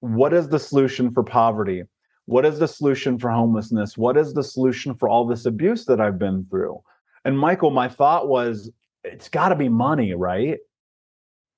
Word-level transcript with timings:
what 0.00 0.32
is 0.32 0.48
the 0.48 0.58
solution 0.58 1.12
for 1.12 1.22
poverty? 1.22 1.84
What 2.26 2.46
is 2.46 2.58
the 2.58 2.68
solution 2.68 3.18
for 3.18 3.30
homelessness? 3.30 3.96
What 3.96 4.16
is 4.16 4.34
the 4.34 4.44
solution 4.44 4.94
for 4.94 5.08
all 5.08 5.26
this 5.26 5.46
abuse 5.46 5.84
that 5.86 6.00
I've 6.00 6.18
been 6.18 6.46
through? 6.50 6.80
And 7.24 7.38
Michael, 7.38 7.70
my 7.70 7.88
thought 7.88 8.28
was, 8.28 8.70
it's 9.04 9.28
got 9.28 9.48
to 9.50 9.56
be 9.56 9.68
money, 9.68 10.14
right? 10.14 10.58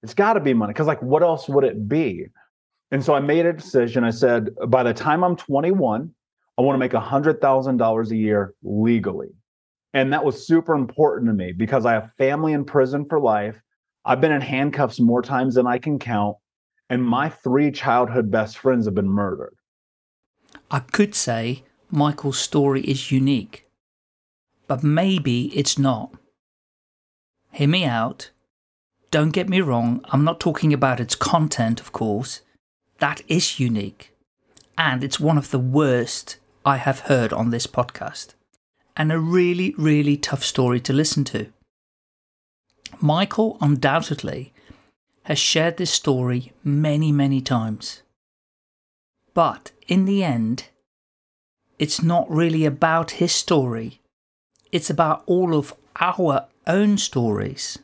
It's 0.03 0.15
got 0.15 0.35
to 0.35 0.41
be 0.41 0.55
money. 0.55 0.73
Because, 0.73 0.87
like, 0.87 1.03
what 1.03 1.23
else 1.23 1.49
would 1.49 1.65
it 1.65 1.89
be? 1.89 2.27
And 2.91 3.05
so 3.05 3.15
I 3.15 3.21
made 3.21 3.47
a 3.47 3.53
decision. 3.53 4.05
I 4.05 4.11
said, 4.11 4.51
by 4.69 4.83
the 4.83 4.95
time 4.95 5.23
I'm 5.25 5.37
21, 5.37 6.11
I 6.59 6.63
want 6.63 6.75
to 6.75 6.79
make 6.79 6.93
$100,000 6.93 8.11
a 8.11 8.17
year 8.17 8.55
legally. 8.63 9.29
And 9.95 10.13
that 10.13 10.25
was 10.25 10.47
super 10.47 10.75
important 10.75 11.29
to 11.29 11.35
me 11.35 11.53
because 11.53 11.87
I 11.87 11.93
have 11.93 12.11
family 12.17 12.55
in 12.55 12.65
prison 12.65 13.07
for 13.09 13.21
life. 13.21 13.61
I've 14.05 14.21
been 14.21 14.33
in 14.33 14.41
handcuffs 14.41 14.99
more 15.01 15.23
times 15.23 15.55
than 15.55 15.67
I 15.67 15.79
can 15.79 15.99
count. 15.99 16.37
And 16.93 17.03
my 17.03 17.31
three 17.31 17.71
childhood 17.73 18.31
best 18.31 18.59
friends 18.59 18.85
have 18.85 18.95
been 18.95 19.09
murdered. 19.09 19.55
I 20.71 20.81
could 20.81 21.15
say 21.15 21.65
Michael's 21.91 22.39
story 22.39 22.83
is 22.83 23.11
unique, 23.11 23.67
but 24.67 24.83
maybe 24.83 25.47
it's 25.57 25.79
not. 25.79 26.13
Hear 27.51 27.69
me 27.69 27.87
out. 27.87 28.31
Don't 29.11 29.31
get 29.31 29.49
me 29.49 29.63
wrong, 29.63 30.05
I'm 30.11 30.23
not 30.23 30.39
talking 30.39 30.75
about 30.75 31.01
its 31.01 31.15
content, 31.15 31.81
of 31.81 31.93
course. 31.93 32.43
That 32.99 33.23
is 33.27 33.59
unique. 33.59 34.15
And 34.77 35.03
it's 35.03 35.19
one 35.19 35.39
of 35.39 35.51
the 35.51 35.59
worst 35.59 36.37
I 36.63 36.77
have 36.77 37.09
heard 37.09 37.33
on 37.33 37.49
this 37.49 37.67
podcast. 37.67 38.35
And 38.99 39.11
a 39.11 39.19
really, 39.19 39.75
really 39.79 40.19
tough 40.19 40.45
story 40.45 40.81
to 40.81 40.93
listen 40.93 41.25
to. 41.25 41.51
Michael 43.01 43.57
undoubtedly 43.63 44.52
has 45.25 45.39
shared 45.39 45.77
this 45.77 45.91
story 45.91 46.53
many, 46.65 47.13
many 47.13 47.41
times. 47.41 48.03
But 49.35 49.73
in 49.89 50.05
the 50.05 50.25
end, 50.25 50.69
it's 51.79 52.03
not 52.03 52.31
really 52.31 52.65
about 52.65 53.13
his 53.13 53.33
story, 53.33 54.01
it's 54.71 54.91
about 54.91 55.23
all 55.27 55.55
of 55.55 55.75
our 56.01 56.47
own 56.67 56.99
stories. 56.99 57.79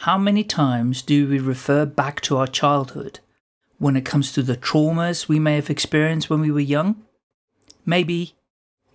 How 0.00 0.18
many 0.18 0.44
times 0.44 1.02
do 1.02 1.28
we 1.28 1.38
refer 1.38 1.86
back 1.86 2.20
to 2.22 2.36
our 2.36 2.46
childhood 2.46 3.20
when 3.78 3.96
it 3.96 4.04
comes 4.04 4.32
to 4.32 4.42
the 4.42 4.56
traumas 4.56 5.28
we 5.28 5.38
may 5.38 5.56
have 5.56 5.70
experienced 5.70 6.28
when 6.28 6.40
we 6.40 6.50
were 6.50 6.60
young? 6.60 7.02
Maybe 7.84 8.34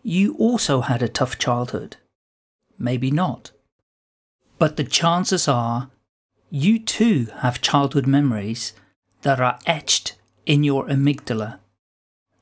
you 0.04 0.36
also 0.36 0.82
had 0.82 1.02
a 1.02 1.10
tough 1.10 1.38
childhood. 1.38 1.98
Maybe 2.78 3.12
not. 3.12 3.52
But 4.60 4.78
the 4.78 4.84
chances 4.84 5.48
are 5.48 5.90
you 6.52 6.78
too 6.78 7.28
have 7.38 7.62
childhood 7.62 8.06
memories 8.06 8.74
that 9.22 9.40
are 9.40 9.58
etched 9.66 10.16
in 10.46 10.64
your 10.64 10.86
amygdala, 10.88 11.60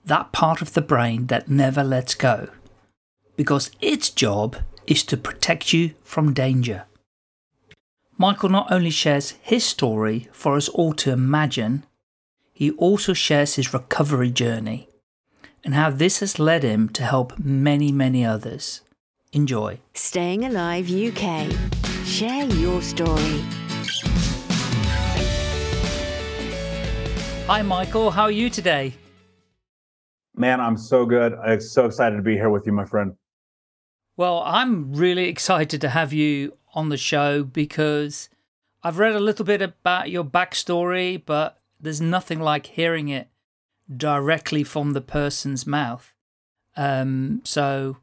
that 0.03 0.31
part 0.31 0.61
of 0.61 0.73
the 0.73 0.81
brain 0.81 1.27
that 1.27 1.47
never 1.47 1.83
lets 1.83 2.15
go, 2.15 2.49
because 3.37 3.69
its 3.79 4.09
job 4.09 4.57
is 4.87 5.03
to 5.03 5.15
protect 5.15 5.71
you 5.71 5.93
from 6.03 6.33
danger. 6.33 6.85
Michael 8.17 8.49
not 8.49 8.71
only 8.71 8.89
shares 8.89 9.35
his 9.41 9.63
story 9.63 10.27
for 10.31 10.55
us 10.55 10.67
all 10.69 10.93
to 10.93 11.11
imagine, 11.11 11.85
he 12.51 12.71
also 12.71 13.13
shares 13.13 13.55
his 13.55 13.73
recovery 13.73 14.31
journey 14.31 14.89
and 15.63 15.75
how 15.75 15.91
this 15.91 16.19
has 16.19 16.39
led 16.39 16.63
him 16.63 16.89
to 16.89 17.03
help 17.03 17.37
many, 17.37 17.91
many 17.91 18.25
others. 18.25 18.81
Enjoy. 19.31 19.79
Staying 19.93 20.43
Alive 20.43 20.89
UK. 20.89 21.51
Share 22.05 22.45
your 22.45 22.81
story. 22.81 23.43
Hi, 27.49 27.63
Michael. 27.63 28.11
How 28.11 28.25
are 28.25 28.31
you 28.31 28.51
today? 28.51 28.93
Man, 30.35 30.61
I'm 30.61 30.77
so 30.77 31.03
good. 31.03 31.33
I'm 31.33 31.59
so 31.59 31.87
excited 31.87 32.17
to 32.17 32.21
be 32.21 32.35
here 32.35 32.51
with 32.51 32.67
you, 32.67 32.71
my 32.71 32.85
friend. 32.85 33.15
Well, 34.15 34.43
I'm 34.45 34.93
really 34.93 35.27
excited 35.27 35.81
to 35.81 35.89
have 35.89 36.13
you 36.13 36.55
on 36.75 36.89
the 36.89 36.95
show 36.95 37.43
because 37.43 38.29
I've 38.83 38.99
read 38.99 39.15
a 39.15 39.19
little 39.19 39.45
bit 39.45 39.63
about 39.63 40.11
your 40.11 40.23
backstory, 40.23 41.19
but 41.25 41.59
there's 41.79 41.99
nothing 41.99 42.39
like 42.39 42.67
hearing 42.67 43.09
it 43.09 43.29
directly 43.97 44.63
from 44.63 44.91
the 44.93 45.01
person's 45.01 45.65
mouth. 45.65 46.13
Um, 46.77 47.41
so 47.45 47.97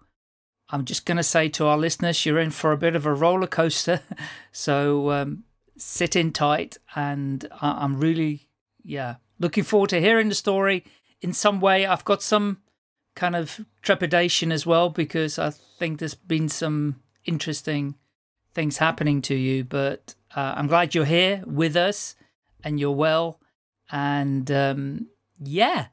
I'm 0.70 0.84
just 0.84 1.06
going 1.06 1.18
to 1.18 1.22
say 1.22 1.48
to 1.50 1.66
our 1.66 1.78
listeners, 1.78 2.26
you're 2.26 2.40
in 2.40 2.50
for 2.50 2.72
a 2.72 2.76
bit 2.76 2.96
of 2.96 3.06
a 3.06 3.14
roller 3.14 3.46
coaster. 3.46 4.00
so 4.50 5.12
um, 5.12 5.44
sit 5.76 6.16
in 6.16 6.32
tight, 6.32 6.78
and 6.96 7.48
I- 7.62 7.84
I'm 7.84 8.00
really, 8.00 8.48
yeah, 8.82 9.14
looking 9.38 9.64
forward 9.64 9.90
to 9.90 10.00
hearing 10.00 10.28
the 10.28 10.34
story. 10.34 10.84
In 11.20 11.32
some 11.32 11.60
way, 11.60 11.86
I've 11.86 12.04
got 12.04 12.22
some 12.22 12.58
kind 13.14 13.34
of 13.34 13.64
trepidation 13.82 14.52
as 14.52 14.66
well 14.66 14.90
because 14.90 15.38
I 15.38 15.50
think 15.50 15.98
there's 15.98 16.14
been 16.14 16.48
some 16.48 17.00
interesting 17.24 17.96
things 18.54 18.78
happening 18.78 19.22
to 19.22 19.34
you, 19.34 19.64
but 19.64 20.14
uh, 20.34 20.54
I'm 20.56 20.66
glad 20.66 20.94
you're 20.94 21.04
here 21.04 21.42
with 21.46 21.76
us 21.76 22.14
and 22.62 22.78
you're 22.78 22.90
well. 22.90 23.40
And 23.90 24.50
um, 24.50 25.06
yeah, 25.38 25.86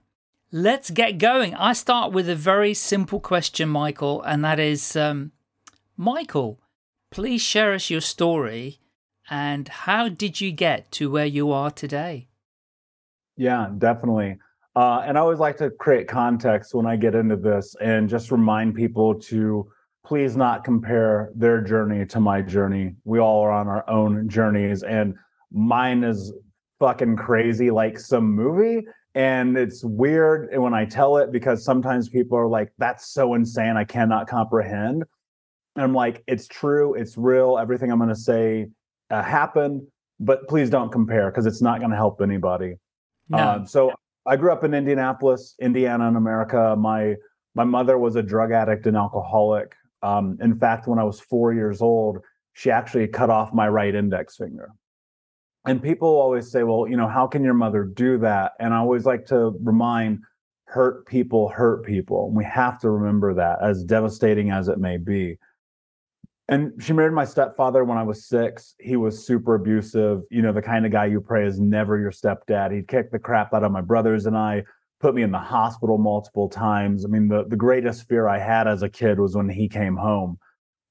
let's 0.52 0.90
get 0.90 1.18
going. 1.18 1.56
I 1.56 1.74
start 1.74 2.12
with 2.12 2.30
a 2.30 2.36
very 2.36 2.74
simple 2.74 3.20
question, 3.20 3.70
Michael, 3.70 4.22
and 4.24 4.44
that 4.44 4.60
is 4.60 4.96
um, 4.96 5.32
Michael, 5.98 6.60
please 7.12 7.42
share 7.42 7.74
us 7.74 7.90
your 7.90 8.02
story 8.02 8.80
and 9.30 9.68
how 9.68 10.10
did 10.10 10.42
you 10.42 10.52
get 10.52 10.92
to 10.94 11.10
where 11.10 11.26
you 11.26 11.52
are 11.52 11.72
today? 11.72 12.28
Yeah, 13.38 13.70
definitely. 13.78 14.38
Uh, 14.76 15.04
and 15.06 15.18
I 15.18 15.22
always 15.22 15.40
like 15.40 15.58
to 15.58 15.70
create 15.70 16.08
context 16.08 16.74
when 16.74 16.86
I 16.86 16.96
get 16.96 17.16
into 17.16 17.36
this 17.36 17.76
and 17.80 18.10
just 18.10 18.32
remind 18.32 18.76
people 18.76 19.16
to 19.22 19.72
please 20.06 20.36
not 20.36 20.64
compare 20.64 21.32
their 21.36 21.62
journey 21.62 22.06
to 22.08 22.20
my 22.20 22.42
journey. 22.42 22.96
We 23.06 23.20
all 23.20 23.42
are 23.42 23.52
on 23.52 23.68
our 23.68 23.88
own 23.90 24.28
journeys, 24.28 24.84
and 24.84 25.16
mine 25.52 26.04
is 26.04 26.34
fucking 26.80 27.16
crazy 27.16 27.72
like 27.72 28.00
some 28.00 28.32
movie. 28.36 28.86
And 29.16 29.56
it's 29.58 29.84
weird 29.84 30.50
when 30.58 30.74
I 30.74 30.86
tell 30.86 31.18
it 31.18 31.32
because 31.32 31.64
sometimes 31.64 32.10
people 32.10 32.38
are 32.38 32.48
like, 32.48 32.74
that's 32.80 33.10
so 33.14 33.36
insane. 33.36 33.78
I 33.78 33.84
cannot 33.84 34.28
comprehend. 34.28 35.04
And 35.76 35.84
I'm 35.84 35.94
like, 35.94 36.24
it's 36.28 36.48
true. 36.48 36.96
It's 36.96 37.16
real. 37.16 37.60
Everything 37.60 37.92
I'm 37.92 38.00
going 38.00 38.10
to 38.10 38.16
say 38.16 38.68
uh, 39.12 39.22
happened, 39.22 39.84
but 40.20 40.48
please 40.48 40.72
don't 40.72 40.92
compare 40.92 41.30
because 41.30 41.46
it's 41.46 41.62
not 41.62 41.78
going 41.80 41.92
to 41.92 41.96
help 41.96 42.22
anybody. 42.22 42.76
No. 43.30 43.38
Um, 43.38 43.66
so 43.66 43.94
I 44.26 44.36
grew 44.36 44.52
up 44.52 44.64
in 44.64 44.74
Indianapolis, 44.74 45.56
Indiana, 45.60 46.08
in 46.08 46.16
America. 46.16 46.76
My 46.78 47.16
my 47.56 47.64
mother 47.64 47.98
was 47.98 48.16
a 48.16 48.24
drug 48.24 48.52
addict 48.52 48.88
and 48.88 48.98
alcoholic. 48.98 49.76
Um, 50.02 50.38
in 50.42 50.58
fact, 50.58 50.88
when 50.88 51.00
I 51.00 51.04
was 51.04 51.20
four 51.20 51.54
years 51.54 51.82
old, 51.82 52.20
she 52.54 52.72
actually 52.72 53.08
cut 53.08 53.30
off 53.30 53.54
my 53.54 53.68
right 53.68 53.94
index 53.94 54.38
finger. 54.38 54.70
And 55.66 55.82
people 55.82 56.10
always 56.10 56.52
say, 56.52 56.64
well, 56.64 56.88
you 56.88 56.98
know, 56.98 57.08
how 57.08 57.26
can 57.28 57.44
your 57.44 57.54
mother 57.54 57.84
do 57.84 58.18
that? 58.20 58.52
And 58.60 58.74
I 58.74 58.78
always 58.78 59.06
like 59.06 59.26
to 59.28 59.56
remind 59.62 60.20
hurt 60.66 61.06
people 61.06 61.50
hurt 61.50 61.86
people. 61.86 62.28
And 62.28 62.36
we 62.36 62.44
have 62.46 62.80
to 62.82 62.90
remember 62.90 63.34
that, 63.36 63.60
as 63.62 63.84
devastating 63.84 64.50
as 64.50 64.68
it 64.68 64.80
may 64.80 64.98
be. 64.98 65.38
And 66.50 66.74
she 66.84 66.92
married 66.92 67.14
my 67.14 67.26
stepfather 67.26 67.86
when 67.86 67.98
I 67.98 68.04
was 68.04 68.28
six. 68.28 68.76
He 68.80 68.98
was 68.98 69.26
super 69.26 69.56
abusive, 69.56 70.24
you 70.30 70.42
know, 70.42 70.52
the 70.52 70.62
kind 70.62 70.86
of 70.86 70.92
guy 70.92 71.06
you 71.06 71.22
pray 71.22 71.48
is 71.48 71.60
never 71.60 71.98
your 71.98 72.12
stepdad. 72.12 72.74
He'd 72.74 72.88
kick 72.88 73.12
the 73.12 73.20
crap 73.20 73.54
out 73.54 73.64
of 73.64 73.72
my 73.72 73.82
brothers 73.82 74.26
and 74.26 74.38
I, 74.38 74.64
put 75.04 75.14
me 75.14 75.22
in 75.22 75.32
the 75.32 75.38
hospital 75.38 75.98
multiple 75.98 76.48
times. 76.48 77.04
I 77.04 77.10
mean, 77.10 77.28
the, 77.28 77.44
the 77.46 77.58
greatest 77.58 78.08
fear 78.08 78.30
I 78.30 78.40
had 78.40 78.70
as 78.70 78.84
a 78.84 78.90
kid 78.90 79.20
was 79.20 79.36
when 79.36 79.50
he 79.50 79.68
came 79.68 79.98
home. 79.98 80.40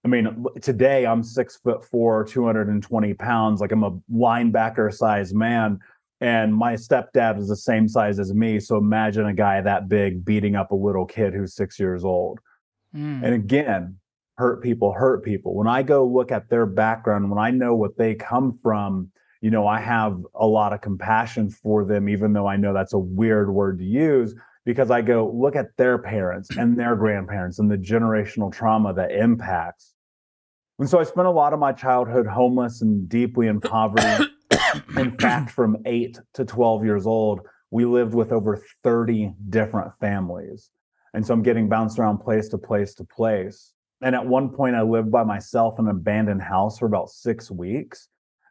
I 0.04 0.08
mean, 0.08 0.44
today 0.60 1.06
I'm 1.06 1.22
six 1.22 1.56
foot 1.56 1.82
four, 1.82 2.22
220 2.24 3.14
pounds, 3.14 3.62
like 3.62 3.72
I'm 3.72 3.84
a 3.84 3.98
linebacker 4.12 4.92
sized 4.92 5.34
man. 5.34 5.78
And 6.20 6.54
my 6.54 6.74
stepdad 6.74 7.38
was 7.38 7.48
the 7.48 7.56
same 7.56 7.88
size 7.88 8.18
as 8.18 8.34
me. 8.34 8.60
So 8.60 8.76
imagine 8.76 9.26
a 9.26 9.32
guy 9.32 9.62
that 9.62 9.88
big 9.88 10.24
beating 10.24 10.56
up 10.56 10.72
a 10.72 10.76
little 10.76 11.06
kid 11.06 11.32
who's 11.32 11.54
six 11.54 11.80
years 11.80 12.04
old. 12.04 12.38
Mm. 12.94 13.24
And 13.24 13.34
again, 13.34 13.96
hurt 14.36 14.62
people 14.62 14.92
hurt 14.92 15.24
people. 15.24 15.54
When 15.54 15.68
I 15.68 15.82
go 15.82 16.06
look 16.06 16.32
at 16.32 16.48
their 16.48 16.66
background, 16.66 17.30
when 17.30 17.38
I 17.38 17.50
know 17.50 17.74
what 17.74 17.96
they 17.96 18.14
come 18.14 18.58
from, 18.62 19.10
you 19.40 19.50
know, 19.50 19.66
I 19.66 19.80
have 19.80 20.20
a 20.34 20.46
lot 20.46 20.72
of 20.72 20.80
compassion 20.80 21.50
for 21.50 21.84
them, 21.84 22.08
even 22.08 22.32
though 22.32 22.46
I 22.46 22.56
know 22.56 22.72
that's 22.72 22.92
a 22.92 22.98
weird 22.98 23.52
word 23.52 23.78
to 23.78 23.84
use, 23.84 24.34
because 24.64 24.90
I 24.90 25.02
go 25.02 25.30
look 25.34 25.56
at 25.56 25.76
their 25.76 25.98
parents 25.98 26.56
and 26.56 26.78
their 26.78 26.96
grandparents 27.04 27.58
and 27.58 27.70
the 27.70 27.76
generational 27.76 28.52
trauma 28.52 28.94
that 28.94 29.12
impacts. 29.12 29.94
And 30.78 30.88
so 30.88 30.98
I 30.98 31.04
spent 31.04 31.26
a 31.26 31.30
lot 31.30 31.52
of 31.52 31.58
my 31.58 31.72
childhood 31.72 32.26
homeless 32.26 32.82
and 32.82 33.08
deeply 33.08 33.48
in 33.48 33.60
poverty. 33.60 34.24
in 34.96 35.16
fact, 35.18 35.50
from 35.54 35.76
eight 35.86 36.18
to 36.34 36.44
12 36.44 36.84
years 36.84 37.06
old, 37.06 37.40
we 37.70 37.84
lived 37.84 38.14
with 38.14 38.32
over 38.32 38.62
30 38.82 39.32
different 39.48 39.92
families. 40.00 40.70
And 41.14 41.26
so 41.26 41.34
I'm 41.34 41.42
getting 41.42 41.68
bounced 41.68 41.98
around 41.98 42.18
place 42.18 42.48
to 42.48 42.58
place 42.58 42.94
to 42.94 43.04
place. 43.04 43.72
And 44.02 44.16
at 44.16 44.26
one 44.26 44.50
point, 44.50 44.74
I 44.74 44.82
lived 44.82 45.10
by 45.10 45.22
myself 45.22 45.78
in 45.78 45.86
an 45.86 45.92
abandoned 45.92 46.42
house 46.42 46.78
for 46.78 46.86
about 46.86 47.08
six 47.08 47.50
weeks. 47.50 48.08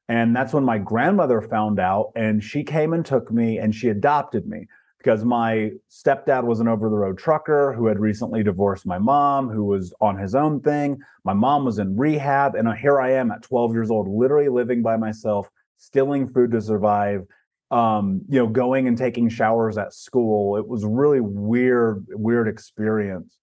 And 0.08 0.36
that's 0.36 0.54
when 0.54 0.64
my 0.64 0.78
grandmother 0.78 1.42
found 1.42 1.80
out 1.80 2.12
and 2.16 2.44
she 2.44 2.64
came 2.64 2.94
and 2.94 3.06
took 3.06 3.32
me 3.32 3.60
and 3.60 3.74
she 3.74 3.90
adopted 3.90 4.48
me 4.48 4.68
because 4.98 5.26
my 5.26 5.72
stepdad 5.90 6.44
was 6.44 6.60
an 6.60 6.68
over 6.68 6.90
the 6.90 6.98
road 6.98 7.18
trucker 7.18 7.74
who 7.74 7.88
had 7.88 8.00
recently 8.00 8.44
divorced 8.44 8.86
my 8.86 8.98
mom, 8.98 9.50
who 9.50 9.64
was 9.64 9.94
on 10.00 10.18
his 10.18 10.36
own 10.36 10.62
thing. 10.62 11.00
My 11.24 11.34
mom 11.34 11.66
was 11.66 11.80
in 11.80 11.98
rehab. 11.98 12.56
And 12.56 12.72
here 12.78 13.00
I 13.02 13.14
am 13.14 13.32
at 13.32 13.42
12 13.42 13.74
years 13.74 13.90
old, 13.90 14.08
literally 14.08 14.50
living 14.50 14.82
by 14.82 14.98
myself, 14.98 15.50
stealing 15.78 16.28
food 16.28 16.52
to 16.52 16.62
survive, 16.62 17.26
um, 17.72 18.22
you 18.30 18.38
know, 18.38 18.48
going 18.48 18.88
and 18.88 18.98
taking 18.98 19.28
showers 19.28 19.78
at 19.78 19.94
school. 19.94 20.58
It 20.58 20.68
was 20.68 20.86
really 20.86 21.22
weird, 21.22 22.06
weird 22.10 22.48
experience. 22.48 23.38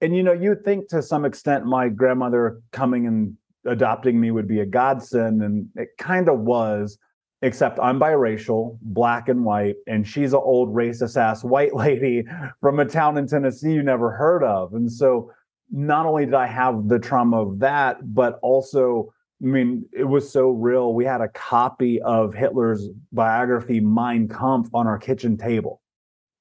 And, 0.00 0.14
you 0.14 0.22
know, 0.22 0.32
you'd 0.32 0.64
think 0.64 0.88
to 0.88 1.02
some 1.02 1.24
extent 1.24 1.66
my 1.66 1.88
grandmother 1.88 2.60
coming 2.72 3.06
and 3.06 3.36
adopting 3.66 4.20
me 4.20 4.30
would 4.30 4.46
be 4.46 4.60
a 4.60 4.66
godsend. 4.66 5.42
And 5.42 5.68
it 5.74 5.88
kind 5.98 6.28
of 6.28 6.40
was 6.40 6.98
except 7.42 7.78
I'm 7.78 8.00
biracial, 8.00 8.78
black 8.82 9.28
and 9.28 9.44
white, 9.44 9.76
and 9.86 10.06
she's 10.06 10.32
an 10.32 10.40
old 10.42 10.74
racist 10.74 11.16
ass 11.16 11.44
white 11.44 11.74
lady 11.74 12.24
from 12.60 12.80
a 12.80 12.84
town 12.84 13.16
in 13.16 13.26
Tennessee 13.26 13.72
you 13.72 13.82
never 13.82 14.10
heard 14.10 14.42
of. 14.42 14.74
And 14.74 14.90
so 14.90 15.30
not 15.70 16.06
only 16.06 16.24
did 16.24 16.34
I 16.34 16.46
have 16.46 16.88
the 16.88 16.98
trauma 16.98 17.42
of 17.42 17.58
that, 17.60 17.98
but 18.14 18.38
also, 18.42 19.12
I 19.42 19.46
mean, 19.46 19.84
it 19.92 20.04
was 20.04 20.30
so 20.30 20.50
real. 20.50 20.94
We 20.94 21.04
had 21.04 21.20
a 21.20 21.28
copy 21.28 22.00
of 22.02 22.34
Hitler's 22.34 22.88
biography, 23.12 23.80
Mein 23.80 24.28
Kampf, 24.28 24.70
on 24.74 24.86
our 24.86 24.98
kitchen 24.98 25.36
table, 25.36 25.80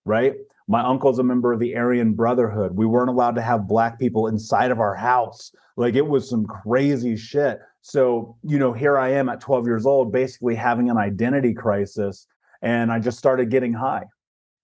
right? 0.06 0.36
My 0.68 0.84
uncle's 0.84 1.20
a 1.20 1.24
member 1.24 1.54
of 1.54 1.60
the 1.60 1.76
Aryan 1.76 2.14
Brotherhood. 2.14 2.76
We 2.76 2.86
weren't 2.86 3.10
allowed 3.10 3.36
to 3.36 3.42
have 3.42 3.68
black 3.68 3.98
people 4.00 4.28
inside 4.28 4.70
of 4.70 4.80
our 4.80 4.96
house. 4.96 5.52
Like 5.78 5.96
it 5.96 6.06
was 6.06 6.30
some 6.30 6.46
crazy 6.46 7.16
shit. 7.16 7.60
So, 7.82 8.36
you 8.44 8.60
know, 8.60 8.74
here 8.74 8.98
I 8.98 9.10
am 9.10 9.30
at 9.30 9.40
12 9.40 9.66
years 9.66 9.86
old, 9.86 10.12
basically 10.12 10.56
having 10.56 10.90
an 10.90 10.98
identity 10.98 11.54
crisis. 11.54 12.28
And 12.62 12.92
I 12.92 13.00
just 13.00 13.18
started 13.18 13.50
getting 13.50 13.72
high. 13.72 14.04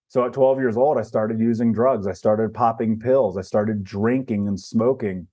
So 0.10 0.26
at 0.26 0.34
12 0.34 0.60
years 0.60 0.76
old, 0.76 0.98
I 0.98 1.04
started 1.04 1.40
using 1.40 1.72
drugs. 1.72 2.06
I 2.06 2.14
started 2.14 2.54
popping 2.54 3.00
pills. 3.00 3.38
I 3.38 3.42
started 3.42 3.84
drinking 3.84 4.48
and 4.48 4.60
smoking. 4.60 5.28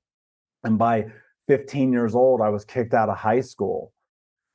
And 0.62 0.78
by 0.78 1.06
15 1.48 1.92
years 1.92 2.14
old, 2.14 2.40
I 2.40 2.48
was 2.48 2.64
kicked 2.64 2.94
out 2.94 3.08
of 3.08 3.16
high 3.16 3.40
school. 3.40 3.92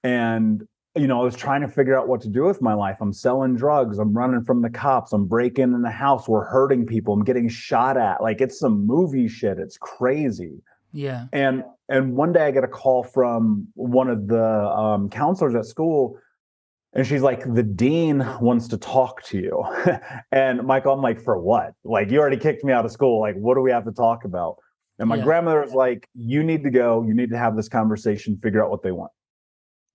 And, 0.04 0.66
you 0.96 1.08
know, 1.08 1.20
I 1.20 1.24
was 1.24 1.36
trying 1.36 1.62
to 1.62 1.68
figure 1.68 1.98
out 1.98 2.08
what 2.08 2.22
to 2.22 2.30
do 2.30 2.44
with 2.44 2.62
my 2.62 2.74
life. 2.74 2.98
I'm 3.02 3.12
selling 3.12 3.56
drugs. 3.56 4.00
I'm 4.00 4.14
running 4.14 4.44
from 4.44 4.62
the 4.62 4.70
cops. 4.70 5.12
I'm 5.12 5.26
breaking 5.26 5.74
in 5.74 5.82
the 5.82 5.92
house. 5.92 6.28
We're 6.28 6.46
hurting 6.46 6.86
people. 6.86 7.14
I'm 7.14 7.24
getting 7.24 7.50
shot 7.50 7.98
at. 7.98 8.22
Like 8.22 8.40
it's 8.40 8.58
some 8.58 8.88
movie 8.88 9.28
shit. 9.28 9.60
It's 9.60 9.78
crazy. 9.78 10.62
Yeah. 10.94 11.26
And 11.34 11.64
and 11.90 12.16
one 12.16 12.32
day 12.32 12.46
I 12.46 12.52
get 12.52 12.64
a 12.64 12.70
call 12.70 13.04
from 13.04 13.68
one 13.74 14.10
of 14.10 14.28
the 14.28 14.42
um, 14.42 15.10
counselors 15.10 15.54
at 15.54 15.66
school, 15.66 16.18
and 16.94 17.06
she's 17.06 17.22
like, 17.22 17.44
"The 17.54 17.62
dean 17.62 18.26
wants 18.40 18.70
to 18.70 18.78
talk 18.78 19.22
to 19.24 19.38
you." 19.38 19.64
and 20.32 20.64
Michael, 20.64 20.94
I'm 20.94 21.02
like, 21.02 21.22
"For 21.22 21.38
what? 21.38 21.74
Like, 21.84 22.10
you 22.10 22.20
already 22.20 22.38
kicked 22.38 22.64
me 22.64 22.72
out 22.72 22.86
of 22.86 22.92
school. 22.92 23.20
Like, 23.20 23.36
what 23.36 23.56
do 23.56 23.62
we 23.62 23.72
have 23.72 23.84
to 23.86 23.92
talk 23.92 24.24
about?" 24.24 24.56
And 24.98 25.10
my 25.10 25.18
yeah. 25.18 25.26
grandmother 25.26 25.62
was 25.62 25.74
like, 25.74 26.08
"You 26.16 26.42
need 26.42 26.64
to 26.64 26.72
go. 26.72 27.04
You 27.04 27.14
need 27.14 27.30
to 27.32 27.38
have 27.38 27.58
this 27.58 27.68
conversation. 27.68 28.40
Figure 28.42 28.64
out 28.64 28.72
what 28.72 28.82
they 28.82 28.92
want." 28.92 29.12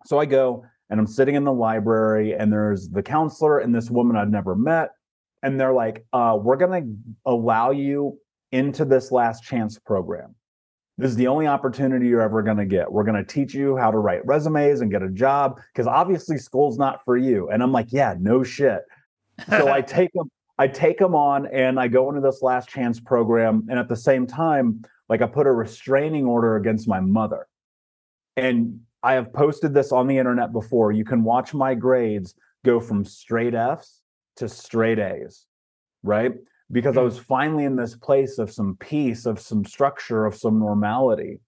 So 0.04 0.18
I 0.18 0.26
go, 0.26 0.64
and 0.90 1.00
I'm 1.00 1.06
sitting 1.06 1.34
in 1.34 1.44
the 1.44 1.52
library, 1.52 2.34
and 2.34 2.52
there's 2.52 2.88
the 2.88 3.02
counselor 3.02 3.58
and 3.58 3.74
this 3.74 3.90
woman 3.90 4.16
I'd 4.16 4.30
never 4.30 4.54
met, 4.54 4.90
and 5.42 5.58
they're 5.58 5.72
like, 5.72 6.04
uh, 6.12 6.38
"We're 6.40 6.56
gonna 6.56 6.82
allow 7.24 7.70
you 7.70 8.18
into 8.52 8.84
this 8.84 9.10
last 9.10 9.42
chance 9.42 9.78
program." 9.78 10.34
This 11.00 11.12
is 11.12 11.16
the 11.16 11.28
only 11.28 11.46
opportunity 11.46 12.08
you're 12.08 12.20
ever 12.20 12.42
going 12.42 12.58
to 12.58 12.66
get. 12.66 12.92
We're 12.92 13.04
going 13.04 13.16
to 13.16 13.24
teach 13.24 13.54
you 13.54 13.74
how 13.74 13.90
to 13.90 13.96
write 13.96 14.24
resumes 14.26 14.82
and 14.82 14.90
get 14.90 15.02
a 15.02 15.08
job 15.08 15.58
because 15.72 15.86
obviously 15.86 16.36
school's 16.36 16.76
not 16.76 17.02
for 17.06 17.16
you. 17.16 17.48
And 17.48 17.62
I'm 17.62 17.72
like, 17.72 17.86
yeah, 17.90 18.16
no 18.20 18.42
shit. 18.42 18.82
So 19.48 19.72
I 19.72 19.80
take 19.80 20.12
them, 20.12 20.30
I 20.58 20.68
take 20.68 20.98
them 20.98 21.14
on 21.14 21.46
and 21.46 21.80
I 21.80 21.88
go 21.88 22.10
into 22.10 22.20
this 22.20 22.42
last 22.42 22.68
chance 22.68 23.00
program. 23.00 23.66
And 23.70 23.78
at 23.78 23.88
the 23.88 23.96
same 23.96 24.26
time, 24.26 24.84
like 25.08 25.22
I 25.22 25.26
put 25.26 25.46
a 25.46 25.52
restraining 25.52 26.26
order 26.26 26.56
against 26.56 26.86
my 26.86 27.00
mother. 27.00 27.46
And 28.36 28.80
I 29.02 29.14
have 29.14 29.32
posted 29.32 29.72
this 29.74 29.92
on 29.92 30.06
the 30.06 30.18
internet 30.18 30.52
before. 30.52 30.92
You 30.92 31.04
can 31.04 31.24
watch 31.24 31.54
my 31.54 31.74
grades 31.74 32.34
go 32.64 32.80
from 32.80 33.04
straight 33.04 33.54
F's 33.54 34.02
to 34.36 34.48
straight 34.48 34.98
A's, 34.98 35.46
right? 36.02 36.34
because 36.72 36.96
I 36.96 37.00
mm. 37.00 37.04
was 37.04 37.18
finally 37.18 37.64
in 37.64 37.76
this 37.76 37.96
place 37.96 38.38
of 38.38 38.50
some 38.50 38.76
peace, 38.78 39.26
of 39.26 39.40
some 39.40 39.64
structure, 39.64 40.24
of 40.26 40.34
some 40.34 40.58
normality. 40.58 41.40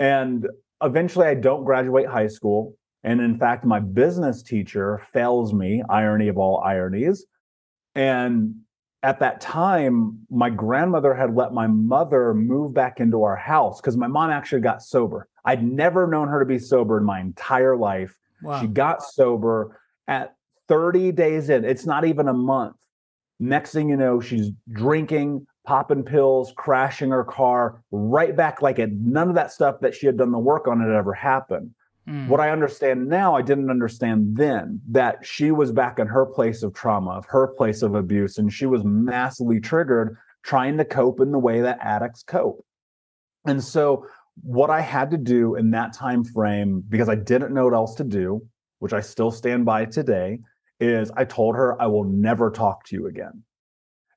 And 0.00 0.46
eventually 0.82 1.26
I 1.26 1.34
don't 1.34 1.64
graduate 1.64 2.06
high 2.06 2.28
school. 2.28 2.76
And 3.04 3.20
in 3.20 3.38
fact, 3.38 3.64
my 3.64 3.80
business 3.80 4.42
teacher 4.42 5.02
fails 5.12 5.54
me, 5.54 5.82
irony 5.88 6.28
of 6.28 6.38
all 6.38 6.62
ironies. 6.64 7.24
And 7.94 8.56
at 9.02 9.20
that 9.20 9.40
time, 9.40 10.26
my 10.28 10.50
grandmother 10.50 11.14
had 11.14 11.34
let 11.34 11.52
my 11.52 11.68
mother 11.68 12.34
move 12.34 12.74
back 12.74 12.98
into 12.98 13.22
our 13.22 13.36
house 13.36 13.80
because 13.80 13.96
my 13.96 14.08
mom 14.08 14.30
actually 14.30 14.60
got 14.60 14.82
sober. 14.82 15.28
I'd 15.48 15.64
never 15.64 16.06
known 16.06 16.28
her 16.28 16.40
to 16.40 16.44
be 16.44 16.58
sober 16.58 16.98
in 16.98 17.04
my 17.04 17.20
entire 17.20 17.74
life. 17.74 18.14
Wow. 18.42 18.60
She 18.60 18.66
got 18.66 19.02
sober 19.02 19.80
at 20.06 20.34
30 20.68 21.12
days 21.12 21.48
in. 21.48 21.64
It's 21.64 21.86
not 21.86 22.04
even 22.04 22.28
a 22.28 22.34
month. 22.34 22.76
Next 23.40 23.72
thing 23.72 23.88
you 23.88 23.96
know, 23.96 24.20
she's 24.20 24.50
drinking, 24.72 25.46
popping 25.64 26.02
pills, 26.02 26.52
crashing 26.54 27.08
her 27.10 27.24
car, 27.24 27.82
right 27.90 28.36
back 28.36 28.60
like 28.60 28.78
it, 28.78 28.92
none 28.92 29.30
of 29.30 29.36
that 29.36 29.50
stuff 29.50 29.80
that 29.80 29.94
she 29.94 30.04
had 30.04 30.18
done 30.18 30.32
the 30.32 30.38
work 30.38 30.68
on 30.68 30.82
had 30.82 30.90
ever 30.90 31.14
happened. 31.14 31.70
Mm. 32.06 32.28
What 32.28 32.40
I 32.40 32.50
understand 32.50 33.08
now, 33.08 33.34
I 33.34 33.40
didn't 33.40 33.70
understand 33.70 34.36
then 34.36 34.82
that 34.90 35.24
she 35.24 35.50
was 35.50 35.72
back 35.72 35.98
in 35.98 36.06
her 36.08 36.26
place 36.26 36.62
of 36.62 36.74
trauma, 36.74 37.12
of 37.12 37.24
her 37.24 37.46
place 37.46 37.80
of 37.80 37.94
abuse, 37.94 38.36
and 38.36 38.52
she 38.52 38.66
was 38.66 38.84
massively 38.84 39.60
triggered 39.60 40.18
trying 40.42 40.76
to 40.76 40.84
cope 40.84 41.20
in 41.20 41.32
the 41.32 41.38
way 41.38 41.62
that 41.62 41.78
addicts 41.80 42.22
cope. 42.22 42.62
And 43.46 43.64
so 43.64 44.06
what 44.42 44.70
I 44.70 44.80
had 44.80 45.10
to 45.10 45.16
do 45.16 45.56
in 45.56 45.70
that 45.72 45.92
time 45.92 46.24
frame, 46.24 46.82
because 46.88 47.08
I 47.08 47.14
didn't 47.14 47.54
know 47.54 47.64
what 47.64 47.74
else 47.74 47.94
to 47.96 48.04
do, 48.04 48.46
which 48.78 48.92
I 48.92 49.00
still 49.00 49.30
stand 49.30 49.64
by 49.64 49.84
today, 49.84 50.38
is 50.80 51.10
I 51.16 51.24
told 51.24 51.56
her 51.56 51.80
I 51.80 51.86
will 51.86 52.04
never 52.04 52.50
talk 52.50 52.84
to 52.86 52.96
you 52.96 53.06
again. 53.06 53.42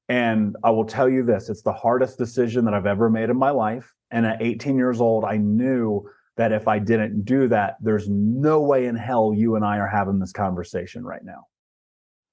And 0.10 0.56
I 0.64 0.72
will 0.72 0.86
tell 0.86 1.08
you 1.08 1.24
this 1.24 1.50
it's 1.50 1.62
the 1.62 1.74
hardest 1.74 2.18
decision 2.18 2.66
that 2.66 2.74
I've 2.74 2.86
ever 2.86 3.10
made 3.10 3.30
in 3.30 3.38
my 3.38 3.52
life. 3.52 3.94
And 4.12 4.26
at 4.26 4.42
18 4.42 4.76
years 4.76 5.00
old, 5.00 5.24
I 5.24 5.38
knew 5.38 6.08
that 6.38 6.52
if 6.52 6.68
I 6.68 6.80
didn't 6.80 7.24
do 7.24 7.48
that, 7.48 7.78
there's 7.82 8.10
no 8.10 8.62
way 8.62 8.86
in 8.86 8.96
hell 8.96 9.34
you 9.34 9.56
and 9.56 9.64
I 9.64 9.78
are 9.78 9.88
having 9.88 10.20
this 10.20 10.32
conversation 10.32 11.04
right 11.04 11.24
now. 11.24 11.48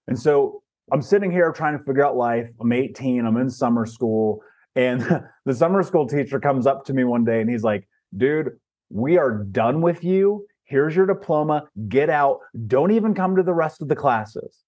And 0.09 0.19
so 0.19 0.63
I'm 0.91 1.03
sitting 1.03 1.31
here 1.31 1.53
trying 1.53 1.79
to 1.79 1.85
figure 1.85 2.05
out 2.05 2.17
life. 2.17 2.49
I'm 2.61 2.73
18, 2.73 3.25
I'm 3.25 3.37
in 3.37 3.51
summer 3.51 3.87
school. 3.87 4.41
And 4.79 5.03
the 5.45 5.55
summer 5.55 5.83
school 5.83 6.09
teacher 6.09 6.41
comes 6.41 6.67
up 6.67 6.87
to 6.87 6.95
me 6.95 7.05
one 7.05 7.25
day 7.25 7.43
and 7.43 7.51
he's 7.51 7.65
like, 7.65 7.87
dude, 8.17 8.59
we 8.89 9.19
are 9.19 9.45
done 9.45 9.83
with 9.83 10.03
you 10.03 10.47
here's 10.69 10.95
your 10.95 11.07
diploma, 11.07 11.65
get 11.89 12.11
out, 12.11 12.41
don't 12.67 12.93
even 12.93 13.15
come 13.15 13.35
to 13.37 13.43
the 13.43 13.55
rest 13.55 13.83
of 13.83 13.89
the 13.89 13.97
classes. 13.97 14.65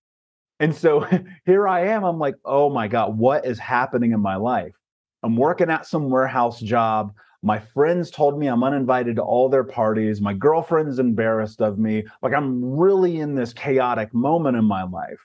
And 0.59 0.75
so 0.75 1.07
here 1.45 1.69
I 1.69 1.87
am. 1.89 2.05
I'm 2.05 2.19
like, 2.19 2.35
oh 2.45 2.71
my 2.71 2.89
God, 2.89 3.17
what 3.17 3.47
is 3.47 3.59
happening 3.59 4.13
in 4.13 4.21
my 4.21 4.37
life? 4.37 4.75
I'm 5.23 5.37
working 5.37 5.71
at 5.71 5.87
some 5.87 6.11
warehouse 6.11 6.61
job. 6.61 7.13
My 7.43 7.59
friends 7.59 8.11
told 8.11 8.39
me 8.39 8.47
I'm 8.47 8.65
uninvited 8.65 9.17
to 9.17 9.23
all 9.23 9.49
their 9.49 9.65
parties. 9.65 10.21
My 10.21 10.33
girlfriend's 10.33 10.99
embarrassed 10.99 11.61
of 11.61 11.79
me. 11.79 12.05
Like 12.23 12.33
I'm 12.35 12.79
really 12.79 13.21
in 13.21 13.35
this 13.35 13.53
chaotic 13.53 14.13
moment 14.15 14.57
in 14.57 14.65
my 14.65 14.83
life. 14.83 15.21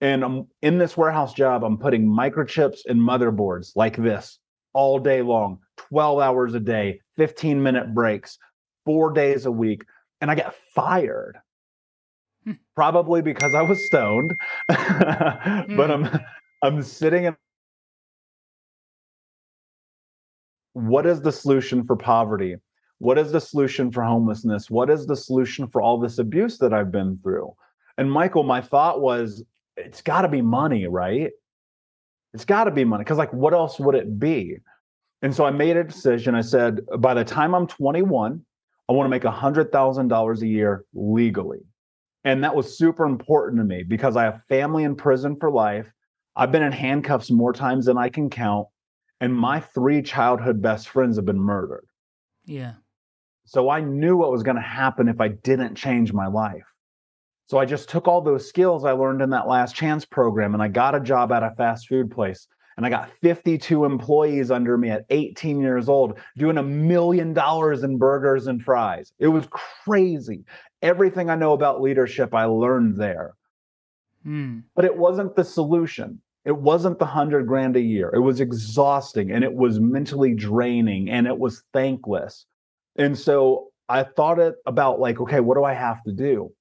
And 0.00 0.22
I'm 0.22 0.46
in 0.62 0.78
this 0.78 0.96
warehouse 0.96 1.34
job. 1.34 1.64
I'm 1.64 1.76
putting 1.76 2.06
microchips 2.06 2.80
in 2.86 2.98
motherboards 2.98 3.72
like 3.74 3.96
this 3.96 4.38
all 4.72 4.98
day 4.98 5.22
long, 5.22 5.58
12 5.76 6.20
hours 6.20 6.54
a 6.54 6.60
day, 6.60 7.00
15 7.16 7.62
minute 7.62 7.94
breaks, 7.94 8.38
four 8.84 9.12
days 9.12 9.44
a 9.44 9.50
week 9.50 9.84
and 10.20 10.30
I 10.30 10.34
get 10.34 10.54
fired. 10.74 11.38
Hmm. 12.44 12.52
Probably 12.74 13.22
because 13.22 13.54
I 13.54 13.62
was 13.62 13.84
stoned. 13.86 14.34
but 14.68 15.90
I'm 15.90 16.04
hmm. 16.04 16.16
I'm 16.62 16.82
sitting 16.82 17.24
in 17.24 17.36
what 20.72 21.06
is 21.06 21.20
the 21.20 21.32
solution 21.32 21.84
for 21.84 21.96
poverty? 21.96 22.56
What 22.98 23.18
is 23.18 23.30
the 23.30 23.40
solution 23.40 23.92
for 23.92 24.02
homelessness? 24.02 24.70
What 24.70 24.90
is 24.90 25.06
the 25.06 25.16
solution 25.16 25.68
for 25.68 25.80
all 25.80 26.00
this 26.00 26.18
abuse 26.18 26.58
that 26.58 26.72
I've 26.72 26.90
been 26.90 27.18
through? 27.22 27.52
And 27.96 28.10
Michael, 28.10 28.42
my 28.42 28.60
thought 28.60 29.00
was, 29.00 29.44
it's 29.78 30.02
got 30.02 30.22
to 30.22 30.28
be 30.28 30.42
money, 30.42 30.86
right? 30.86 31.30
It's 32.34 32.44
got 32.44 32.64
to 32.64 32.70
be 32.70 32.84
money. 32.84 33.04
Because, 33.04 33.18
like, 33.18 33.32
what 33.32 33.54
else 33.54 33.78
would 33.78 33.94
it 33.94 34.18
be? 34.18 34.58
And 35.22 35.34
so 35.34 35.44
I 35.44 35.50
made 35.50 35.76
a 35.76 35.84
decision. 35.84 36.34
I 36.34 36.42
said, 36.42 36.80
by 36.98 37.14
the 37.14 37.24
time 37.24 37.54
I'm 37.54 37.66
21, 37.66 38.44
I 38.88 38.92
want 38.92 39.06
to 39.06 39.10
make 39.10 39.22
$100,000 39.22 40.42
a 40.42 40.46
year 40.46 40.84
legally. 40.94 41.60
And 42.24 42.44
that 42.44 42.54
was 42.54 42.76
super 42.76 43.04
important 43.04 43.58
to 43.60 43.64
me 43.64 43.82
because 43.82 44.16
I 44.16 44.24
have 44.24 44.42
family 44.48 44.84
in 44.84 44.94
prison 44.94 45.36
for 45.38 45.50
life. 45.50 45.86
I've 46.36 46.52
been 46.52 46.62
in 46.62 46.72
handcuffs 46.72 47.30
more 47.30 47.52
times 47.52 47.86
than 47.86 47.98
I 47.98 48.08
can 48.08 48.30
count. 48.30 48.68
And 49.20 49.34
my 49.34 49.60
three 49.60 50.02
childhood 50.02 50.62
best 50.62 50.88
friends 50.88 51.16
have 51.16 51.24
been 51.24 51.40
murdered. 51.40 51.86
Yeah. 52.44 52.74
So 53.44 53.70
I 53.70 53.80
knew 53.80 54.16
what 54.16 54.30
was 54.30 54.42
going 54.42 54.56
to 54.56 54.62
happen 54.62 55.08
if 55.08 55.20
I 55.20 55.28
didn't 55.28 55.74
change 55.74 56.12
my 56.12 56.26
life. 56.26 56.66
So 57.48 57.56
I 57.56 57.64
just 57.64 57.88
took 57.88 58.06
all 58.06 58.20
those 58.20 58.46
skills 58.46 58.84
I 58.84 58.92
learned 58.92 59.22
in 59.22 59.30
that 59.30 59.48
last 59.48 59.74
chance 59.74 60.04
program 60.04 60.52
and 60.52 60.62
I 60.62 60.68
got 60.68 60.94
a 60.94 61.00
job 61.00 61.32
at 61.32 61.42
a 61.42 61.54
fast 61.56 61.88
food 61.88 62.10
place. 62.10 62.46
And 62.76 62.86
I 62.86 62.90
got 62.90 63.10
52 63.22 63.86
employees 63.86 64.50
under 64.52 64.76
me 64.76 64.90
at 64.90 65.06
18 65.10 65.58
years 65.60 65.88
old 65.88 66.18
doing 66.36 66.58
a 66.58 66.62
million 66.62 67.32
dollars 67.32 67.82
in 67.82 67.96
burgers 67.96 68.46
and 68.46 68.62
fries. 68.62 69.12
It 69.18 69.28
was 69.28 69.48
crazy. 69.50 70.44
Everything 70.82 71.28
I 71.30 71.34
know 71.34 71.54
about 71.54 71.80
leadership, 71.80 72.34
I 72.34 72.44
learned 72.44 72.98
there. 72.98 73.34
Hmm. 74.22 74.60
But 74.76 74.84
it 74.84 74.96
wasn't 74.96 75.34
the 75.34 75.42
solution. 75.42 76.20
It 76.44 76.56
wasn't 76.56 76.98
the 76.98 77.06
hundred 77.06 77.46
grand 77.46 77.76
a 77.76 77.80
year. 77.80 78.10
It 78.14 78.20
was 78.20 78.40
exhausting 78.40 79.32
and 79.32 79.42
it 79.42 79.54
was 79.54 79.80
mentally 79.80 80.34
draining 80.34 81.10
and 81.10 81.26
it 81.26 81.38
was 81.38 81.62
thankless. 81.72 82.44
And 82.96 83.18
so 83.18 83.68
I 83.88 84.02
thought 84.02 84.38
it 84.38 84.56
about 84.66 85.00
like, 85.00 85.18
okay, 85.18 85.40
what 85.40 85.56
do 85.56 85.64
I 85.64 85.72
have 85.72 86.02
to 86.04 86.12
do? 86.12 86.52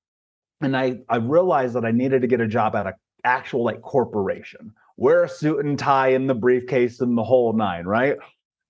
And 0.61 0.75
I, 0.75 0.99
I 1.09 1.17
realized 1.17 1.75
that 1.75 1.85
I 1.85 1.91
needed 1.91 2.21
to 2.21 2.27
get 2.27 2.41
a 2.41 2.47
job 2.47 2.75
at 2.75 2.87
an 2.87 2.93
actual 3.23 3.63
like 3.63 3.81
corporation, 3.81 4.71
wear 4.95 5.23
a 5.23 5.29
suit 5.29 5.63
and 5.65 5.77
tie 5.77 6.09
in 6.09 6.27
the 6.27 6.33
briefcase 6.35 6.99
and 7.01 7.17
the 7.17 7.23
whole 7.23 7.53
nine, 7.53 7.85
right? 7.85 8.17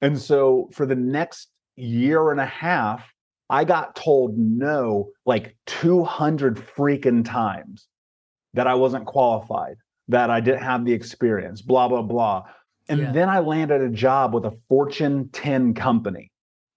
And 0.01 0.19
so 0.19 0.69
for 0.73 0.85
the 0.85 0.95
next 0.95 1.49
year 1.75 2.31
and 2.31 2.39
a 2.39 2.45
half, 2.45 3.09
I 3.49 3.63
got 3.63 3.95
told 3.95 4.37
no 4.37 5.09
like 5.25 5.55
200 5.67 6.57
freaking 6.57 7.23
times 7.23 7.87
that 8.53 8.67
I 8.67 8.73
wasn't 8.73 9.05
qualified, 9.05 9.77
that 10.09 10.29
I 10.29 10.41
didn't 10.41 10.63
have 10.63 10.83
the 10.83 10.93
experience, 10.93 11.61
blah, 11.61 11.87
blah, 11.87 12.01
blah. 12.01 12.43
And 12.89 12.99
Yeah. 12.99 13.11
then 13.11 13.29
I 13.29 13.39
landed 13.39 13.81
a 13.81 13.89
job 13.89 14.33
with 14.33 14.45
a 14.45 14.57
Fortune 14.67 15.29
10 15.29 15.73
company, 15.73 16.31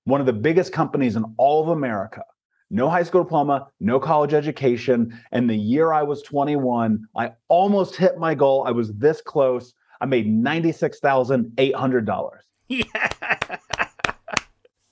one 0.04 0.20
of 0.20 0.26
the 0.26 0.32
biggest 0.32 0.72
companies 0.72 1.16
in 1.16 1.24
all 1.38 1.62
of 1.62 1.68
America. 1.68 2.22
No 2.70 2.88
high 2.88 3.02
school 3.02 3.24
diploma, 3.24 3.66
no 3.80 3.98
college 3.98 4.32
education. 4.32 5.18
And 5.32 5.50
the 5.50 5.56
year 5.56 5.92
I 5.92 6.02
was 6.02 6.22
21, 6.22 7.04
I 7.16 7.32
almost 7.48 7.96
hit 7.96 8.16
my 8.18 8.34
goal. 8.34 8.64
I 8.66 8.70
was 8.70 8.92
this 8.94 9.20
close. 9.20 9.74
I 10.00 10.06
made 10.06 10.28
$96,800. 10.28 12.30
Yeah. 12.68 12.84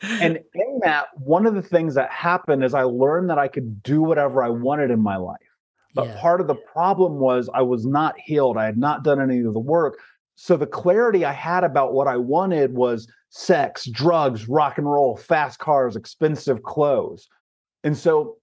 And 0.00 0.38
in 0.54 0.78
that, 0.84 1.06
one 1.16 1.44
of 1.44 1.56
the 1.56 1.62
things 1.62 1.96
that 1.96 2.08
happened 2.12 2.62
is 2.62 2.72
I 2.72 2.84
learned 2.84 3.28
that 3.30 3.38
I 3.38 3.48
could 3.48 3.82
do 3.82 4.00
whatever 4.00 4.44
I 4.44 4.48
wanted 4.48 4.92
in 4.92 5.00
my 5.00 5.16
life. 5.16 5.40
But 5.92 6.06
Yeah. 6.06 6.20
part 6.20 6.40
of 6.40 6.46
the 6.46 6.54
problem 6.54 7.18
was 7.18 7.50
I 7.52 7.62
was 7.62 7.84
not 7.84 8.14
healed. 8.16 8.56
I 8.56 8.64
had 8.64 8.78
not 8.78 9.02
done 9.02 9.20
any 9.20 9.40
of 9.40 9.54
the 9.54 9.58
work. 9.58 9.98
So 10.36 10.56
the 10.56 10.68
clarity 10.68 11.24
I 11.24 11.32
had 11.32 11.64
about 11.64 11.94
what 11.94 12.06
I 12.06 12.16
wanted 12.16 12.74
was 12.74 13.08
sex, 13.30 13.86
drugs, 13.86 14.48
rock 14.48 14.78
and 14.78 14.88
roll, 14.88 15.16
fast 15.16 15.58
cars, 15.58 15.96
expensive 15.96 16.62
clothes. 16.62 17.28
And 17.88 17.96
so 17.96 18.36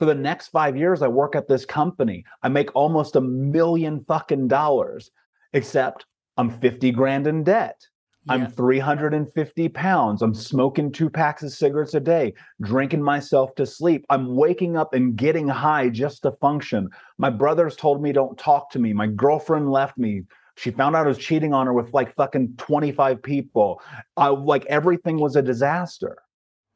for 0.00 0.04
the 0.04 0.16
next 0.16 0.48
five 0.48 0.76
years, 0.76 1.00
I 1.00 1.06
work 1.06 1.36
at 1.36 1.46
this 1.46 1.64
company. 1.64 2.24
I 2.42 2.48
make 2.48 2.74
almost 2.74 3.14
a 3.14 3.20
million 3.20 4.04
fucking 4.08 4.48
dollars, 4.48 5.12
except 5.52 6.06
I'm 6.36 6.50
50 6.50 6.90
grand 6.90 7.28
in 7.28 7.44
debt. 7.44 7.80
I'm 8.28 8.48
350 8.48 9.68
pounds. 9.68 10.22
I'm 10.22 10.34
smoking 10.34 10.90
two 10.90 11.08
packs 11.08 11.44
of 11.44 11.52
cigarettes 11.52 11.94
a 11.94 12.00
day, 12.00 12.34
drinking 12.62 13.00
myself 13.00 13.54
to 13.54 13.64
sleep. 13.64 14.04
I'm 14.10 14.34
waking 14.34 14.76
up 14.76 14.92
and 14.92 15.14
getting 15.14 15.46
high 15.46 15.88
just 15.88 16.22
to 16.22 16.32
function. 16.32 16.88
My 17.16 17.30
brothers 17.30 17.76
told 17.76 18.02
me 18.02 18.10
don't 18.10 18.36
talk 18.36 18.72
to 18.72 18.80
me. 18.80 18.92
My 18.92 19.06
girlfriend 19.06 19.70
left 19.70 19.98
me. 19.98 20.24
She 20.56 20.72
found 20.72 20.96
out 20.96 21.06
I 21.06 21.08
was 21.08 21.18
cheating 21.18 21.54
on 21.54 21.66
her 21.66 21.72
with 21.72 21.94
like 21.94 22.16
fucking 22.16 22.54
25 22.56 23.22
people. 23.22 23.80
I 24.16 24.30
like 24.30 24.66
everything 24.66 25.20
was 25.20 25.36
a 25.36 25.42
disaster. 25.42 26.18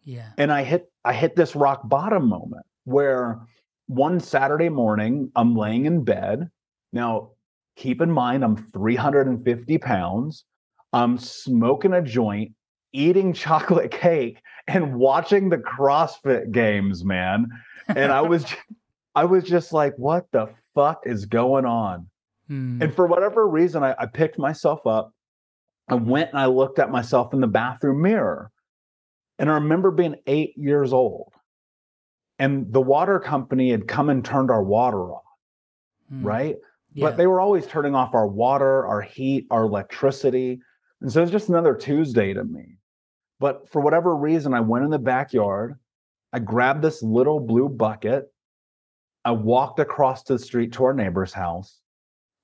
Yeah. 0.05 0.31
And 0.39 0.53
I 0.53 0.65
hit 0.65 0.91
I 1.05 1.13
hit 1.13 1.37
this 1.37 1.57
rock 1.57 1.81
bottom 1.85 2.29
moment 2.29 2.67
where 2.85 3.41
one 3.87 4.21
Saturday 4.21 4.69
morning 4.69 5.31
I'm 5.35 5.57
laying 5.57 5.87
in 5.87 6.05
bed. 6.05 6.51
Now, 6.93 7.31
keep 7.77 8.01
in 8.01 8.11
mind 8.11 8.45
I'm 8.45 8.71
350 8.73 9.79
pounds. 9.79 10.45
I'm 10.93 11.19
smoking 11.19 11.93
a 11.93 12.03
joint, 12.03 12.53
eating 12.93 13.33
chocolate 13.35 13.91
cake, 13.91 14.41
and 14.69 14.95
watching 14.97 15.49
the 15.49 15.59
CrossFit 15.59 16.53
games, 16.53 17.05
man. 17.05 17.49
And 17.89 18.13
I 18.13 18.21
was 18.21 18.47
I 19.15 19.25
was 19.25 19.45
just 19.45 19.73
like, 19.73 19.95
what 19.97 20.27
the 20.33 20.49
fuck 20.75 21.03
is 21.07 21.25
going 21.27 21.65
on? 21.65 22.09
Hmm. 22.49 22.83
And 22.83 22.95
for 22.95 23.07
whatever 23.07 23.49
reason, 23.49 23.83
I, 23.83 23.95
I 23.99 24.07
picked 24.07 24.39
myself 24.39 24.87
up. 24.87 25.13
I 25.89 25.95
went 25.95 26.31
and 26.31 26.39
I 26.39 26.47
looked 26.47 26.79
at 26.79 26.91
myself 26.91 27.33
in 27.33 27.41
the 27.41 27.47
bathroom 27.47 28.03
mirror. 28.03 28.51
And 29.39 29.51
I 29.51 29.55
remember 29.55 29.91
being 29.91 30.17
eight 30.27 30.57
years 30.57 30.93
old. 30.93 31.33
And 32.39 32.73
the 32.73 32.81
water 32.81 33.21
company 33.21 33.71
had 33.71 33.87
come 33.87 34.11
and 34.11 34.25
turned 34.25 34.51
our 34.51 34.63
water 34.63 35.13
off, 35.13 35.23
Hmm. 36.09 36.27
right? 36.27 36.57
Yeah. 36.93 37.09
But 37.09 37.17
they 37.17 37.27
were 37.27 37.41
always 37.41 37.67
turning 37.67 37.95
off 37.95 38.15
our 38.15 38.27
water, 38.27 38.87
our 38.87 39.01
heat, 39.01 39.47
our 39.51 39.65
electricity. 39.65 40.61
And 41.01 41.13
so 41.13 41.23
it's 41.23 41.33
just 41.33 41.49
another 41.49 41.75
Tuesday 41.75 42.33
to 42.33 42.45
me. 42.45 42.79
But 43.41 43.69
for 43.69 43.81
whatever 43.81 44.17
reason, 44.17 44.55
I 44.55 44.61
went 44.61 44.85
in 44.85 44.91
the 44.91 44.99
backyard. 44.99 45.79
I 46.33 46.39
grabbed 46.39 46.83
this 46.83 47.03
little 47.03 47.41
blue 47.41 47.69
bucket. 47.69 48.33
I 49.25 49.33
walked 49.33 49.81
across 49.81 50.23
the 50.25 50.39
street 50.39 50.73
to 50.75 50.85
our 50.85 50.95
neighbor's 50.95 51.33
house. 51.33 51.81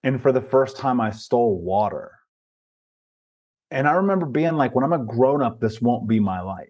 And 0.03 0.21
for 0.21 0.33
the 0.33 0.41
first 0.41 0.77
time, 0.77 1.01
I 1.01 1.11
stole 1.11 1.61
water. 1.61 2.13
And 3.71 3.87
I 3.87 3.93
remember 3.93 4.27
being 4.27 4.55
like, 4.55 4.75
when 4.75 4.85
I'm 4.85 4.93
a 4.93 5.05
grown 5.05 5.43
up, 5.43 5.61
this 5.61 5.81
won't 5.81 6.09
be 6.09 6.19
my 6.19 6.41
life. 6.41 6.69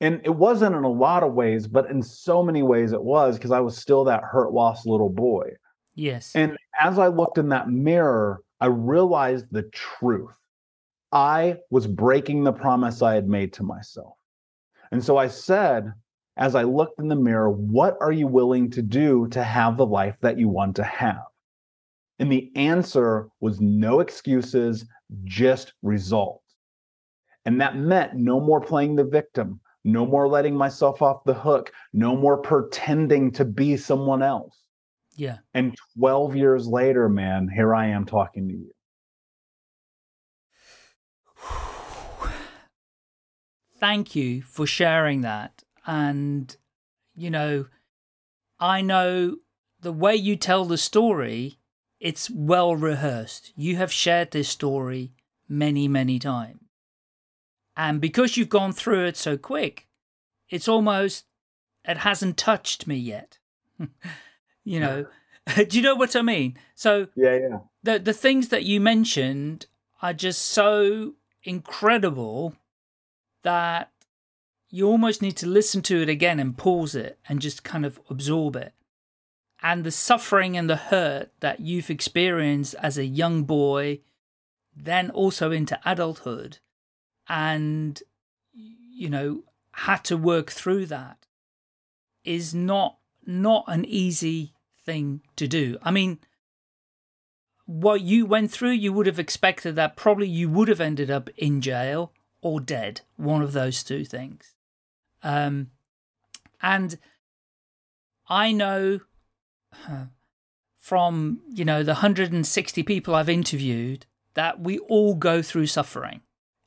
And 0.00 0.20
it 0.24 0.34
wasn't 0.34 0.74
in 0.74 0.84
a 0.84 0.90
lot 0.90 1.22
of 1.22 1.34
ways, 1.34 1.66
but 1.66 1.90
in 1.90 2.02
so 2.02 2.42
many 2.42 2.62
ways 2.62 2.92
it 2.92 3.02
was 3.02 3.36
because 3.36 3.50
I 3.50 3.60
was 3.60 3.76
still 3.76 4.04
that 4.04 4.24
hurt, 4.24 4.52
lost 4.52 4.86
little 4.86 5.10
boy. 5.10 5.50
yes. 5.94 6.32
And 6.34 6.56
as 6.80 6.98
I 6.98 7.08
looked 7.08 7.36
in 7.36 7.50
that 7.50 7.68
mirror, 7.68 8.42
I 8.60 8.66
realized 8.66 9.46
the 9.50 9.64
truth. 9.64 10.34
I 11.12 11.56
was 11.70 11.86
breaking 11.86 12.44
the 12.44 12.52
promise 12.52 13.02
I 13.02 13.14
had 13.14 13.28
made 13.28 13.52
to 13.54 13.62
myself. 13.62 14.14
And 14.92 15.04
so 15.04 15.18
I 15.18 15.28
said, 15.28 15.92
as 16.36 16.54
I 16.54 16.62
looked 16.62 17.00
in 17.00 17.08
the 17.08 17.16
mirror, 17.16 17.50
what 17.50 17.98
are 18.00 18.12
you 18.12 18.26
willing 18.26 18.70
to 18.70 18.82
do 18.82 19.28
to 19.28 19.42
have 19.42 19.76
the 19.76 19.86
life 19.86 20.16
that 20.22 20.38
you 20.38 20.48
want 20.48 20.76
to 20.76 20.84
have? 20.84 21.24
And 22.18 22.30
the 22.30 22.50
answer 22.54 23.28
was 23.40 23.60
no 23.60 24.00
excuses, 24.00 24.86
just 25.24 25.72
results. 25.82 26.54
And 27.44 27.60
that 27.60 27.76
meant 27.76 28.14
no 28.14 28.40
more 28.40 28.60
playing 28.60 28.96
the 28.96 29.04
victim, 29.04 29.60
no 29.84 30.06
more 30.06 30.28
letting 30.28 30.54
myself 30.56 31.02
off 31.02 31.24
the 31.24 31.34
hook, 31.34 31.72
no 31.92 32.16
more 32.16 32.38
pretending 32.38 33.30
to 33.32 33.44
be 33.44 33.76
someone 33.76 34.22
else. 34.22 34.62
yeah. 35.16 35.38
And 35.54 35.76
12 35.98 36.36
years 36.36 36.66
later, 36.66 37.08
man, 37.08 37.48
here 37.48 37.74
I 37.74 37.88
am 37.88 38.04
talking 38.06 38.48
to 38.48 38.54
you. 38.54 38.70
Thank 43.78 44.14
you 44.14 44.42
for 44.42 44.66
sharing 44.66 45.22
that. 45.22 45.62
And, 45.86 46.54
you 47.14 47.30
know, 47.30 47.66
I 48.58 48.82
know 48.82 49.36
the 49.80 49.92
way 49.92 50.14
you 50.14 50.36
tell 50.36 50.66
the 50.66 50.76
story, 50.76 51.58
it's 51.98 52.30
well 52.30 52.76
rehearsed. 52.76 53.52
You 53.56 53.76
have 53.76 53.92
shared 53.92 54.30
this 54.30 54.48
story 54.48 55.12
many, 55.48 55.88
many 55.88 56.18
times. 56.18 56.59
And 57.76 58.00
because 58.00 58.36
you've 58.36 58.48
gone 58.48 58.72
through 58.72 59.06
it 59.06 59.16
so 59.16 59.36
quick, 59.36 59.86
it's 60.48 60.68
almost, 60.68 61.24
it 61.84 61.98
hasn't 61.98 62.36
touched 62.36 62.86
me 62.86 62.96
yet. 62.96 63.38
you 64.64 64.80
know, 64.80 65.06
do 65.68 65.76
you 65.76 65.82
know 65.82 65.94
what 65.94 66.14
I 66.16 66.22
mean? 66.22 66.56
So, 66.74 67.08
Yeah, 67.14 67.36
yeah. 67.36 67.58
the 67.82 67.98
the 67.98 68.12
things 68.12 68.48
that 68.48 68.64
you 68.64 68.80
mentioned 68.80 69.66
are 70.02 70.12
just 70.12 70.42
so 70.42 71.14
incredible 71.42 72.54
that 73.42 73.90
you 74.68 74.86
almost 74.86 75.22
need 75.22 75.36
to 75.38 75.46
listen 75.46 75.82
to 75.82 76.02
it 76.02 76.08
again 76.08 76.38
and 76.38 76.56
pause 76.56 76.94
it 76.94 77.18
and 77.28 77.40
just 77.40 77.64
kind 77.64 77.84
of 77.84 78.00
absorb 78.08 78.54
it. 78.56 78.74
And 79.62 79.84
the 79.84 79.90
suffering 79.90 80.56
and 80.56 80.70
the 80.70 80.76
hurt 80.76 81.32
that 81.40 81.60
you've 81.60 81.90
experienced 81.90 82.74
as 82.80 82.96
a 82.96 83.04
young 83.04 83.44
boy, 83.44 84.00
then 84.76 85.10
also 85.10 85.50
into 85.50 85.78
adulthood, 85.84 86.58
and 87.28 88.02
you 89.00 89.08
know, 89.08 89.42
had 89.72 90.04
to 90.04 90.16
work 90.16 90.50
through 90.50 90.84
that 90.86 91.26
is 92.22 92.54
not 92.54 92.98
not 93.24 93.64
an 93.66 93.84
easy 93.86 94.52
thing 94.84 95.22
to 95.36 95.48
do. 95.48 95.78
I 95.82 95.90
mean, 95.90 96.18
what 97.64 98.02
you 98.02 98.26
went 98.26 98.50
through, 98.50 98.72
you 98.72 98.92
would 98.92 99.06
have 99.06 99.18
expected 99.18 99.76
that 99.76 99.96
probably 99.96 100.28
you 100.28 100.50
would 100.50 100.68
have 100.68 100.80
ended 100.80 101.10
up 101.10 101.30
in 101.36 101.60
jail 101.60 102.12
or 102.42 102.60
dead, 102.60 103.02
one 103.16 103.42
of 103.42 103.52
those 103.52 103.82
two 103.82 104.04
things. 104.04 104.54
Um, 105.22 105.70
and 106.62 106.98
I 108.28 108.52
know 108.52 109.00
from 110.78 111.40
you 111.48 111.64
know 111.64 111.82
the 111.82 111.92
160 111.92 112.82
people 112.82 113.14
I've 113.14 113.28
interviewed 113.28 114.06
that 114.34 114.60
we 114.60 114.78
all 114.78 115.14
go 115.14 115.40
through 115.40 115.66
suffering 115.66 116.20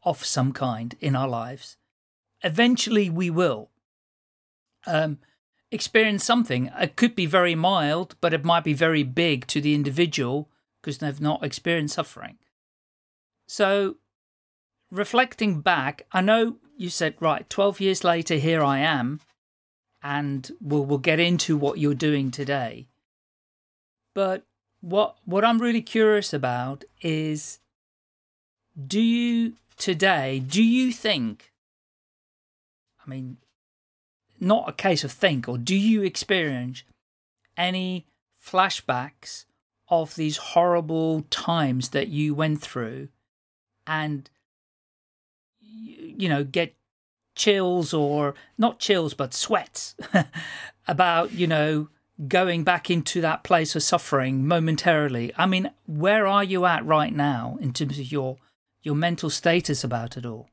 of 0.06 0.26
some 0.26 0.54
kind 0.54 0.96
in 1.02 1.16
our 1.16 1.28
lives. 1.28 1.78
Eventually, 2.44 3.10
we 3.10 3.30
will. 3.30 3.70
um, 4.86 5.20
experience 5.72 6.24
something. 6.24 6.72
It 6.80 6.96
could 6.96 7.16
be 7.16 7.26
very 7.26 7.56
mild, 7.56 8.16
but 8.22 8.34
it 8.34 8.44
might 8.46 8.64
be 8.64 8.74
very 8.74 9.04
big 9.04 9.48
to 9.48 9.62
the 9.62 9.74
individual 9.76 10.50
because 10.82 11.00
they've 11.00 11.22
not 11.22 11.44
experienced 11.44 11.96
suffering. 11.96 12.38
So, 13.48 13.98
reflecting 14.92 15.62
back, 15.62 16.06
I 16.12 16.22
know 16.22 16.58
you 16.78 16.90
said, 16.90 17.16
right, 17.20 17.50
12 17.50 17.80
years 17.82 18.04
later, 18.04 18.36
here 18.36 18.64
I 18.64 18.80
am, 18.80 19.22
and 20.04 20.52
we'll, 20.62 20.86
we'll 20.86 20.98
get 21.00 21.20
into 21.20 21.58
what 21.58 21.80
you're 21.80 21.96
doing 21.96 22.32
today. 22.32 22.88
But 24.14 24.44
what, 24.82 25.18
what 25.26 25.46
I'm 25.46 25.60
really 25.60 25.82
curious 25.82 26.34
about 26.34 26.84
is 27.02 27.60
do 28.88 29.00
you 29.02 29.54
today, 29.78 30.40
do 30.40 30.64
you 30.64 30.92
think, 30.92 31.52
I 33.06 33.10
mean, 33.10 33.38
not 34.40 34.70
a 34.70 34.74
case 34.74 35.04
of 35.04 35.12
think, 35.12 35.48
or 35.48 35.58
do 35.58 35.76
you 35.76 36.04
experience 36.04 36.84
any 37.58 38.06
flashbacks 38.44 39.46
of 39.90 40.16
these 40.16 40.38
horrible 40.38 41.24
times 41.30 41.90
that 41.90 42.08
you 42.08 42.34
went 42.34 42.62
through 42.62 43.08
and 43.86 44.30
you 45.60 46.30
know 46.30 46.44
get 46.44 46.76
chills 47.36 47.94
or 47.94 48.34
not 48.58 48.80
chills 48.80 49.14
but 49.14 49.34
sweats 49.34 49.96
about 50.88 51.32
you 51.32 51.48
know 51.48 51.90
going 52.28 52.64
back 52.64 52.90
into 52.90 53.22
that 53.22 53.44
place 53.44 53.76
of 53.76 53.84
suffering 53.84 54.48
momentarily? 54.48 55.32
I 55.38 55.46
mean 55.46 55.72
where 55.86 56.28
are 56.28 56.44
you 56.44 56.66
at 56.66 56.86
right 56.86 57.14
now 57.14 57.58
in 57.62 57.74
terms 57.74 58.00
of 58.00 58.12
your 58.12 58.38
your 58.84 58.96
mental 58.96 59.30
status 59.30 59.84
about 59.84 60.18
it 60.18 60.26
all 60.26 60.48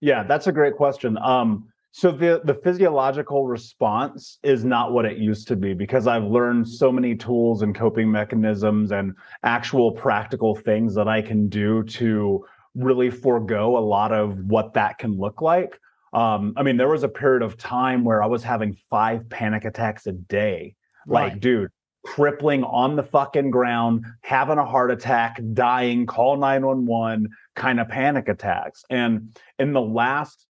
yeah 0.00 0.22
that's 0.22 0.46
a 0.46 0.52
great 0.52 0.76
question 0.76 1.18
um 1.18 1.66
so 1.96 2.10
the 2.10 2.42
the 2.44 2.52
physiological 2.52 3.46
response 3.46 4.38
is 4.42 4.66
not 4.66 4.92
what 4.92 5.06
it 5.06 5.16
used 5.16 5.48
to 5.48 5.56
be 5.56 5.72
because 5.72 6.06
I've 6.06 6.24
learned 6.24 6.68
so 6.68 6.92
many 6.92 7.16
tools 7.16 7.62
and 7.62 7.74
coping 7.74 8.10
mechanisms 8.10 8.92
and 8.92 9.14
actual 9.44 9.92
practical 9.92 10.54
things 10.54 10.94
that 10.94 11.08
I 11.08 11.22
can 11.22 11.48
do 11.48 11.82
to 11.84 12.44
really 12.74 13.08
forego 13.08 13.78
a 13.78 13.80
lot 13.80 14.12
of 14.12 14.38
what 14.44 14.74
that 14.74 14.98
can 14.98 15.16
look 15.16 15.40
like. 15.40 15.80
Um, 16.12 16.52
I 16.58 16.62
mean, 16.62 16.76
there 16.76 16.88
was 16.88 17.02
a 17.02 17.08
period 17.08 17.42
of 17.42 17.56
time 17.56 18.04
where 18.04 18.22
I 18.22 18.26
was 18.26 18.42
having 18.42 18.76
five 18.90 19.26
panic 19.30 19.64
attacks 19.64 20.06
a 20.06 20.12
day. 20.12 20.74
Like, 21.06 21.40
dude, 21.40 21.70
crippling 22.04 22.62
on 22.64 22.96
the 22.96 23.02
fucking 23.04 23.50
ground, 23.50 24.04
having 24.20 24.58
a 24.58 24.66
heart 24.66 24.90
attack, 24.90 25.40
dying, 25.54 26.04
call 26.04 26.36
911 26.36 27.28
kind 27.56 27.80
of 27.80 27.88
panic 27.88 28.28
attacks. 28.28 28.84
And 28.90 29.36
in 29.58 29.72
the 29.72 29.80
last 29.80 30.46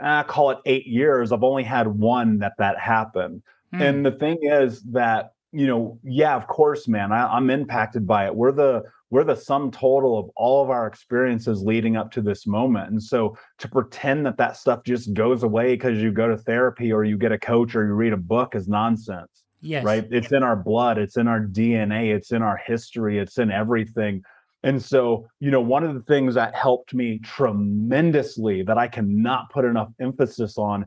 uh, 0.00 0.22
call 0.24 0.50
it 0.50 0.58
eight 0.64 0.86
years, 0.86 1.32
I've 1.32 1.44
only 1.44 1.64
had 1.64 1.86
one 1.86 2.38
that 2.38 2.54
that 2.58 2.78
happened. 2.78 3.42
Hmm. 3.72 3.82
And 3.82 4.06
the 4.06 4.12
thing 4.12 4.38
is 4.42 4.82
that 4.92 5.32
you 5.54 5.66
know, 5.66 5.98
yeah, 6.02 6.34
of 6.34 6.46
course, 6.46 6.88
man, 6.88 7.12
I, 7.12 7.26
I'm 7.26 7.50
impacted 7.50 8.06
by 8.06 8.24
it. 8.24 8.34
We're 8.34 8.52
the 8.52 8.84
we're 9.10 9.24
the 9.24 9.36
sum 9.36 9.70
total 9.70 10.18
of 10.18 10.30
all 10.34 10.62
of 10.62 10.70
our 10.70 10.86
experiences 10.86 11.62
leading 11.62 11.96
up 11.96 12.10
to 12.12 12.22
this 12.22 12.46
moment. 12.46 12.90
And 12.90 13.02
so 13.02 13.36
to 13.58 13.68
pretend 13.68 14.24
that 14.24 14.38
that 14.38 14.56
stuff 14.56 14.82
just 14.84 15.12
goes 15.12 15.42
away 15.42 15.74
because 15.74 15.98
you 15.98 16.10
go 16.10 16.28
to 16.28 16.38
therapy 16.38 16.90
or 16.90 17.04
you 17.04 17.18
get 17.18 17.32
a 17.32 17.38
coach 17.38 17.76
or 17.76 17.84
you 17.84 17.92
read 17.92 18.14
a 18.14 18.16
book 18.16 18.54
is 18.54 18.68
nonsense 18.68 19.42
yes 19.62 19.84
right? 19.84 20.06
It's 20.10 20.32
in 20.32 20.42
our 20.42 20.56
blood, 20.56 20.98
it's 20.98 21.16
in 21.16 21.28
our 21.28 21.40
DNA, 21.40 22.14
it's 22.14 22.32
in 22.32 22.42
our 22.42 22.56
history, 22.56 23.18
it's 23.18 23.38
in 23.38 23.50
everything. 23.50 24.22
And 24.62 24.82
so, 24.82 25.26
you 25.40 25.50
know, 25.50 25.60
one 25.60 25.84
of 25.84 25.94
the 25.94 26.02
things 26.02 26.34
that 26.34 26.54
helped 26.54 26.94
me 26.94 27.18
tremendously 27.18 28.62
that 28.62 28.78
I 28.78 28.88
cannot 28.88 29.50
put 29.50 29.64
enough 29.64 29.88
emphasis 30.00 30.56
on 30.56 30.86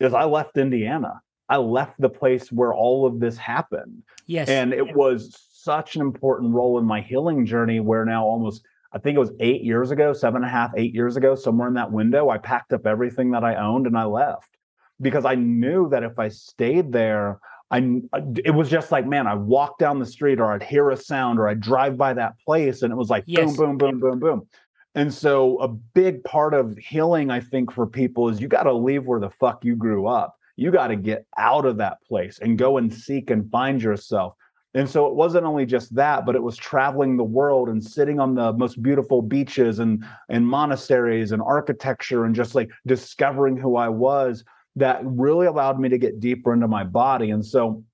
is 0.00 0.14
I 0.14 0.24
left 0.24 0.58
Indiana. 0.58 1.20
I 1.48 1.58
left 1.58 2.00
the 2.00 2.08
place 2.08 2.50
where 2.50 2.74
all 2.74 3.06
of 3.06 3.20
this 3.20 3.36
happened. 3.36 4.02
yes 4.26 4.48
And 4.48 4.72
it 4.72 4.96
was 4.96 5.38
such 5.52 5.94
an 5.94 6.02
important 6.02 6.54
role 6.54 6.78
in 6.78 6.84
my 6.84 7.00
healing 7.00 7.46
journey 7.46 7.80
where 7.80 8.04
now 8.04 8.24
almost, 8.24 8.64
I 8.92 8.98
think 8.98 9.16
it 9.16 9.20
was 9.20 9.32
eight 9.40 9.62
years 9.62 9.90
ago, 9.90 10.12
seven 10.12 10.36
and 10.36 10.44
a 10.46 10.48
half, 10.48 10.72
eight 10.76 10.94
years 10.94 11.16
ago, 11.16 11.34
somewhere 11.34 11.68
in 11.68 11.74
that 11.74 11.92
window, 11.92 12.30
I 12.30 12.38
packed 12.38 12.72
up 12.72 12.86
everything 12.86 13.30
that 13.32 13.44
I 13.44 13.56
owned 13.56 13.86
and 13.86 13.96
I 13.96 14.04
left 14.04 14.56
because 15.00 15.24
I 15.24 15.34
knew 15.34 15.88
that 15.90 16.02
if 16.02 16.18
I 16.18 16.28
stayed 16.28 16.92
there, 16.92 17.40
I 17.70 18.00
uh, 18.12 18.20
it 18.44 18.52
was 18.52 18.68
just 18.68 18.92
like, 18.92 19.06
man, 19.06 19.26
I 19.26 19.34
walk 19.34 19.78
down 19.78 19.98
the 19.98 20.06
street 20.06 20.40
or 20.40 20.52
I'd 20.52 20.62
hear 20.62 20.90
a 20.90 20.96
sound 20.96 21.38
or 21.38 21.48
I'd 21.48 21.60
drive 21.60 21.96
by 21.96 22.14
that 22.14 22.38
place 22.38 22.82
and 22.82 22.92
it 22.92 22.96
was 22.96 23.10
like 23.10 23.24
Yes. 23.26 23.56
boom, 23.56 23.78
boom, 23.78 23.78
boom, 23.78 24.00
boom, 24.00 24.20
boom. 24.20 24.48
And 24.94 25.12
so 25.12 25.58
a 25.58 25.68
big 25.68 26.22
part 26.24 26.54
of 26.54 26.76
healing, 26.78 27.30
I 27.30 27.40
think, 27.40 27.72
for 27.72 27.86
people 27.86 28.28
is 28.28 28.40
you 28.40 28.46
got 28.46 28.62
to 28.64 28.72
leave 28.72 29.06
where 29.06 29.18
the 29.18 29.30
fuck 29.30 29.64
you 29.64 29.74
grew 29.74 30.06
up. 30.06 30.36
You 30.56 30.70
got 30.70 30.88
to 30.88 30.96
get 30.96 31.26
out 31.36 31.66
of 31.66 31.78
that 31.78 31.98
place 32.06 32.38
and 32.38 32.56
go 32.56 32.76
and 32.76 32.92
seek 32.94 33.30
and 33.30 33.50
find 33.50 33.82
yourself. 33.82 34.34
And 34.74 34.88
so 34.88 35.06
it 35.06 35.14
wasn't 35.14 35.46
only 35.46 35.66
just 35.66 35.94
that, 35.94 36.26
but 36.26 36.34
it 36.34 36.42
was 36.42 36.56
traveling 36.56 37.16
the 37.16 37.24
world 37.24 37.68
and 37.68 37.82
sitting 37.82 38.18
on 38.20 38.34
the 38.34 38.52
most 38.52 38.82
beautiful 38.82 39.22
beaches 39.22 39.78
and 39.78 40.04
and 40.28 40.46
monasteries 40.46 41.32
and 41.32 41.40
architecture 41.42 42.24
and 42.24 42.34
just 42.34 42.54
like 42.54 42.70
discovering 42.86 43.56
who 43.56 43.76
I 43.76 43.88
was 43.88 44.44
that 44.76 45.00
really 45.04 45.46
allowed 45.46 45.78
me 45.78 45.88
to 45.88 45.98
get 45.98 46.20
deeper 46.20 46.52
into 46.52 46.68
my 46.68 46.84
body. 46.84 47.30
And 47.30 47.44
so, 47.44 47.84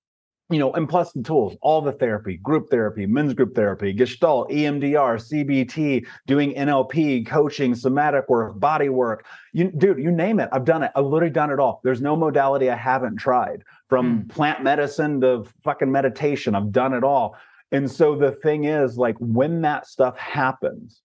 you 0.49 0.59
know, 0.59 0.73
and 0.73 0.88
plus 0.88 1.12
the 1.12 1.23
tools, 1.23 1.57
all 1.62 1.81
the 1.81 1.93
therapy, 1.93 2.38
group 2.38 2.71
therapy, 2.71 3.07
men's 3.07 3.35
group 3.35 3.55
therapy, 3.55 3.93
gestalt, 3.93 4.51
EMDR, 4.51 5.21
CBT, 5.21 6.07
doing 6.27 6.55
NLP, 6.55 7.27
coaching, 7.27 7.75
somatic 7.75 8.29
work, 8.29 8.59
body 8.59 8.88
work. 8.88 9.27
You 9.53 9.71
dude, 9.71 9.99
you 9.99 10.11
name 10.11 10.40
it. 10.40 10.49
I've 10.53 10.64
done 10.64 10.83
it. 10.83 10.90
I've 10.97 11.05
literally 11.05 11.33
done 11.33 11.51
it 11.51 11.61
all. 11.61 11.81
There's 11.85 12.01
no 12.01 12.16
modality 12.16 12.69
I 12.69 12.77
haven't 12.77 13.16
tried 13.16 13.62
from 13.88 14.23
hmm. 14.23 14.29
plant 14.29 14.62
medicine 14.64 15.21
to 15.21 15.45
fucking 15.62 15.90
meditation. 15.90 16.55
I've 16.55 16.73
done 16.73 16.95
it 16.95 17.05
all. 17.05 17.37
And 17.73 17.88
so 17.88 18.16
the 18.16 18.33
thing 18.33 18.64
is, 18.64 18.99
like, 18.99 19.16
when 19.19 19.61
that 19.62 19.87
stuff 19.87 20.19
happens, 20.19 21.03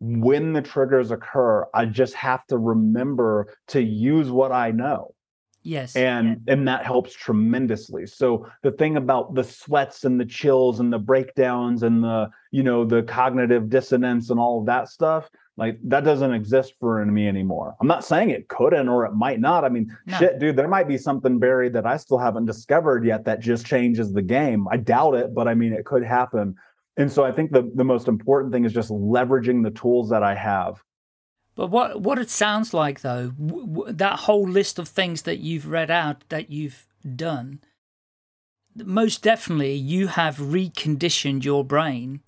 when 0.00 0.54
the 0.54 0.62
triggers 0.62 1.10
occur, 1.10 1.66
I 1.74 1.84
just 1.84 2.14
have 2.14 2.46
to 2.46 2.56
remember 2.56 3.54
to 3.68 3.82
use 3.82 4.30
what 4.30 4.52
I 4.52 4.70
know 4.70 5.14
yes. 5.66 5.96
And 5.96 6.40
and 6.46 6.66
that 6.68 6.84
helps 6.86 7.12
tremendously. 7.14 8.06
So 8.06 8.46
the 8.62 8.70
thing 8.72 8.96
about 8.96 9.34
the 9.34 9.44
sweats 9.44 10.04
and 10.04 10.18
the 10.20 10.24
chills 10.24 10.80
and 10.80 10.92
the 10.92 10.98
breakdowns 10.98 11.82
and 11.82 12.02
the 12.02 12.30
you 12.50 12.62
know 12.62 12.84
the 12.84 13.02
cognitive 13.02 13.68
dissonance 13.68 14.30
and 14.30 14.38
all 14.40 14.60
of 14.60 14.66
that 14.66 14.88
stuff 14.88 15.28
like 15.58 15.78
that 15.84 16.04
doesn't 16.04 16.34
exist 16.34 16.74
for 16.78 17.04
me 17.06 17.26
anymore. 17.26 17.74
I'm 17.80 17.86
not 17.88 18.04
saying 18.04 18.30
it 18.30 18.48
couldn't 18.48 18.88
or 18.88 19.06
it 19.06 19.12
might 19.14 19.40
not. 19.40 19.64
I 19.64 19.68
mean 19.68 19.96
No. 20.06 20.18
shit 20.18 20.38
dude 20.38 20.56
there 20.56 20.68
might 20.68 20.88
be 20.88 20.98
something 20.98 21.38
buried 21.38 21.72
that 21.74 21.86
i 21.86 21.96
still 21.96 22.18
haven't 22.18 22.46
discovered 22.46 23.04
yet 23.04 23.24
that 23.24 23.40
just 23.40 23.66
changes 23.66 24.12
the 24.12 24.22
game. 24.22 24.66
I 24.70 24.76
doubt 24.76 25.14
it 25.14 25.34
but 25.34 25.48
i 25.48 25.54
mean 25.54 25.72
it 25.72 25.84
could 25.84 26.04
happen. 26.04 26.54
And 26.98 27.10
so 27.10 27.24
i 27.24 27.32
think 27.32 27.52
the 27.52 27.70
the 27.74 27.84
most 27.84 28.08
important 28.08 28.52
thing 28.52 28.64
is 28.64 28.72
just 28.72 28.90
leveraging 28.90 29.62
the 29.62 29.70
tools 29.70 30.08
that 30.10 30.22
i 30.22 30.34
have 30.34 30.82
But 31.56 31.68
what 31.68 32.02
what 32.02 32.18
it 32.18 32.30
sounds 32.30 32.72
like 32.72 33.00
though, 33.00 33.30
w- 33.30 33.66
w- 33.66 33.92
that 33.92 34.20
whole 34.20 34.46
list 34.46 34.78
of 34.78 34.88
things 34.88 35.22
that 35.22 35.38
you've 35.38 35.66
read 35.66 35.90
out 35.90 36.22
that 36.28 36.50
you've 36.50 36.86
done, 37.16 37.60
most 38.76 39.22
definitely 39.22 39.74
you 39.74 40.08
have 40.08 40.36
reconditioned 40.36 41.44
your 41.44 41.64
brain 41.64 42.20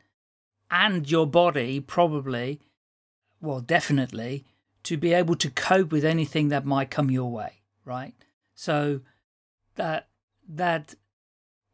and 0.71 1.09
your 1.11 1.27
body 1.27 1.79
probably, 1.79 2.61
well 3.41 3.61
definitely, 3.61 4.47
to 4.85 4.97
be 4.97 5.12
able 5.12 5.37
to 5.37 5.51
cope 5.51 5.93
with 5.93 6.07
anything 6.07 6.49
that 6.49 6.64
might 6.64 6.91
come 6.91 7.11
your 7.11 7.31
way, 7.31 7.61
right? 7.85 8.14
So 8.55 9.03
that 9.75 10.09
that 10.49 10.95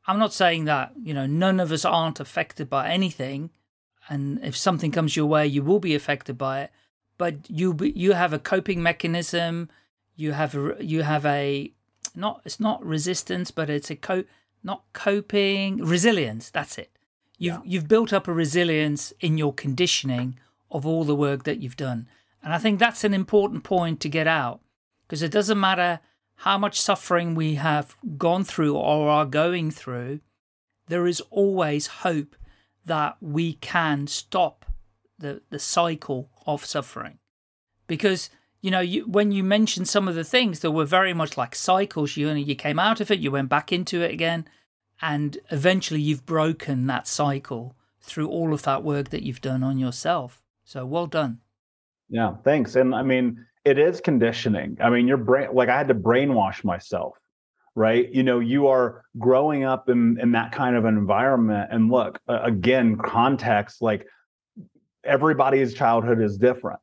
I'm 0.08 0.18
not 0.18 0.34
saying 0.34 0.64
that, 0.64 0.92
you 1.00 1.14
know, 1.14 1.26
none 1.26 1.60
of 1.60 1.70
us 1.70 1.84
aren't 1.84 2.18
affected 2.18 2.68
by 2.68 2.90
anything 2.90 3.50
and 4.08 4.44
if 4.44 4.56
something 4.56 4.90
comes 4.90 5.16
your 5.16 5.26
way 5.26 5.46
you 5.46 5.62
will 5.62 5.78
be 5.78 5.94
affected 5.94 6.36
by 6.36 6.62
it 6.62 6.70
but 7.18 7.48
you 7.48 7.76
you 7.80 8.12
have 8.12 8.32
a 8.32 8.38
coping 8.38 8.82
mechanism. 8.82 9.68
You 10.16 10.32
have 10.32 10.54
a, 10.54 10.76
you 10.80 11.02
have 11.02 11.26
a 11.26 11.72
not 12.14 12.42
it's 12.44 12.60
not 12.60 12.84
resistance 12.84 13.50
but 13.50 13.68
it's 13.68 13.90
a 13.90 13.96
co 13.96 14.24
not 14.62 14.84
coping 14.92 15.78
resilience 15.78 16.50
that's 16.50 16.78
it. 16.78 16.90
You've 17.38 17.54
Yeah. 17.54 17.60
you've 17.64 17.88
built 17.88 18.12
up 18.12 18.28
a 18.28 18.32
resilience 18.32 19.12
in 19.20 19.38
your 19.38 19.52
conditioning 19.52 20.38
of 20.70 20.86
all 20.86 21.04
the 21.04 21.14
work 21.16 21.44
that 21.44 21.58
you've 21.60 21.76
done. 21.76 22.08
And 22.42 22.52
i 22.52 22.58
think 22.58 22.78
that's 22.78 23.04
an 23.04 23.14
important 23.14 23.64
point 23.64 24.00
to 24.00 24.08
get 24.08 24.26
out 24.26 24.60
because 25.02 25.22
it 25.22 25.32
doesn't 25.32 25.58
matter 25.60 26.00
how 26.36 26.58
much 26.58 26.80
suffering 26.80 27.34
we 27.34 27.54
have 27.54 27.96
gone 28.18 28.44
through 28.44 28.76
or 28.76 29.08
are 29.08 29.24
going 29.24 29.70
through 29.70 30.20
there 30.88 31.06
is 31.06 31.20
always 31.30 31.86
hope 31.86 32.36
that 32.84 33.16
we 33.20 33.54
can 33.54 34.06
stop 34.06 34.63
the, 35.18 35.42
the 35.50 35.58
cycle 35.58 36.30
of 36.46 36.64
suffering. 36.64 37.18
Because, 37.86 38.30
you 38.60 38.70
know, 38.70 38.80
you, 38.80 39.06
when 39.06 39.32
you 39.32 39.44
mentioned 39.44 39.88
some 39.88 40.08
of 40.08 40.14
the 40.14 40.24
things 40.24 40.60
that 40.60 40.70
were 40.70 40.84
very 40.84 41.12
much 41.12 41.36
like 41.36 41.54
cycles, 41.54 42.16
you, 42.16 42.30
you 42.32 42.54
came 42.54 42.78
out 42.78 43.00
of 43.00 43.10
it, 43.10 43.20
you 43.20 43.30
went 43.30 43.48
back 43.48 43.72
into 43.72 44.02
it 44.02 44.10
again, 44.10 44.48
and 45.02 45.38
eventually 45.50 46.00
you've 46.00 46.24
broken 46.24 46.86
that 46.86 47.06
cycle 47.06 47.76
through 48.00 48.28
all 48.28 48.52
of 48.52 48.62
that 48.62 48.82
work 48.82 49.10
that 49.10 49.22
you've 49.22 49.40
done 49.40 49.62
on 49.62 49.78
yourself. 49.78 50.42
So 50.64 50.86
well 50.86 51.06
done. 51.06 51.40
Yeah, 52.08 52.34
thanks. 52.44 52.76
And 52.76 52.94
I 52.94 53.02
mean, 53.02 53.44
it 53.64 53.78
is 53.78 54.00
conditioning. 54.00 54.78
I 54.80 54.90
mean, 54.90 55.08
your 55.08 55.16
brain, 55.16 55.48
like 55.52 55.68
I 55.68 55.76
had 55.76 55.88
to 55.88 55.94
brainwash 55.94 56.64
myself. 56.64 57.18
right? 57.74 58.12
You 58.12 58.22
know, 58.22 58.40
you 58.40 58.68
are 58.68 59.02
growing 59.18 59.64
up 59.64 59.88
in 59.88 60.18
in 60.20 60.32
that 60.32 60.52
kind 60.52 60.76
of 60.76 60.84
environment. 60.84 61.68
And 61.70 61.90
look, 61.90 62.20
uh, 62.28 62.40
again, 62.42 62.96
context, 62.96 63.82
like 63.82 64.06
everybody's 65.04 65.74
childhood 65.74 66.20
is 66.20 66.36
different. 66.38 66.80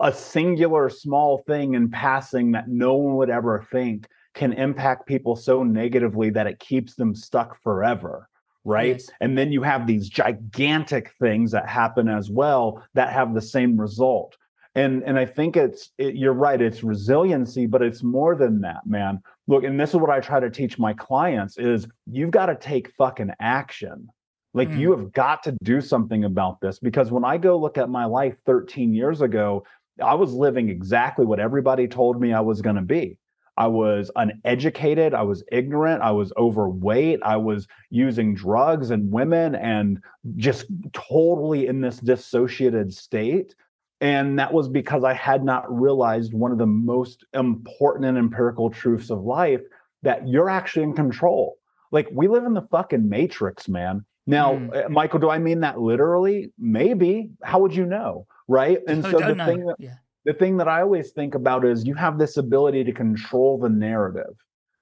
A 0.00 0.12
singular 0.12 0.88
small 0.88 1.38
thing 1.46 1.74
in 1.74 1.90
passing 1.90 2.52
that 2.52 2.68
no 2.68 2.94
one 2.94 3.16
would 3.16 3.30
ever 3.30 3.66
think 3.70 4.08
can 4.34 4.52
impact 4.52 5.06
people 5.06 5.34
so 5.34 5.62
negatively 5.62 6.30
that 6.30 6.46
it 6.46 6.58
keeps 6.58 6.94
them 6.94 7.14
stuck 7.14 7.60
forever 7.62 8.28
right 8.64 8.96
Yes. 8.96 9.10
and 9.20 9.38
then 9.38 9.52
you 9.52 9.62
have 9.62 9.86
these 9.86 10.08
gigantic 10.08 11.12
things 11.20 11.52
that 11.52 11.68
happen 11.68 12.08
as 12.08 12.30
well 12.30 12.84
that 12.94 13.12
have 13.12 13.32
the 13.32 13.40
same 13.40 13.80
result 13.80 14.36
and 14.74 15.02
and 15.04 15.18
i 15.18 15.24
think 15.24 15.56
it's 15.56 15.90
it, 15.98 16.16
you're 16.16 16.32
right 16.32 16.60
it's 16.60 16.82
resiliency 16.82 17.64
but 17.66 17.80
it's 17.80 18.02
more 18.02 18.34
than 18.34 18.60
that 18.60 18.84
man 18.84 19.20
look 19.46 19.62
and 19.64 19.78
this 19.80 19.90
is 19.90 19.96
what 19.96 20.10
i 20.10 20.18
try 20.20 20.40
to 20.40 20.50
teach 20.50 20.78
my 20.78 20.92
clients 20.92 21.56
is 21.58 21.86
you've 22.10 22.32
got 22.32 22.46
to 22.46 22.56
take 22.56 22.92
fucking 22.98 23.30
action 23.40 24.08
like 24.56 24.70
Mm. 24.70 24.78
you 24.78 24.90
have 24.90 25.12
got 25.12 25.42
to 25.44 25.52
do 25.62 25.80
something 25.80 26.24
about 26.24 26.60
this 26.60 26.78
because 26.78 27.12
when 27.12 27.24
i 27.24 27.36
go 27.36 27.56
look 27.58 27.78
at 27.78 27.88
my 27.88 28.04
life 28.04 28.34
13 28.46 28.92
years 28.94 29.20
ago 29.20 29.64
i 30.02 30.14
was 30.14 30.32
living 30.32 30.68
exactly 30.68 31.24
what 31.24 31.38
everybody 31.38 31.86
told 31.86 32.20
me 32.20 32.32
i 32.32 32.40
was 32.40 32.60
going 32.62 32.76
to 32.76 32.82
be 32.82 33.16
I 33.58 33.68
was 33.68 34.10
uneducated. 34.16 35.14
I 35.14 35.22
was 35.22 35.42
ignorant. 35.50 36.02
I 36.02 36.10
was 36.10 36.30
overweight. 36.36 37.20
I 37.22 37.38
was 37.38 37.66
using 37.88 38.34
drugs 38.34 38.90
and 38.90 39.10
women 39.10 39.54
and 39.54 39.98
just 40.36 40.66
totally 40.92 41.66
in 41.66 41.80
this 41.80 41.98
dissociated 41.98 42.92
state. 42.92 43.54
And 44.02 44.38
that 44.38 44.52
was 44.52 44.68
because 44.68 45.04
I 45.04 45.14
had 45.14 45.42
not 45.42 45.64
realized 45.74 46.34
one 46.34 46.52
of 46.52 46.58
the 46.58 46.66
most 46.66 47.24
important 47.32 48.04
and 48.04 48.18
empirical 48.18 48.68
truths 48.68 49.08
of 49.10 49.22
life 49.22 49.62
that 50.02 50.28
you're 50.28 50.50
actually 50.50 50.82
in 50.82 50.92
control. 50.92 51.56
Like 51.92 52.08
we 52.12 52.28
live 52.28 52.44
in 52.44 52.52
the 52.52 52.68
fucking 52.70 53.08
matrix, 53.08 53.70
man. 53.70 54.04
Now, 54.26 54.54
Mm. 54.54 54.90
Michael, 54.90 55.20
do 55.20 55.30
I 55.30 55.38
mean 55.38 55.60
that 55.60 55.80
literally? 55.80 56.52
Maybe. 56.58 57.30
How 57.42 57.60
would 57.60 57.74
you 57.74 57.86
know? 57.86 58.26
Right. 58.48 58.78
And 58.88 59.02
so 59.02 59.18
the 59.18 59.34
know. 59.34 59.46
thing 59.46 59.66
that 59.66 59.76
yeah. 59.78 59.94
the 60.24 60.34
thing 60.34 60.56
that 60.58 60.68
I 60.68 60.82
always 60.82 61.12
think 61.12 61.34
about 61.34 61.64
is 61.64 61.86
you 61.86 61.94
have 61.94 62.18
this 62.18 62.36
ability 62.36 62.84
to 62.84 62.92
control 62.92 63.58
the 63.58 63.68
narrative. 63.68 64.34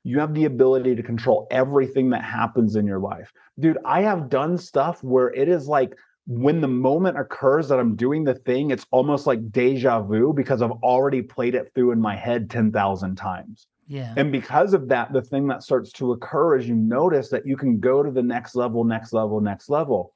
You 0.03 0.19
have 0.19 0.35
the 0.35 0.45
ability 0.45 0.95
to 0.97 1.03
control 1.03 1.47
everything 1.51 2.11
that 2.11 2.23
happens 2.23 2.77
in 2.77 2.87
your 2.87 2.99
life. 2.99 3.33
Dude, 3.59 3.79
I 3.87 4.03
have 4.03 4.29
done 4.29 4.59
stuff 4.59 5.03
where 5.03 5.33
it 5.33 5.49
is 5.49 5.67
like 5.67 5.97
when 6.27 6.61
the 6.61 6.69
moment 6.69 7.19
occurs 7.19 7.69
that 7.69 7.79
I'm 7.79 7.97
doing 7.97 8.25
the 8.25 8.35
thing, 8.35 8.71
it's 8.71 8.87
almost 8.91 9.27
like 9.27 9.51
deja 9.51 10.01
vu 10.01 10.33
because 10.35 10.63
I've 10.63 10.71
already 10.83 11.23
played 11.23 11.55
it 11.55 11.71
through 11.75 11.93
in 11.93 12.01
my 12.01 12.17
head 12.17 12.51
10,000 12.51 13.17
times. 13.17 13.67
Yeah. 13.87 14.15
And 14.17 14.33
because 14.33 14.73
of 14.75 14.89
that, 14.89 15.13
the 15.13 15.23
thing 15.23 15.47
that 15.49 15.63
starts 15.63 15.93
to 15.93 16.13
occur 16.13 16.57
is 16.57 16.69
you 16.69 16.75
notice 16.75 17.29
that 17.31 17.47
you 17.47 17.57
can 17.57 17.79
go 17.79 18.03
to 18.03 18.11
the 18.11 18.23
next 18.23 18.55
level, 18.55 18.85
next 18.85 19.13
level, 19.13 19.41
next 19.41 19.69
level. 19.69 20.15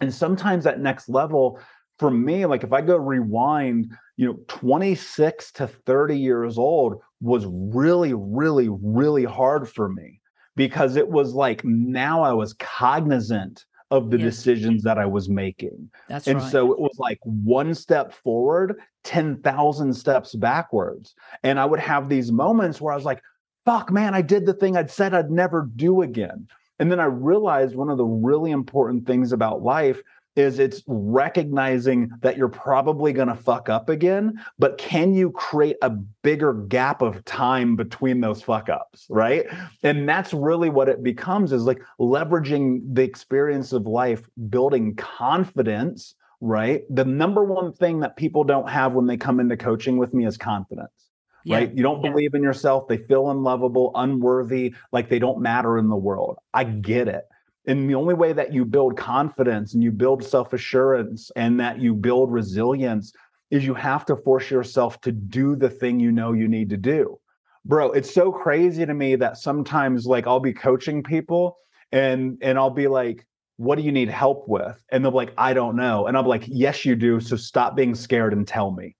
And 0.00 0.12
sometimes 0.12 0.64
that 0.64 0.80
next 0.80 1.08
level, 1.08 1.58
for 1.98 2.10
me, 2.10 2.46
like 2.46 2.64
if 2.64 2.72
I 2.72 2.80
go 2.80 2.96
rewind, 2.96 3.92
you 4.16 4.26
know, 4.26 4.38
26 4.48 5.52
to 5.52 5.66
30 5.66 6.18
years 6.18 6.58
old 6.58 7.00
was 7.20 7.46
really, 7.46 8.14
really, 8.14 8.68
really 8.68 9.24
hard 9.24 9.68
for 9.68 9.88
me 9.88 10.20
because 10.54 10.96
it 10.96 11.08
was 11.08 11.34
like 11.34 11.64
now 11.64 12.22
I 12.22 12.32
was 12.32 12.52
cognizant 12.54 13.64
of 13.90 14.10
the 14.10 14.18
Yes. 14.18 14.36
decisions 14.36 14.82
that 14.82 14.98
I 14.98 15.06
was 15.06 15.28
making. 15.28 15.90
That's 16.08 16.26
And 16.26 16.38
right. 16.38 16.50
so 16.50 16.72
it 16.72 16.78
was 16.78 16.96
like 16.98 17.18
one 17.22 17.74
step 17.74 18.12
forward, 18.12 18.78
10,000 19.04 19.94
steps 19.94 20.34
backwards. 20.34 21.14
And 21.42 21.58
I 21.58 21.64
would 21.64 21.80
have 21.80 22.08
these 22.08 22.30
moments 22.30 22.80
where 22.80 22.92
I 22.92 22.96
was 22.96 23.04
like, 23.04 23.22
fuck, 23.64 23.90
man, 23.90 24.14
I 24.14 24.22
did 24.22 24.46
the 24.46 24.54
thing 24.54 24.76
I'd 24.76 24.90
said 24.90 25.14
I'd 25.14 25.30
never 25.30 25.68
do 25.76 26.02
again. 26.02 26.48
And 26.78 26.92
then 26.92 27.00
I 27.00 27.04
realized 27.06 27.74
one 27.74 27.90
of 27.90 27.98
the 27.98 28.04
really 28.04 28.50
important 28.50 29.06
things 29.06 29.32
about 29.32 29.62
life 29.62 30.00
is 30.38 30.58
it's 30.58 30.82
recognizing 30.86 32.10
that 32.20 32.36
you're 32.36 32.48
probably 32.48 33.12
going 33.12 33.28
to 33.28 33.34
fuck 33.34 33.68
up 33.68 33.88
again, 33.88 34.40
but 34.58 34.78
can 34.78 35.12
you 35.14 35.30
create 35.32 35.76
a 35.82 35.90
bigger 35.90 36.54
gap 36.54 37.02
of 37.02 37.24
time 37.24 37.76
between 37.76 38.20
those 38.20 38.42
fuck 38.42 38.68
ups, 38.68 39.06
right? 39.10 39.46
And 39.82 40.08
that's 40.08 40.32
really 40.32 40.70
what 40.70 40.88
it 40.88 41.02
becomes 41.02 41.52
is 41.52 41.64
like 41.64 41.82
leveraging 42.00 42.80
the 42.94 43.02
experience 43.02 43.72
of 43.72 43.86
life, 43.86 44.28
building 44.48 44.94
confidence, 44.96 46.14
right? 46.40 46.82
The 46.88 47.04
number 47.04 47.44
one 47.44 47.72
thing 47.72 48.00
that 48.00 48.16
people 48.16 48.44
don't 48.44 48.68
have 48.68 48.92
when 48.92 49.06
they 49.06 49.16
come 49.16 49.40
into 49.40 49.56
coaching 49.56 49.96
with 49.98 50.14
me 50.14 50.26
is 50.26 50.36
confidence 50.36 51.08
yeah. 51.44 51.56
right? 51.56 51.74
You 51.74 51.82
don't 51.82 52.02
Yeah. 52.04 52.10
believe 52.10 52.34
in 52.34 52.42
yourself. 52.42 52.88
They 52.88 52.98
feel 52.98 53.30
unlovable, 53.30 53.92
unworthy, 53.94 54.74
like 54.92 55.08
they 55.08 55.18
don't 55.18 55.40
matter 55.40 55.78
in 55.78 55.88
the 55.88 55.96
world. 55.96 56.38
I 56.52 56.64
get 56.64 57.08
it. 57.08 57.24
And 57.68 57.88
the 57.88 57.94
only 57.94 58.14
way 58.14 58.32
that 58.32 58.52
you 58.52 58.64
build 58.64 58.96
confidence 58.96 59.74
and 59.74 59.82
you 59.82 59.92
build 59.92 60.24
self 60.24 60.52
assurance 60.52 61.30
and 61.36 61.60
that 61.60 61.78
you 61.80 61.94
build 61.94 62.32
resilience 62.32 63.12
is 63.50 63.64
you 63.64 63.74
have 63.74 64.04
to 64.06 64.16
force 64.16 64.50
yourself 64.50 65.00
to 65.02 65.12
do 65.12 65.54
the 65.54 65.70
thing 65.70 66.00
you 66.00 66.10
know 66.10 66.32
you 66.32 66.48
need 66.48 66.70
to 66.70 66.76
do. 66.76 67.18
Bro, 67.64 67.92
it's 67.92 68.12
so 68.12 68.32
crazy 68.32 68.84
to 68.84 68.94
me 68.94 69.14
that 69.16 69.36
sometimes 69.36 70.06
like 70.06 70.26
I'll 70.26 70.40
be 70.40 70.52
coaching 70.52 71.02
people 71.02 71.58
and 71.92 72.38
and 72.42 72.58
I'll 72.58 72.70
be 72.70 72.88
like, 72.88 73.26
what 73.58 73.76
do 73.76 73.82
you 73.82 73.92
need 73.92 74.08
help 74.08 74.48
with? 74.48 74.82
And 74.90 75.04
they'll 75.04 75.12
be 75.12 75.16
like, 75.16 75.34
I 75.38 75.52
don't 75.54 75.76
know. 75.76 76.06
And 76.06 76.16
I'm 76.16 76.26
like, 76.26 76.44
yes, 76.46 76.84
you 76.84 76.96
do. 76.96 77.20
So 77.20 77.36
stop 77.36 77.76
being 77.76 77.94
scared 77.94 78.32
and 78.32 78.48
tell 78.48 78.72
me 78.72 78.96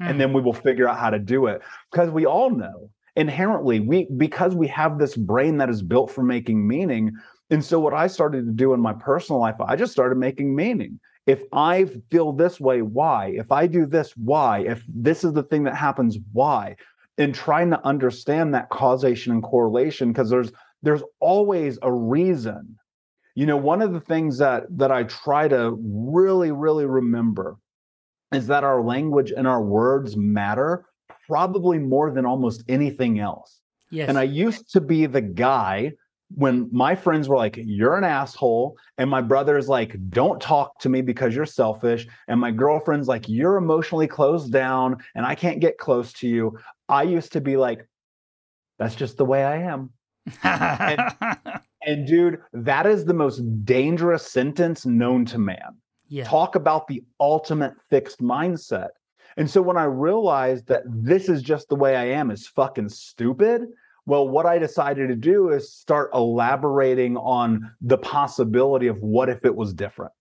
Hmm. 0.00 0.08
and 0.08 0.20
then 0.20 0.32
we 0.32 0.40
will 0.40 0.54
figure 0.54 0.88
out 0.88 0.98
how 0.98 1.10
to 1.10 1.18
do 1.18 1.46
it 1.46 1.60
because 1.92 2.10
we 2.10 2.24
all 2.24 2.50
know 2.50 2.90
inherently 3.16 3.80
we 3.80 4.06
because 4.16 4.54
we 4.54 4.66
have 4.66 4.98
this 4.98 5.16
brain 5.16 5.58
that 5.58 5.68
is 5.68 5.82
built 5.82 6.10
for 6.10 6.22
making 6.22 6.66
meaning 6.66 7.12
and 7.50 7.64
so 7.64 7.78
what 7.80 7.94
i 7.94 8.06
started 8.06 8.46
to 8.46 8.52
do 8.52 8.72
in 8.72 8.80
my 8.80 8.92
personal 8.92 9.40
life 9.40 9.56
i 9.60 9.76
just 9.76 9.92
started 9.92 10.16
making 10.18 10.54
meaning. 10.54 10.98
If 11.26 11.42
i 11.52 11.84
feel 12.10 12.32
this 12.32 12.58
way 12.58 12.82
why? 12.82 13.32
If 13.36 13.52
i 13.52 13.66
do 13.66 13.86
this 13.86 14.12
why? 14.16 14.60
If 14.60 14.82
this 14.88 15.22
is 15.24 15.32
the 15.32 15.42
thing 15.42 15.64
that 15.64 15.76
happens 15.76 16.18
why? 16.32 16.76
And 17.18 17.34
trying 17.34 17.70
to 17.70 17.86
understand 17.86 18.54
that 18.54 18.70
causation 18.70 19.32
and 19.32 19.42
correlation 19.42 20.12
because 20.12 20.30
there's 20.30 20.50
there's 20.82 21.02
always 21.20 21.78
a 21.82 21.92
reason. 21.92 22.76
You 23.34 23.46
know 23.46 23.56
one 23.56 23.82
of 23.82 23.92
the 23.92 24.00
things 24.00 24.38
that 24.38 24.64
that 24.78 24.90
i 24.90 25.04
try 25.04 25.46
to 25.48 25.76
really 25.80 26.52
really 26.52 26.86
remember 26.86 27.58
is 28.32 28.46
that 28.46 28.64
our 28.64 28.82
language 28.82 29.32
and 29.36 29.46
our 29.46 29.62
words 29.62 30.16
matter 30.16 30.86
probably 31.28 31.78
more 31.78 32.10
than 32.10 32.26
almost 32.26 32.64
anything 32.68 33.20
else. 33.20 33.60
yes. 33.90 34.08
And 34.08 34.18
I 34.18 34.24
used 34.24 34.72
to 34.72 34.80
be 34.80 35.06
the 35.06 35.20
guy 35.20 35.92
when 36.34 36.68
my 36.72 36.94
friends 36.94 37.28
were 37.28 37.36
like, 37.36 37.58
You're 37.62 37.96
an 37.96 38.04
asshole. 38.04 38.76
And 38.98 39.10
my 39.10 39.20
brother's 39.20 39.68
like, 39.68 39.96
Don't 40.10 40.40
talk 40.40 40.78
to 40.80 40.88
me 40.88 41.02
because 41.02 41.34
you're 41.34 41.46
selfish. 41.46 42.06
And 42.28 42.40
my 42.40 42.50
girlfriend's 42.50 43.08
like, 43.08 43.28
You're 43.28 43.56
emotionally 43.56 44.06
closed 44.06 44.52
down 44.52 44.98
and 45.14 45.26
I 45.26 45.34
can't 45.34 45.60
get 45.60 45.78
close 45.78 46.12
to 46.14 46.28
you. 46.28 46.58
I 46.88 47.02
used 47.04 47.32
to 47.32 47.40
be 47.40 47.56
like, 47.56 47.86
That's 48.78 48.94
just 48.94 49.16
the 49.16 49.24
way 49.24 49.44
I 49.44 49.62
am. 49.62 49.90
And 51.86 52.06
dude, 52.06 52.40
that 52.52 52.86
is 52.86 53.04
the 53.04 53.14
most 53.14 53.38
dangerous 53.64 54.30
sentence 54.30 54.86
known 54.86 55.24
to 55.26 55.38
man 55.38 55.76
yeah. 56.10 56.24
talk 56.24 56.56
about 56.56 56.88
the 56.88 57.02
ultimate 57.18 57.74
fixed 57.88 58.20
mindset. 58.20 58.88
And 59.36 59.48
so 59.48 59.62
when 59.62 59.78
I 59.78 59.84
realized 59.84 60.66
that 60.66 60.82
this 60.86 61.28
is 61.28 61.40
just 61.40 61.68
the 61.68 61.76
way 61.76 61.96
I 61.96 62.06
am 62.06 62.30
is 62.30 62.48
fucking 62.48 62.90
stupid, 62.90 63.62
well, 64.06 64.28
what 64.28 64.46
I 64.46 64.58
decided 64.58 65.08
to 65.08 65.16
do 65.16 65.50
is 65.50 65.72
start 65.72 66.10
elaborating 66.14 67.16
on 67.16 67.70
the 67.80 67.98
possibility 67.98 68.86
of 68.86 69.00
what 69.02 69.28
if 69.28 69.44
it 69.44 69.54
was 69.54 69.72
different? 69.72 70.12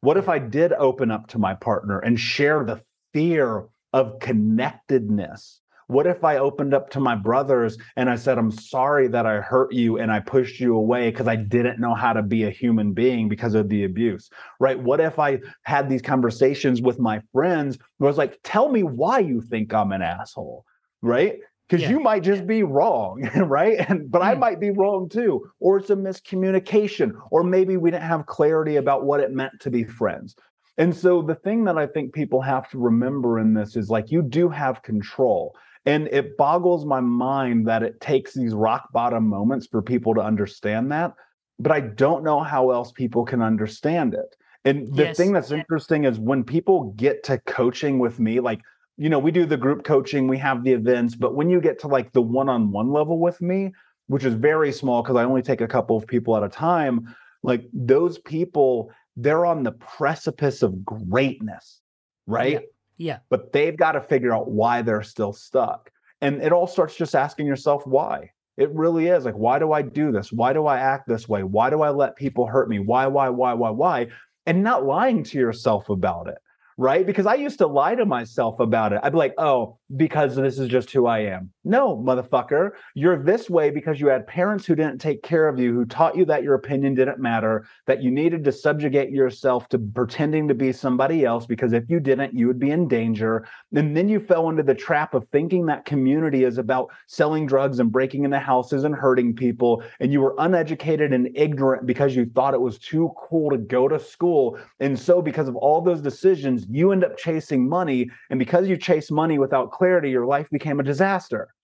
What 0.00 0.16
if 0.16 0.24
hmm. 0.24 0.30
I 0.30 0.38
did 0.38 0.72
open 0.72 1.10
up 1.10 1.26
to 1.28 1.38
my 1.38 1.54
partner 1.54 1.98
and 1.98 2.18
share 2.18 2.64
the 2.64 2.82
fear 3.12 3.66
of 3.92 4.18
connectedness? 4.20 5.60
What 5.88 6.06
if 6.06 6.22
I 6.22 6.36
opened 6.36 6.74
up 6.74 6.90
to 6.90 7.00
my 7.00 7.14
brothers 7.14 7.78
and 7.96 8.10
I 8.10 8.16
said, 8.16 8.36
I'm 8.36 8.50
sorry 8.50 9.08
that 9.08 9.24
I 9.24 9.40
hurt 9.40 9.72
you 9.72 9.96
and 9.96 10.12
I 10.12 10.20
pushed 10.20 10.60
you 10.60 10.76
away 10.76 11.10
because 11.10 11.26
I 11.26 11.36
didn't 11.36 11.80
know 11.80 11.94
how 11.94 12.12
to 12.12 12.22
be 12.22 12.44
a 12.44 12.50
human 12.50 12.92
being 12.92 13.26
because 13.26 13.54
of 13.54 13.70
the 13.70 13.84
abuse? 13.84 14.28
right? 14.60 14.78
What 14.78 15.00
if 15.00 15.18
I 15.18 15.40
had 15.62 15.88
these 15.88 16.02
conversations 16.02 16.82
with 16.82 16.98
my 16.98 17.22
friends 17.32 17.78
where 17.96 18.08
I 18.08 18.10
was 18.10 18.18
like, 18.18 18.38
tell 18.44 18.68
me 18.68 18.82
why 18.82 19.20
you 19.20 19.40
think 19.40 19.72
I'm 19.72 19.92
an 19.92 20.02
asshole, 20.02 20.66
right? 21.00 21.38
Because 21.68 21.86
Yeah, 21.86 21.88
you 21.88 22.00
might 22.00 22.22
just 22.22 22.46
be 22.46 22.62
wrong, 22.62 23.28
right? 23.36 23.78
And 23.88 24.10
but 24.10 24.22
I 24.22 24.34
Mm. 24.34 24.38
might 24.38 24.60
be 24.60 24.70
wrong 24.70 25.08
too, 25.08 25.50
or 25.60 25.78
it's 25.78 25.90
a 25.90 25.96
miscommunication, 25.96 27.12
or 27.30 27.42
maybe 27.44 27.76
we 27.76 27.90
didn't 27.90 28.04
have 28.04 28.26
clarity 28.26 28.76
about 28.76 29.04
what 29.04 29.20
it 29.20 29.32
meant 29.32 29.60
to 29.60 29.70
be 29.70 29.84
friends. 29.84 30.34
And 30.78 30.94
so 30.94 31.22
the 31.22 31.34
thing 31.34 31.64
that 31.64 31.76
I 31.76 31.86
think 31.86 32.14
people 32.14 32.40
have 32.40 32.70
to 32.70 32.78
remember 32.78 33.38
in 33.38 33.54
this 33.54 33.76
is 33.76 33.90
like 33.90 34.10
you 34.10 34.22
do 34.22 34.48
have 34.48 34.82
control. 34.82 35.54
And 35.86 36.08
it 36.08 36.36
boggles 36.36 36.84
my 36.84 37.00
mind 37.00 37.66
that 37.66 37.82
it 37.82 38.00
takes 38.00 38.34
these 38.34 38.54
rock 38.54 38.92
bottom 38.92 39.26
moments 39.28 39.66
for 39.66 39.82
people 39.82 40.14
to 40.14 40.20
understand 40.20 40.92
that. 40.92 41.14
But 41.58 41.72
I 41.72 41.80
don't 41.80 42.24
know 42.24 42.40
how 42.40 42.70
else 42.70 42.92
people 42.92 43.24
can 43.24 43.42
understand 43.42 44.14
it. 44.14 44.36
And 44.64 44.94
the 44.94 45.06
Yes. 45.06 45.16
thing 45.16 45.32
that's 45.32 45.50
interesting 45.50 46.04
is 46.04 46.18
when 46.18 46.44
people 46.44 46.92
get 46.96 47.22
to 47.24 47.38
coaching 47.38 47.98
with 47.98 48.20
me, 48.20 48.40
like, 48.40 48.60
you 48.98 49.08
know, 49.08 49.18
we 49.20 49.30
do 49.30 49.46
the 49.46 49.56
group 49.56 49.84
coaching, 49.84 50.26
we 50.26 50.38
have 50.38 50.64
the 50.64 50.72
events, 50.72 51.14
but 51.14 51.34
when 51.34 51.48
you 51.48 51.60
get 51.60 51.78
to 51.80 51.86
like 51.86 52.12
the 52.12 52.20
one 52.20 52.48
on 52.48 52.72
one 52.72 52.92
level 52.92 53.20
with 53.20 53.40
me, 53.40 53.72
which 54.08 54.24
is 54.24 54.34
very 54.34 54.72
small 54.72 55.02
because 55.02 55.16
I 55.16 55.22
only 55.22 55.40
take 55.40 55.60
a 55.60 55.68
couple 55.68 55.96
of 55.96 56.06
people 56.06 56.36
at 56.36 56.42
a 56.42 56.48
time, 56.48 57.14
like 57.44 57.68
those 57.72 58.18
people, 58.18 58.90
they're 59.16 59.46
on 59.46 59.62
the 59.62 59.72
precipice 59.72 60.62
of 60.62 60.84
greatness, 60.84 61.80
right? 62.26 62.62
Yeah. 62.96 63.18
But 63.30 63.52
they've 63.52 63.76
got 63.76 63.92
to 63.92 64.00
figure 64.00 64.34
out 64.34 64.50
why 64.50 64.82
they're 64.82 65.04
still 65.04 65.32
stuck. 65.32 65.90
And 66.20 66.42
it 66.42 66.52
all 66.52 66.66
starts 66.66 66.96
just 66.96 67.14
asking 67.14 67.46
yourself 67.46 67.86
why. 67.86 68.32
It 68.56 68.74
really 68.74 69.06
is 69.06 69.24
like, 69.24 69.36
why 69.36 69.60
do 69.60 69.72
I 69.72 69.82
do 69.82 70.10
this? 70.10 70.32
Why 70.32 70.52
do 70.52 70.66
I 70.66 70.78
act 70.78 71.06
this 71.06 71.28
way? 71.28 71.44
Why 71.44 71.70
do 71.70 71.82
I 71.82 71.90
let 71.90 72.16
people 72.16 72.46
hurt 72.48 72.68
me? 72.68 72.80
Why, 72.80 73.06
why, 73.06 73.28
why, 73.28 73.52
why, 73.52 73.70
why? 73.70 74.08
And 74.46 74.64
not 74.64 74.84
lying 74.84 75.22
to 75.22 75.38
yourself 75.38 75.88
about 75.88 76.26
it 76.26 76.38
right? 76.78 77.04
Because 77.04 77.26
I 77.26 77.34
used 77.34 77.58
to 77.58 77.66
lie 77.66 77.96
to 77.96 78.06
myself 78.06 78.60
about 78.60 78.94
it. 78.94 79.00
I'd 79.02 79.12
be 79.12 79.18
like, 79.18 79.34
oh, 79.36 79.77
because 79.96 80.36
this 80.36 80.58
is 80.58 80.68
just 80.68 80.90
who 80.90 81.06
I 81.06 81.20
am. 81.20 81.50
No, 81.64 81.96
motherfucker, 81.96 82.70
you're 82.94 83.22
this 83.22 83.48
way 83.48 83.70
because 83.70 84.00
you 84.00 84.08
had 84.08 84.26
parents 84.26 84.66
who 84.66 84.74
didn't 84.74 84.98
take 84.98 85.22
care 85.22 85.48
of 85.48 85.58
you, 85.58 85.72
who 85.72 85.84
taught 85.86 86.16
you 86.16 86.24
that 86.26 86.42
your 86.42 86.54
opinion 86.54 86.94
didn't 86.94 87.18
matter, 87.18 87.66
that 87.86 88.02
you 88.02 88.10
needed 88.10 88.44
to 88.44 88.52
subjugate 88.52 89.10
yourself 89.10 89.68
to 89.70 89.78
pretending 89.78 90.46
to 90.48 90.54
be 90.54 90.72
somebody 90.72 91.24
else 91.24 91.46
because 91.46 91.72
if 91.72 91.84
you 91.88 92.00
didn't, 92.00 92.34
you 92.34 92.46
would 92.46 92.58
be 92.58 92.70
in 92.70 92.86
danger. 92.86 93.46
And 93.74 93.96
then 93.96 94.08
you 94.08 94.20
fell 94.20 94.50
into 94.50 94.62
the 94.62 94.74
trap 94.74 95.14
of 95.14 95.26
thinking 95.32 95.66
that 95.66 95.86
community 95.86 96.44
is 96.44 96.58
about 96.58 96.90
selling 97.06 97.46
drugs 97.46 97.80
and 97.80 97.90
breaking 97.90 98.24
into 98.24 98.38
houses 98.38 98.84
and 98.84 98.94
hurting 98.94 99.34
people. 99.34 99.82
And 100.00 100.12
you 100.12 100.20
were 100.20 100.34
uneducated 100.38 101.12
and 101.12 101.30
ignorant 101.34 101.86
because 101.86 102.14
you 102.14 102.26
thought 102.34 102.54
it 102.54 102.60
was 102.60 102.78
too 102.78 103.10
cool 103.16 103.50
to 103.50 103.58
go 103.58 103.88
to 103.88 103.98
school. 103.98 104.58
And 104.80 104.98
so, 104.98 105.22
because 105.22 105.48
of 105.48 105.56
all 105.56 105.80
those 105.80 106.00
decisions, 106.00 106.66
you 106.68 106.92
end 106.92 107.04
up 107.04 107.16
chasing 107.16 107.68
money. 107.68 108.10
And 108.30 108.38
because 108.38 108.68
you 108.68 108.76
chase 108.76 109.10
money 109.10 109.38
without 109.38 109.70
clarity, 109.78 110.10
your 110.10 110.26
life 110.26 110.50
became 110.50 110.80
a 110.80 110.82
disaster. 110.82 111.54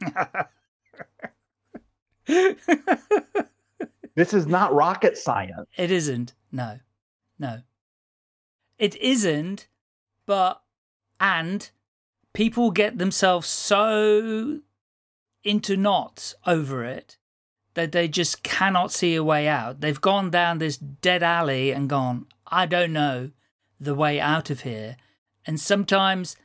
this 2.26 4.34
is 4.34 4.46
not 4.46 4.74
rocket 4.74 5.16
science. 5.16 5.68
It 5.76 5.90
isn't. 5.90 6.34
No. 6.52 6.80
No. 7.38 7.62
It 8.78 8.96
isn't, 8.96 9.68
but, 10.26 10.60
and 11.20 11.70
people 12.34 12.70
get 12.70 12.98
themselves 12.98 13.48
so 13.48 14.60
into 15.44 15.76
knots 15.76 16.34
over 16.46 16.84
it 16.84 17.16
that 17.74 17.92
they 17.92 18.08
just 18.08 18.42
cannot 18.42 18.90
see 18.90 19.14
a 19.14 19.22
way 19.22 19.46
out. 19.46 19.80
They've 19.80 20.00
gone 20.00 20.30
down 20.30 20.58
this 20.58 20.76
dead 20.76 21.22
alley 21.22 21.70
and 21.70 21.88
gone, 21.88 22.26
I 22.46 22.66
don't 22.66 22.92
know 22.92 23.30
the 23.78 23.94
way 23.94 24.18
out 24.18 24.50
of 24.50 24.62
here. 24.62 24.96
And 25.46 25.60
sometimes 25.60 26.36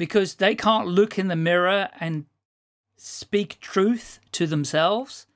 because 0.00 0.36
they 0.36 0.54
can't 0.54 0.88
look 0.88 1.18
in 1.18 1.28
the 1.28 1.36
mirror 1.36 1.90
and 2.00 2.24
speak 2.96 3.60
truth 3.60 4.18
to 4.32 4.46
themselves, 4.46 5.26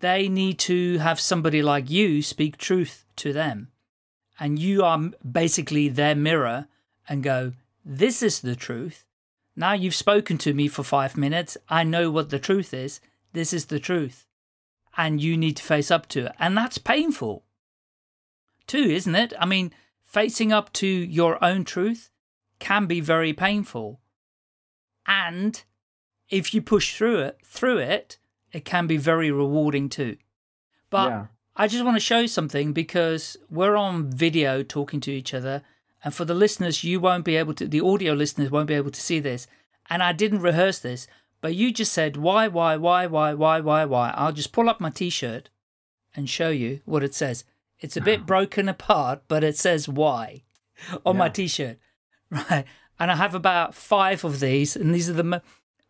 they 0.00 0.28
need 0.28 0.58
to 0.58 0.98
have 0.98 1.20
somebody 1.20 1.62
like 1.62 1.88
you 1.88 2.20
speak 2.20 2.56
truth 2.56 3.04
to 3.14 3.32
them. 3.32 3.68
And 4.40 4.58
you 4.58 4.82
are 4.82 4.98
basically 5.22 5.88
their 5.88 6.16
mirror 6.16 6.66
and 7.08 7.22
go, 7.22 7.52
This 7.84 8.20
is 8.20 8.40
the 8.40 8.56
truth. 8.56 9.04
Now 9.54 9.74
you've 9.74 9.94
spoken 9.94 10.38
to 10.38 10.54
me 10.54 10.66
for 10.66 10.82
five 10.82 11.16
minutes. 11.16 11.56
I 11.68 11.84
know 11.84 12.10
what 12.10 12.30
the 12.30 12.40
truth 12.40 12.74
is. 12.74 12.98
This 13.32 13.52
is 13.52 13.66
the 13.66 13.78
truth. 13.78 14.26
And 14.96 15.22
you 15.22 15.36
need 15.36 15.56
to 15.58 15.62
face 15.62 15.92
up 15.92 16.08
to 16.08 16.26
it. 16.26 16.32
And 16.40 16.56
that's 16.56 16.78
painful 16.78 17.44
too, 18.66 18.90
isn't 18.90 19.14
it? 19.14 19.32
I 19.38 19.46
mean, 19.46 19.72
facing 20.02 20.52
up 20.52 20.72
to 20.72 20.88
your 20.88 21.42
own 21.44 21.62
truth 21.62 22.10
can 22.58 22.86
be 22.86 23.00
very 23.00 23.32
painful. 23.32 24.00
And 25.06 25.62
if 26.28 26.54
you 26.54 26.62
push 26.62 26.96
through 26.96 27.20
it, 27.20 27.38
through 27.44 27.78
it, 27.78 28.18
it 28.52 28.64
can 28.64 28.86
be 28.86 28.96
very 28.96 29.30
rewarding 29.30 29.88
too. 29.88 30.16
But 30.90 31.10
yeah. 31.10 31.26
I 31.56 31.68
just 31.68 31.84
want 31.84 31.96
to 31.96 32.00
show 32.00 32.20
you 32.20 32.28
something 32.28 32.72
because 32.72 33.36
we're 33.50 33.76
on 33.76 34.10
video 34.10 34.62
talking 34.62 35.00
to 35.00 35.12
each 35.12 35.34
other. 35.34 35.62
And 36.02 36.14
for 36.14 36.24
the 36.24 36.34
listeners, 36.34 36.84
you 36.84 37.00
won't 37.00 37.24
be 37.24 37.36
able 37.36 37.54
to, 37.54 37.66
the 37.66 37.80
audio 37.80 38.12
listeners 38.12 38.50
won't 38.50 38.68
be 38.68 38.74
able 38.74 38.90
to 38.90 39.00
see 39.00 39.20
this. 39.20 39.46
And 39.90 40.02
I 40.02 40.12
didn't 40.12 40.40
rehearse 40.40 40.78
this, 40.78 41.06
but 41.40 41.54
you 41.54 41.72
just 41.72 41.92
said, 41.92 42.16
why, 42.16 42.48
why, 42.48 42.76
why, 42.76 43.06
why, 43.06 43.34
why, 43.34 43.60
why, 43.60 43.84
why. 43.84 44.14
I'll 44.16 44.32
just 44.32 44.52
pull 44.52 44.68
up 44.68 44.80
my 44.80 44.90
t 44.90 45.10
shirt 45.10 45.50
and 46.14 46.28
show 46.28 46.50
you 46.50 46.80
what 46.84 47.02
it 47.02 47.14
says. 47.14 47.44
It's 47.80 47.96
a 47.96 48.00
bit 48.00 48.24
broken 48.24 48.68
apart, 48.68 49.24
but 49.28 49.44
it 49.44 49.58
says 49.58 49.88
why 49.88 50.44
on 51.04 51.16
yeah. 51.16 51.18
my 51.18 51.28
t-shirt, 51.28 51.78
right? 52.50 52.64
And 52.98 53.10
I 53.10 53.16
have 53.16 53.34
about 53.34 53.74
five 53.74 54.24
of 54.24 54.40
these, 54.40 54.76
and 54.76 54.94
these 54.94 55.10
are 55.10 55.14
the, 55.14 55.42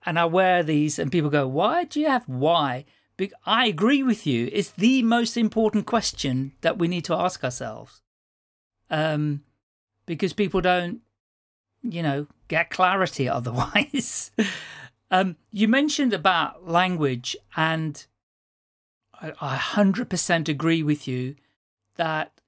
and 0.07 0.19
I 0.19 0.25
wear 0.25 0.63
these, 0.63 0.99
and 0.99 1.13
people 1.13 1.31
go, 1.31 1.47
"Why 1.47 1.85
do 1.85 2.01
you 2.01 2.09
have 2.09 2.29
why?" 2.29 2.85
I 3.47 3.67
agree 3.67 4.03
with 4.03 4.27
you. 4.27 4.51
It's 4.53 4.71
the 4.73 5.03
most 5.03 5.37
important 5.37 5.87
question 5.87 6.53
that 6.63 6.79
we 6.79 6.89
need 6.89 7.05
to 7.05 7.15
ask 7.15 7.45
ourselves, 7.45 8.03
um, 8.91 9.45
because 10.07 10.33
people 10.33 10.61
don't, 10.61 11.01
you 11.83 12.03
know, 12.03 12.27
get 12.49 12.71
clarity 12.71 13.29
otherwise. 13.29 14.31
um, 15.11 15.37
you 15.53 15.69
mentioned 15.69 16.13
about 16.13 16.69
language, 16.69 17.37
and 17.57 18.05
I 19.21 19.57
hundred 19.57 20.11
percent 20.11 20.49
agree 20.49 20.83
with 20.83 21.07
you 21.07 21.37
that 21.97 22.41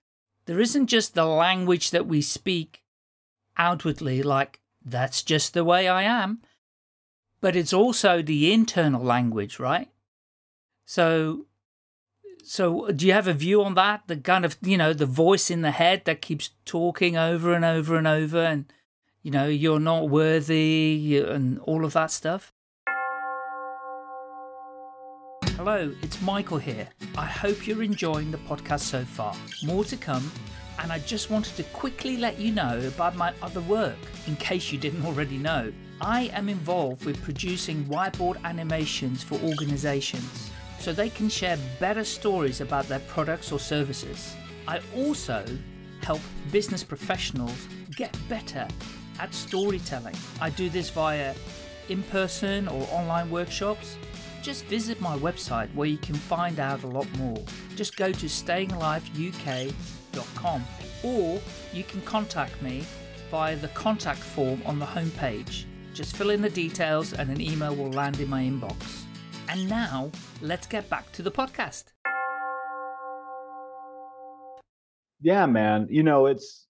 there 0.47 0.61
isn't 0.61 0.87
just 0.87 1.15
the 1.15 1.27
language 1.27 1.91
that 1.91 2.07
we 2.07 2.23
speak 2.23 2.83
outwardly, 3.59 4.23
like, 4.23 4.61
that's 4.85 5.23
just 5.23 5.55
the 5.55 5.65
way 5.65 5.89
I 5.89 6.03
am, 6.03 6.43
but 7.41 7.57
it's 7.57 7.73
also 7.73 8.23
the 8.23 8.53
internal 8.53 9.03
language, 9.03 9.59
right? 9.59 9.89
So, 10.85 11.47
so 12.45 12.89
do 12.93 13.07
you 13.07 13.13
have 13.13 13.27
a 13.27 13.33
view 13.33 13.63
on 13.63 13.75
that? 13.75 14.03
The 14.07 14.17
kind 14.17 14.45
of, 14.45 14.57
you 14.63 14.77
know, 14.77 14.93
the 14.93 15.07
voice 15.07 15.51
in 15.51 15.63
the 15.63 15.73
head 15.73 16.03
that 16.05 16.23
keeps 16.23 16.51
talking 16.65 17.17
over 17.17 17.53
and 17.53 17.65
over 17.65 17.97
and 17.97 18.07
over, 18.07 18.39
and, 18.39 18.73
you 19.23 19.31
know, 19.31 19.49
you're 19.49 19.81
not 19.81 20.09
worthy 20.09 21.21
and 21.27 21.59
all 21.61 21.85
of 21.85 21.95
that 21.95 22.11
stuff? 22.11 22.53
Hello, 25.57 25.93
it's 26.03 26.21
Michael 26.21 26.59
here. 26.59 26.87
I 27.17 27.25
hope 27.25 27.67
you're 27.67 27.83
enjoying 27.83 28.31
the 28.31 28.39
podcast 28.39 28.81
so 28.81 29.05
far. 29.05 29.35
More 29.65 29.85
to 29.85 29.97
come, 29.97 30.31
and 30.81 30.93
I 30.93 30.99
just 31.01 31.31
wanted 31.31 31.57
to 31.57 31.63
quickly 31.65 32.17
let 32.17 32.39
you 32.39 32.53
know 32.53 32.81
about 32.87 33.17
my 33.17 33.33
other 33.43 33.61
work 33.63 33.97
in 34.27 34.37
case 34.37 34.73
you 34.73 34.79
didn't 34.79 35.05
already 35.05 35.39
know. 35.39 35.73
I 36.01 36.25
am 36.35 36.49
involved 36.49 37.05
with 37.05 37.23
producing 37.23 37.85
whiteboard 37.85 38.43
animations 38.45 39.23
for 39.23 39.39
organizations 39.41 40.51
so 40.79 40.93
they 40.93 41.09
can 41.09 41.29
share 41.29 41.59
better 41.81 42.05
stories 42.05 42.61
about 42.61 42.87
their 42.89 43.01
products 43.01 43.51
or 43.51 43.59
services. 43.59 44.35
I 44.69 44.81
also 44.95 45.45
help 46.03 46.21
business 46.53 46.85
professionals 46.85 47.67
get 47.97 48.17
better 48.29 48.69
at 49.19 49.33
storytelling. 49.35 50.17
I 50.41 50.51
do 50.51 50.69
this 50.69 50.91
via 50.91 51.35
in 51.89 52.03
person 52.05 52.69
or 52.69 52.87
online 52.91 53.31
workshops 53.31 53.97
just 54.43 54.65
visit 54.67 55.01
my 55.01 55.19
website 55.19 55.75
where 55.75 55.89
you 55.89 55.97
can 55.97 56.15
find 56.15 56.61
out 56.61 56.85
a 56.85 56.87
lot 56.87 57.09
more. 57.19 57.43
Just 57.75 57.97
go 57.97 58.13
to 58.13 58.27
stayingaliveuk.com 58.27 60.06
or 61.03 61.41
you 61.73 61.85
can 61.85 62.01
contact 62.03 62.61
me 62.63 62.85
via 63.31 63.57
the 63.57 63.69
contact 63.69 64.19
form 64.19 64.63
on 64.67 64.79
the 64.79 64.87
homepage. 64.87 65.65
Just 65.95 66.17
fill 66.17 66.31
in 66.31 66.43
the 66.43 66.51
details 66.51 67.13
and 67.13 67.31
an 67.31 67.41
email 67.41 67.75
will 67.75 67.91
land 67.91 68.21
in 68.21 68.29
my 68.29 68.43
inbox. 68.43 69.03
And 69.49 69.69
now, 69.69 70.11
let's 70.43 70.67
get 70.67 70.89
back 70.91 71.11
to 71.13 71.23
the 71.23 71.31
podcast. 71.31 71.85
Yeah, 75.21 75.47
man. 75.47 75.87
You 75.91 76.03
know, 76.03 76.27
it's 76.27 76.67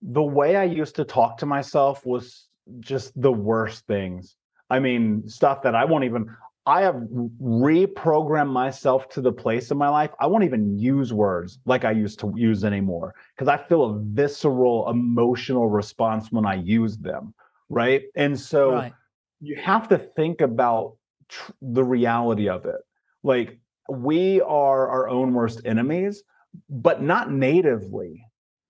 the 0.00 0.22
way 0.22 0.56
I 0.56 0.64
used 0.64 0.96
to 0.96 1.04
talk 1.04 1.38
to 1.38 1.46
myself 1.46 2.06
was 2.06 2.48
just 2.80 3.12
the 3.20 3.32
worst 3.32 3.86
things. 3.86 4.36
I 4.70 4.80
mean, 4.80 5.28
stuff 5.28 5.62
that 5.62 5.74
I 5.74 5.84
won't 5.84 6.04
even 6.04 6.26
I 6.64 6.82
have 6.82 6.94
reprogrammed 7.42 8.52
myself 8.52 9.08
to 9.10 9.20
the 9.20 9.32
place 9.32 9.70
in 9.70 9.78
my 9.78 9.88
life. 9.88 10.10
I 10.20 10.26
won't 10.28 10.44
even 10.44 10.78
use 10.78 11.12
words 11.12 11.58
like 11.66 11.84
I 11.84 11.90
used 11.90 12.20
to 12.20 12.32
use 12.36 12.64
anymore 12.64 13.14
because 13.34 13.48
I 13.48 13.56
feel 13.56 13.84
a 13.84 13.98
visceral 13.98 14.88
emotional 14.88 15.68
response 15.68 16.30
when 16.30 16.46
I 16.46 16.54
use 16.54 16.96
them. 16.98 17.34
Right. 17.68 18.04
And 18.14 18.38
so 18.38 18.72
right. 18.72 18.94
you 19.40 19.56
have 19.56 19.88
to 19.88 19.98
think 19.98 20.40
about 20.40 20.96
tr- 21.28 21.52
the 21.60 21.82
reality 21.82 22.48
of 22.48 22.64
it. 22.64 22.80
Like 23.24 23.58
we 23.88 24.40
are 24.42 24.88
our 24.88 25.08
own 25.08 25.34
worst 25.34 25.62
enemies, 25.64 26.22
but 26.68 27.02
not 27.02 27.32
natively 27.32 28.24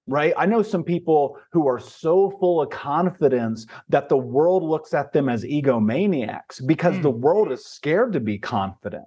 right? 0.06 0.34
I 0.36 0.46
know 0.46 0.62
some 0.62 0.84
people 0.84 1.38
who 1.52 1.68
are 1.68 1.78
so 1.78 2.30
full 2.40 2.60
of 2.60 2.70
confidence 2.70 3.66
that 3.88 4.08
the 4.08 4.16
world 4.16 4.62
looks 4.62 4.94
at 4.94 5.12
them 5.12 5.28
as 5.28 5.44
egomaniacs 5.44 6.66
because 6.66 6.96
mm. 6.96 7.02
the 7.02 7.10
world 7.10 7.52
is 7.52 7.64
scared 7.64 8.12
to 8.14 8.20
be 8.20 8.38
confident. 8.38 9.06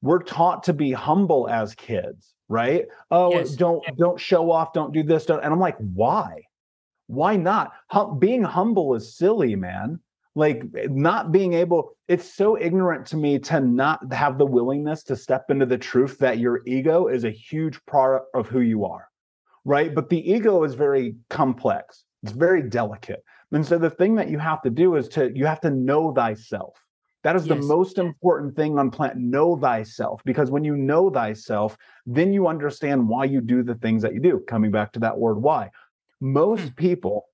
We're 0.00 0.22
taught 0.22 0.62
to 0.64 0.72
be 0.72 0.92
humble 0.92 1.48
as 1.48 1.74
kids, 1.74 2.34
right? 2.48 2.86
Oh, 3.10 3.32
yes. 3.32 3.56
don't 3.56 3.82
don't 3.96 4.20
show 4.20 4.50
off, 4.50 4.72
don't 4.72 4.92
do 4.92 5.02
this, 5.02 5.26
don't. 5.26 5.42
And 5.42 5.52
I'm 5.52 5.60
like, 5.60 5.76
why? 5.78 6.42
Why 7.08 7.36
not? 7.36 7.72
Hum- 7.88 8.18
being 8.18 8.42
humble 8.42 8.94
is 8.94 9.16
silly, 9.16 9.56
man. 9.56 9.98
like 10.34 10.62
not 10.88 11.32
being 11.32 11.52
able 11.54 11.96
it's 12.06 12.32
so 12.32 12.56
ignorant 12.56 13.04
to 13.06 13.16
me 13.16 13.38
to 13.40 13.60
not 13.60 14.00
have 14.12 14.38
the 14.38 14.46
willingness 14.46 15.02
to 15.02 15.16
step 15.16 15.50
into 15.50 15.66
the 15.66 15.76
truth 15.76 16.16
that 16.18 16.38
your 16.38 16.62
ego 16.64 17.08
is 17.08 17.24
a 17.24 17.30
huge 17.30 17.84
part 17.86 18.22
of 18.34 18.46
who 18.46 18.60
you 18.60 18.84
are 18.84 19.07
right 19.68 19.94
but 19.94 20.08
the 20.08 20.30
ego 20.30 20.64
is 20.64 20.74
very 20.74 21.14
complex 21.28 22.04
it's 22.22 22.32
very 22.32 22.62
delicate 22.62 23.22
and 23.52 23.64
so 23.64 23.78
the 23.78 23.90
thing 23.90 24.14
that 24.14 24.30
you 24.30 24.38
have 24.38 24.62
to 24.62 24.70
do 24.70 24.96
is 24.96 25.08
to 25.08 25.30
you 25.36 25.44
have 25.46 25.60
to 25.60 25.70
know 25.70 26.12
thyself 26.12 26.74
that 27.24 27.36
is 27.36 27.46
Yes. 27.46 27.58
the 27.58 27.66
most 27.66 27.98
important 27.98 28.56
thing 28.56 28.78
on 28.78 28.90
planet 28.90 29.18
know 29.18 29.56
thyself 29.56 30.22
because 30.24 30.50
when 30.50 30.64
you 30.64 30.74
know 30.76 31.10
thyself 31.10 31.76
then 32.06 32.32
you 32.32 32.46
understand 32.48 33.06
why 33.06 33.24
you 33.24 33.40
do 33.42 33.62
the 33.62 33.74
things 33.76 34.02
that 34.02 34.14
you 34.14 34.20
do 34.20 34.40
coming 34.48 34.70
back 34.70 34.90
to 34.92 35.00
that 35.00 35.16
word 35.16 35.38
why 35.38 35.70
most 36.20 36.62
Hmm. 36.62 36.74
people 36.76 37.26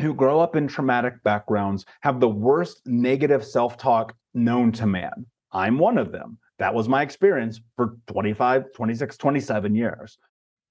who 0.00 0.14
grow 0.14 0.40
up 0.40 0.56
in 0.56 0.66
traumatic 0.66 1.22
backgrounds 1.24 1.84
have 2.00 2.20
the 2.20 2.28
worst 2.28 2.86
negative 2.86 3.42
self-talk 3.44 4.14
known 4.34 4.70
to 4.72 4.86
man. 4.86 5.24
I'm 5.52 5.78
one 5.78 5.96
of 5.96 6.12
them. 6.12 6.38
That 6.58 6.74
was 6.74 6.86
my 6.86 7.00
experience 7.02 7.60
for 7.76 7.96
25, 8.08 8.72
26, 8.74 9.16
27 9.16 9.74
years. 9.74 10.18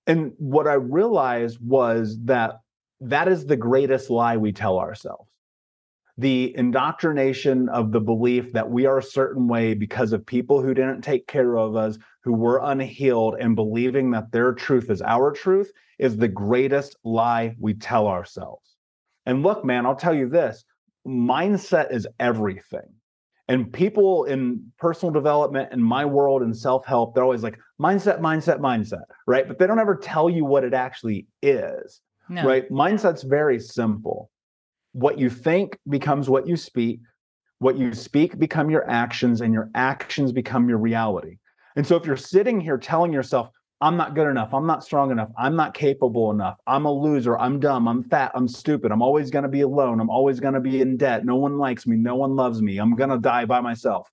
And 0.08 0.34
what 0.38 0.68
I 0.68 0.74
realized 0.74 1.60
was 1.62 2.18
that 2.26 2.60
that 3.02 3.28
is 3.28 3.46
the 3.46 3.58
greatest 3.58 4.10
lie 4.10 4.38
we 4.38 4.52
tell 4.52 4.80
ourselves. 4.80 5.30
The 6.18 6.56
indoctrination 6.56 7.68
of 7.70 7.92
the 7.92 8.00
belief 8.00 8.54
that 8.54 8.70
we 8.70 8.86
are 8.86 9.00
a 9.00 9.04
certain 9.04 9.48
way 9.48 9.74
because 9.74 10.14
of 10.14 10.26
people 10.26 10.62
who 10.62 10.74
didn't 10.74 11.02
take 11.02 11.28
care 11.28 11.58
of 11.58 11.76
us, 11.76 11.98
who 12.24 12.34
were 12.34 12.62
unhealed, 12.64 13.36
and 13.40 13.56
believing 13.56 14.12
that 14.12 14.32
their 14.32 14.54
truth 14.54 14.90
is 14.90 15.02
our 15.02 15.32
truth 15.34 15.72
is 16.00 16.16
the 16.16 16.28
greatest 16.28 16.96
lie 17.04 17.56
we 17.60 17.74
tell 17.74 18.08
ourselves. 18.08 18.76
And 19.26 19.44
look, 19.44 19.66
man, 19.66 19.86
I'll 19.86 19.96
tell 19.96 20.14
you 20.14 20.30
this 20.30 20.64
mindset 21.06 21.92
is 21.92 22.08
everything. 22.20 22.94
And 23.48 23.72
people 23.72 24.24
in 24.26 24.72
personal 24.80 25.14
development 25.14 25.72
in 25.72 25.82
my 25.82 26.04
world 26.04 26.42
and 26.42 26.56
self 26.56 26.86
help, 26.86 27.14
they're 27.14 27.24
always 27.24 27.44
like, 27.44 27.60
mindset, 27.80 28.20
mindset, 28.20 28.60
mindset, 28.60 29.04
right? 29.28 29.48
But 29.48 29.60
they 29.60 29.68
don't 29.68 29.80
ever 29.80 29.96
tell 29.96 30.30
you 30.30 30.46
what 30.46 30.64
it 30.64 30.74
actually 30.74 31.28
is, 31.44 32.02
No. 32.28 32.44
right? 32.46 32.70
Mindset's 32.72 33.24
very 33.24 33.60
simple. 33.60 34.32
What 34.94 35.20
you 35.20 35.30
think 35.30 35.78
becomes 35.90 36.28
what 36.30 36.48
you 36.48 36.56
speak, 36.58 37.02
what 37.60 37.78
you 37.78 37.94
speak 37.94 38.40
become 38.40 38.70
your 38.70 38.90
actions, 38.90 39.42
and 39.42 39.54
your 39.54 39.70
actions 39.76 40.32
become 40.32 40.68
your 40.68 40.80
reality. 40.80 41.38
And 41.76 41.86
so 41.86 41.96
if 41.96 42.06
you're 42.06 42.18
sitting 42.18 42.60
here 42.60 42.78
telling 42.78 43.14
yourself, 43.14 43.50
I'm 43.86 43.98
not 43.98 44.16
good 44.16 44.28
enough. 44.28 44.52
I'm 44.52 44.66
not 44.66 44.84
strong 44.84 45.12
enough. 45.12 45.30
I'm 45.38 45.56
not 45.56 45.76
capable 45.76 46.32
enough. 46.32 46.58
I'm 46.66 46.86
a 46.86 46.92
loser. 46.92 47.38
I'm 47.38 47.60
dumb. 47.60 47.88
I'm 47.88 48.04
fat. 48.04 48.32
I'm 48.34 48.48
stupid. 48.48 48.92
I'm 48.92 49.04
always 49.04 49.30
going 49.30 49.44
to 49.44 49.50
be 49.50 49.62
alone. 49.62 50.00
I'm 50.00 50.10
always 50.10 50.40
going 50.40 50.56
to 50.56 50.60
be 50.60 50.82
in 50.82 50.98
debt. 50.98 51.24
No 51.24 51.36
one 51.36 51.60
likes 51.60 51.86
me. 51.86 51.96
No 51.96 52.16
one 52.16 52.36
loves 52.36 52.64
me. 52.64 52.80
I'm 52.80 52.96
going 52.96 53.12
to 53.12 53.20
die 53.20 53.46
by 53.46 53.62
myself. 53.62 54.10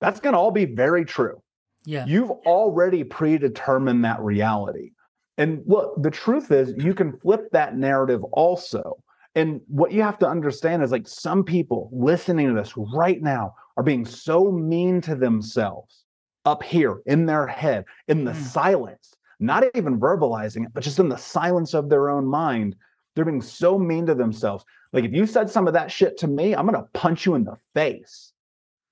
That's 0.00 0.18
going 0.18 0.32
to 0.32 0.38
all 0.40 0.50
be 0.50 0.64
very 0.64 1.04
true. 1.04 1.40
Yeah. 1.84 2.06
You've 2.06 2.32
already 2.44 3.04
predetermined 3.04 4.04
that 4.04 4.18
reality. 4.20 4.90
And 5.36 5.62
look, 5.66 6.02
the 6.02 6.10
truth 6.10 6.50
is, 6.50 6.74
you 6.76 6.92
can 6.92 7.16
flip 7.18 7.48
that 7.52 7.76
narrative 7.76 8.24
also. 8.32 8.96
And 9.36 9.60
what 9.68 9.92
you 9.92 10.02
have 10.02 10.18
to 10.18 10.28
understand 10.28 10.82
is 10.82 10.90
like 10.90 11.06
some 11.06 11.44
people 11.44 11.88
listening 11.92 12.48
to 12.48 12.54
this 12.54 12.72
right 12.76 13.22
now 13.22 13.54
are 13.76 13.84
being 13.84 14.04
so 14.04 14.50
mean 14.50 15.00
to 15.02 15.14
themselves 15.14 16.02
up 16.44 16.62
here 16.62 17.02
in 17.06 17.26
their 17.26 17.46
head, 17.46 17.84
in 18.08 18.24
the 18.24 18.32
Mm. 18.32 18.36
silence, 18.42 19.14
not 19.40 19.64
even 19.74 20.00
verbalizing 20.00 20.64
it, 20.64 20.72
but 20.72 20.82
just 20.82 20.98
in 20.98 21.08
the 21.08 21.16
silence 21.16 21.74
of 21.74 21.88
their 21.88 22.08
own 22.10 22.26
mind. 22.26 22.74
They're 23.14 23.24
being 23.24 23.42
so 23.42 23.78
mean 23.78 24.06
to 24.06 24.14
themselves. 24.14 24.64
Like 24.92 25.04
if 25.04 25.12
you 25.12 25.26
said 25.26 25.50
some 25.50 25.66
of 25.66 25.74
that 25.74 25.90
shit 25.90 26.16
to 26.18 26.28
me, 26.28 26.54
I'm 26.54 26.66
going 26.66 26.80
to 26.80 26.88
punch 26.94 27.26
you 27.26 27.34
in 27.34 27.44
the 27.44 27.56
face. 27.74 28.32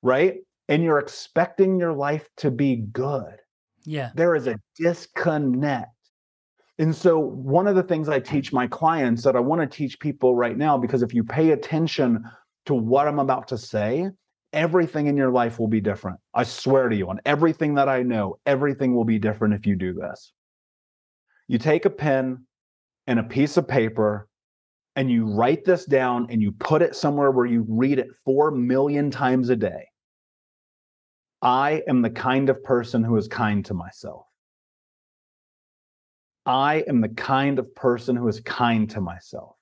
Right. 0.03 0.39
And 0.69 0.83
you're 0.83 0.99
expecting 0.99 1.79
your 1.79 1.93
life 1.93 2.29
to 2.39 2.51
be 2.51 2.77
good 2.77 3.39
Yeah. 3.85 4.11
there 4.17 4.35
is 4.35 4.47
a 4.49 4.59
disconnect. 4.77 5.93
And 6.79 6.95
so, 6.95 7.19
one 7.19 7.67
of 7.67 7.75
the 7.77 7.83
things 7.83 8.09
I 8.09 8.19
teach 8.21 8.53
my 8.53 8.67
clients 8.67 9.23
that 9.23 9.37
I 9.37 9.41
want 9.41 9.63
to 9.63 9.67
teach 9.77 9.99
people 9.99 10.35
right 10.35 10.57
now, 10.59 10.77
because 10.77 11.03
if 11.03 11.15
you 11.15 11.25
pay 11.25 11.53
attention 11.53 12.23
to 12.67 12.75
what 12.75 13.09
I'm 13.09 13.19
about 13.21 13.49
to 13.49 13.57
say, 13.59 14.11
everything 14.53 15.07
in 15.07 15.17
your 15.17 15.31
life 15.31 15.59
will 15.59 15.69
be 15.69 15.81
different. 15.81 16.19
I 16.35 16.45
swear 16.45 16.89
to 16.89 16.97
you, 16.97 17.09
on 17.09 17.21
everything 17.27 17.75
that 17.75 17.89
I 17.89 18.03
know, 18.03 18.39
everything 18.47 18.95
will 18.95 19.05
be 19.05 19.19
different 19.19 19.55
if 19.55 19.67
you 19.67 19.77
do 19.77 19.93
this. 19.93 20.33
You 21.49 21.59
take 21.59 21.85
a 21.85 21.91
pen 21.91 22.45
and 23.07 23.19
a 23.19 23.25
piece 23.25 23.57
of 23.57 23.69
paper 23.69 24.29
and 24.97 25.11
you 25.11 25.27
write 25.27 25.65
this 25.65 25.85
down 25.85 26.27
and 26.31 26.41
you 26.41 26.53
put 26.53 26.83
it 26.83 26.97
somewhere 26.97 27.31
where 27.31 27.47
you 27.47 27.67
read 27.69 27.99
it 27.99 28.09
4 28.25 28.51
million 28.51 29.11
times 29.11 29.51
a 29.51 29.57
day. 29.57 29.89
I 31.43 31.83
am 31.87 32.03
the 32.03 32.11
kind 32.11 32.49
of 32.49 32.65
person 32.65 33.05
who 33.05 33.17
is 33.17 33.29
kind 33.29 33.65
to 33.67 33.75
myself. 33.75 34.27
I 36.47 36.85
am 36.89 37.01
the 37.01 37.11
kind 37.11 37.59
of 37.59 37.75
person 37.75 38.17
who 38.17 38.27
is 38.29 38.41
kind 38.41 38.89
to 38.91 39.01
myself. 39.01 39.57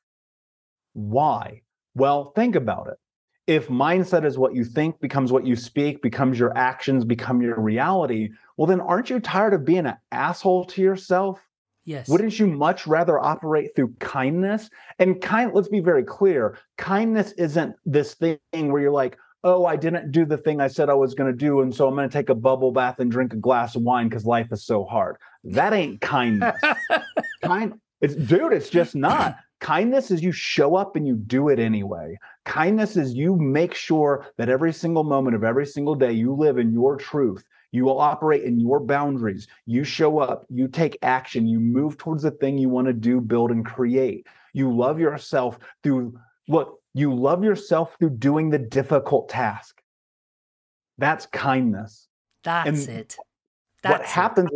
Why? 0.93 1.63
Well, 1.95 2.33
think 2.37 2.55
about 2.55 2.89
it. 2.89 2.99
If 3.47 3.69
mindset 3.69 4.25
is 4.25 4.39
what 4.39 4.55
you 4.55 4.65
think 4.65 5.01
becomes 5.01 5.31
what 5.31 5.47
you 5.47 5.55
speak, 5.55 6.01
becomes 6.01 6.39
your 6.39 6.57
actions, 6.57 7.05
become 7.05 7.43
your 7.43 7.61
reality, 7.61 8.31
well, 8.57 8.67
then 8.67 8.81
aren't 8.81 9.11
you 9.11 9.21
tired 9.21 9.53
of 9.53 9.65
being 9.65 9.87
an 9.87 9.97
asshole 10.13 10.65
to 10.67 10.83
yourself? 10.83 11.41
Yes. 11.85 12.09
Wouldn't 12.09 12.39
you 12.39 12.47
much 12.47 12.87
rather 12.87 13.19
operate 13.19 13.77
through 13.77 13.95
kindness? 14.01 14.71
And 14.99 15.21
kind, 15.21 15.53
let's 15.53 15.69
be 15.69 15.81
very 15.81 16.05
clear 16.05 16.59
kindness 16.79 17.33
isn't 17.33 17.77
this 17.85 18.15
thing 18.15 18.39
where 18.53 18.81
you're 18.81 18.91
like, 18.91 19.19
oh, 19.45 19.67
I 19.67 19.77
didn't 19.77 20.11
do 20.11 20.25
the 20.25 20.39
thing 20.39 20.61
I 20.61 20.69
said 20.69 20.89
I 20.89 20.95
was 20.95 21.15
going 21.15 21.31
to 21.31 21.37
do. 21.37 21.61
And 21.61 21.75
so 21.75 21.87
I'm 21.87 21.95
going 21.95 22.09
to 22.09 22.13
take 22.13 22.31
a 22.31 22.35
bubble 22.35 22.73
bath 22.73 22.99
and 22.99 23.11
drink 23.11 23.35
a 23.35 23.37
glass 23.37 23.77
of 23.77 23.83
wine 23.83 24.09
because 24.09 24.25
life 24.25 24.49
is 24.51 24.65
so 24.65 24.85
hard. 24.85 25.17
That 25.45 25.75
ain't 25.75 26.01
kindness. 26.01 26.57
kind, 27.45 27.75
it's 28.01 28.15
dude, 28.15 28.55
it's 28.55 28.71
just 28.71 28.95
not. 28.95 29.37
Kindness 29.65 30.11
is 30.11 30.23
you 30.23 30.31
show 30.31 30.77
up 30.77 30.95
and 30.95 31.07
you 31.07 31.17
do 31.17 31.49
it 31.49 31.59
anyway. 31.59 32.19
Kindness 32.45 32.99
is 32.99 33.15
you 33.15 33.35
make 33.37 33.75
sure 33.75 34.27
that 34.37 34.51
every 34.51 34.75
single 34.75 35.05
moment 35.05 35.35
of 35.35 35.43
every 35.43 35.65
single 35.65 35.95
day 35.95 36.13
you 36.13 36.35
live 36.35 36.59
in 36.59 36.71
your 36.71 36.99
truth. 36.99 37.43
You 37.73 37.87
will 37.87 37.99
operate 37.99 38.43
in 38.43 38.61
your 38.61 38.79
boundaries. 38.79 39.49
You 39.65 39.83
show 39.83 40.19
up, 40.19 40.45
you 40.51 40.69
take 40.69 40.99
action, 41.01 41.47
you 41.47 41.61
move 41.61 41.97
towards 41.97 42.25
the 42.25 42.33
thing 42.33 42.59
you 42.59 42.69
want 42.69 42.89
to 42.89 42.93
do, 42.93 43.23
build, 43.23 43.51
and 43.51 43.65
create. 43.65 44.27
You 44.53 44.71
love 44.71 45.01
yourself 45.01 45.59
through 45.83 46.15
look, 46.47 46.81
you 46.93 47.15
love 47.15 47.43
yourself 47.43 47.97
through 47.99 48.19
doing 48.19 48.51
the 48.51 48.59
difficult 48.59 49.31
task. 49.31 49.81
That's 50.99 51.25
kindness. 51.25 52.07
That's 52.43 52.87
and 52.87 52.99
it. 52.99 53.17
what 53.83 54.01
That's 54.01 54.11
it. 54.11 54.13
happens 54.13 54.51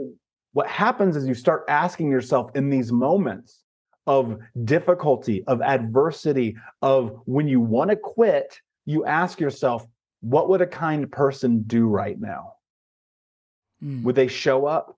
what 0.53 0.67
happens 0.67 1.17
is 1.17 1.27
you 1.27 1.33
start 1.33 1.65
asking 1.67 2.11
yourself 2.11 2.51
in 2.55 2.69
these 2.69 2.93
moments 2.93 3.65
of 4.09 4.39
difficulty, 4.65 5.45
of 5.47 5.61
adversity, 5.61 6.57
of 6.81 7.21
when 7.27 7.47
you 7.47 7.61
want 7.61 7.91
to 7.91 7.97
quit, 7.97 8.59
you 8.87 9.05
ask 9.05 9.39
yourself, 9.39 9.87
what 10.23 10.49
would 10.49 10.63
a 10.63 10.67
kind 10.67 11.13
person 11.13 11.63
do 11.67 11.87
right 11.87 12.19
now? 12.19 12.55
Mm. 13.85 14.03
Would 14.05 14.17
they 14.17 14.27
show 14.27 14.67
up? 14.67 14.97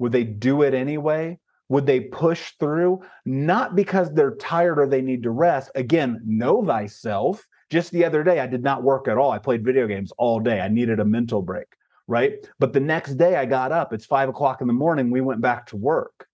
Would 0.00 0.10
they 0.10 0.24
do 0.24 0.62
it 0.62 0.74
anyway? 0.74 1.38
Would 1.68 1.86
they 1.86 2.00
push 2.00 2.52
through? 2.58 3.02
Not 3.24 3.76
because 3.76 4.12
they're 4.12 4.34
tired 4.34 4.80
or 4.80 4.88
they 4.88 5.02
need 5.02 5.22
to 5.22 5.30
rest. 5.30 5.70
Again, 5.76 6.20
know 6.26 6.64
thyself. 6.64 7.46
Just 7.70 7.92
the 7.92 8.04
other 8.04 8.24
day, 8.24 8.40
I 8.40 8.48
did 8.48 8.64
not 8.64 8.82
work 8.82 9.06
at 9.06 9.18
all. 9.18 9.30
I 9.30 9.38
played 9.38 9.64
video 9.64 9.86
games 9.86 10.12
all 10.18 10.40
day. 10.40 10.60
I 10.60 10.68
needed 10.68 10.98
a 10.98 11.04
mental 11.04 11.42
break, 11.42 11.68
right? 12.08 12.32
But 12.58 12.72
the 12.72 12.80
next 12.80 13.14
day, 13.14 13.36
I 13.36 13.44
got 13.44 13.70
up. 13.70 13.92
It's 13.92 14.06
five 14.06 14.28
o'clock 14.28 14.62
in 14.62 14.66
the 14.66 14.72
morning. 14.72 15.10
We 15.10 15.20
went 15.20 15.40
back 15.40 15.66
to 15.66 15.76
work 15.76 16.27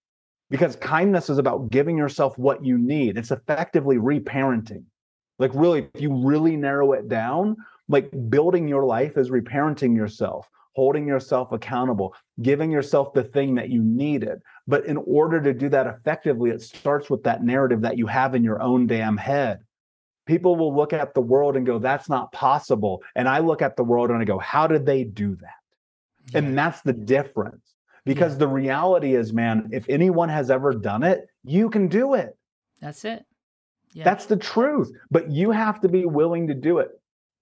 because 0.50 0.76
kindness 0.76 1.30
is 1.30 1.38
about 1.38 1.70
giving 1.70 1.96
yourself 1.96 2.38
what 2.38 2.64
you 2.64 2.78
need. 2.78 3.16
It's 3.16 3.30
effectively 3.30 3.96
reparenting. 3.96 4.84
Like, 5.38 5.50
really, 5.54 5.88
if 5.94 6.00
you 6.00 6.14
really 6.14 6.56
narrow 6.56 6.92
it 6.92 7.08
down, 7.08 7.56
like 7.88 8.10
building 8.28 8.68
your 8.68 8.84
life 8.84 9.16
is 9.16 9.30
reparenting 9.30 9.96
yourself, 9.96 10.48
holding 10.74 11.06
yourself 11.06 11.52
accountable, 11.52 12.14
giving 12.42 12.70
yourself 12.70 13.12
the 13.12 13.24
thing 13.24 13.54
that 13.56 13.68
you 13.68 13.82
needed. 13.82 14.40
But 14.66 14.86
in 14.86 14.96
order 14.96 15.40
to 15.42 15.52
do 15.52 15.68
that 15.70 15.86
effectively, 15.86 16.50
it 16.50 16.62
starts 16.62 17.10
with 17.10 17.24
that 17.24 17.42
narrative 17.42 17.80
that 17.82 17.98
you 17.98 18.06
have 18.06 18.34
in 18.34 18.44
your 18.44 18.62
own 18.62 18.86
damn 18.86 19.16
head. 19.16 19.60
People 20.26 20.56
will 20.56 20.74
look 20.74 20.92
at 20.92 21.12
the 21.12 21.20
world 21.20 21.56
and 21.56 21.66
go, 21.66 21.78
that's 21.78 22.08
not 22.08 22.32
possible. 22.32 23.02
And 23.14 23.28
I 23.28 23.40
look 23.40 23.60
at 23.60 23.76
the 23.76 23.84
world 23.84 24.10
and 24.10 24.22
I 24.22 24.24
go, 24.24 24.38
how 24.38 24.66
did 24.66 24.86
they 24.86 25.04
do 25.04 25.36
that? 25.36 26.32
Yeah. 26.32 26.38
And 26.38 26.56
that's 26.56 26.80
the 26.80 26.94
difference. 26.94 27.73
Because 28.04 28.36
the 28.36 28.48
reality 28.48 29.14
is, 29.14 29.32
man, 29.32 29.70
if 29.72 29.86
anyone 29.88 30.28
has 30.28 30.50
ever 30.50 30.74
done 30.74 31.02
it, 31.02 31.26
you 31.42 31.70
can 31.70 31.88
do 31.88 32.14
it. 32.14 32.36
That's 32.80 33.04
it. 33.04 33.24
Yeah. 33.94 34.04
That's 34.04 34.26
the 34.26 34.36
truth. 34.36 34.92
But 35.10 35.30
you 35.30 35.50
have 35.50 35.80
to 35.80 35.88
be 35.88 36.04
willing 36.04 36.48
to 36.48 36.54
do 36.54 36.78
it. 36.78 36.90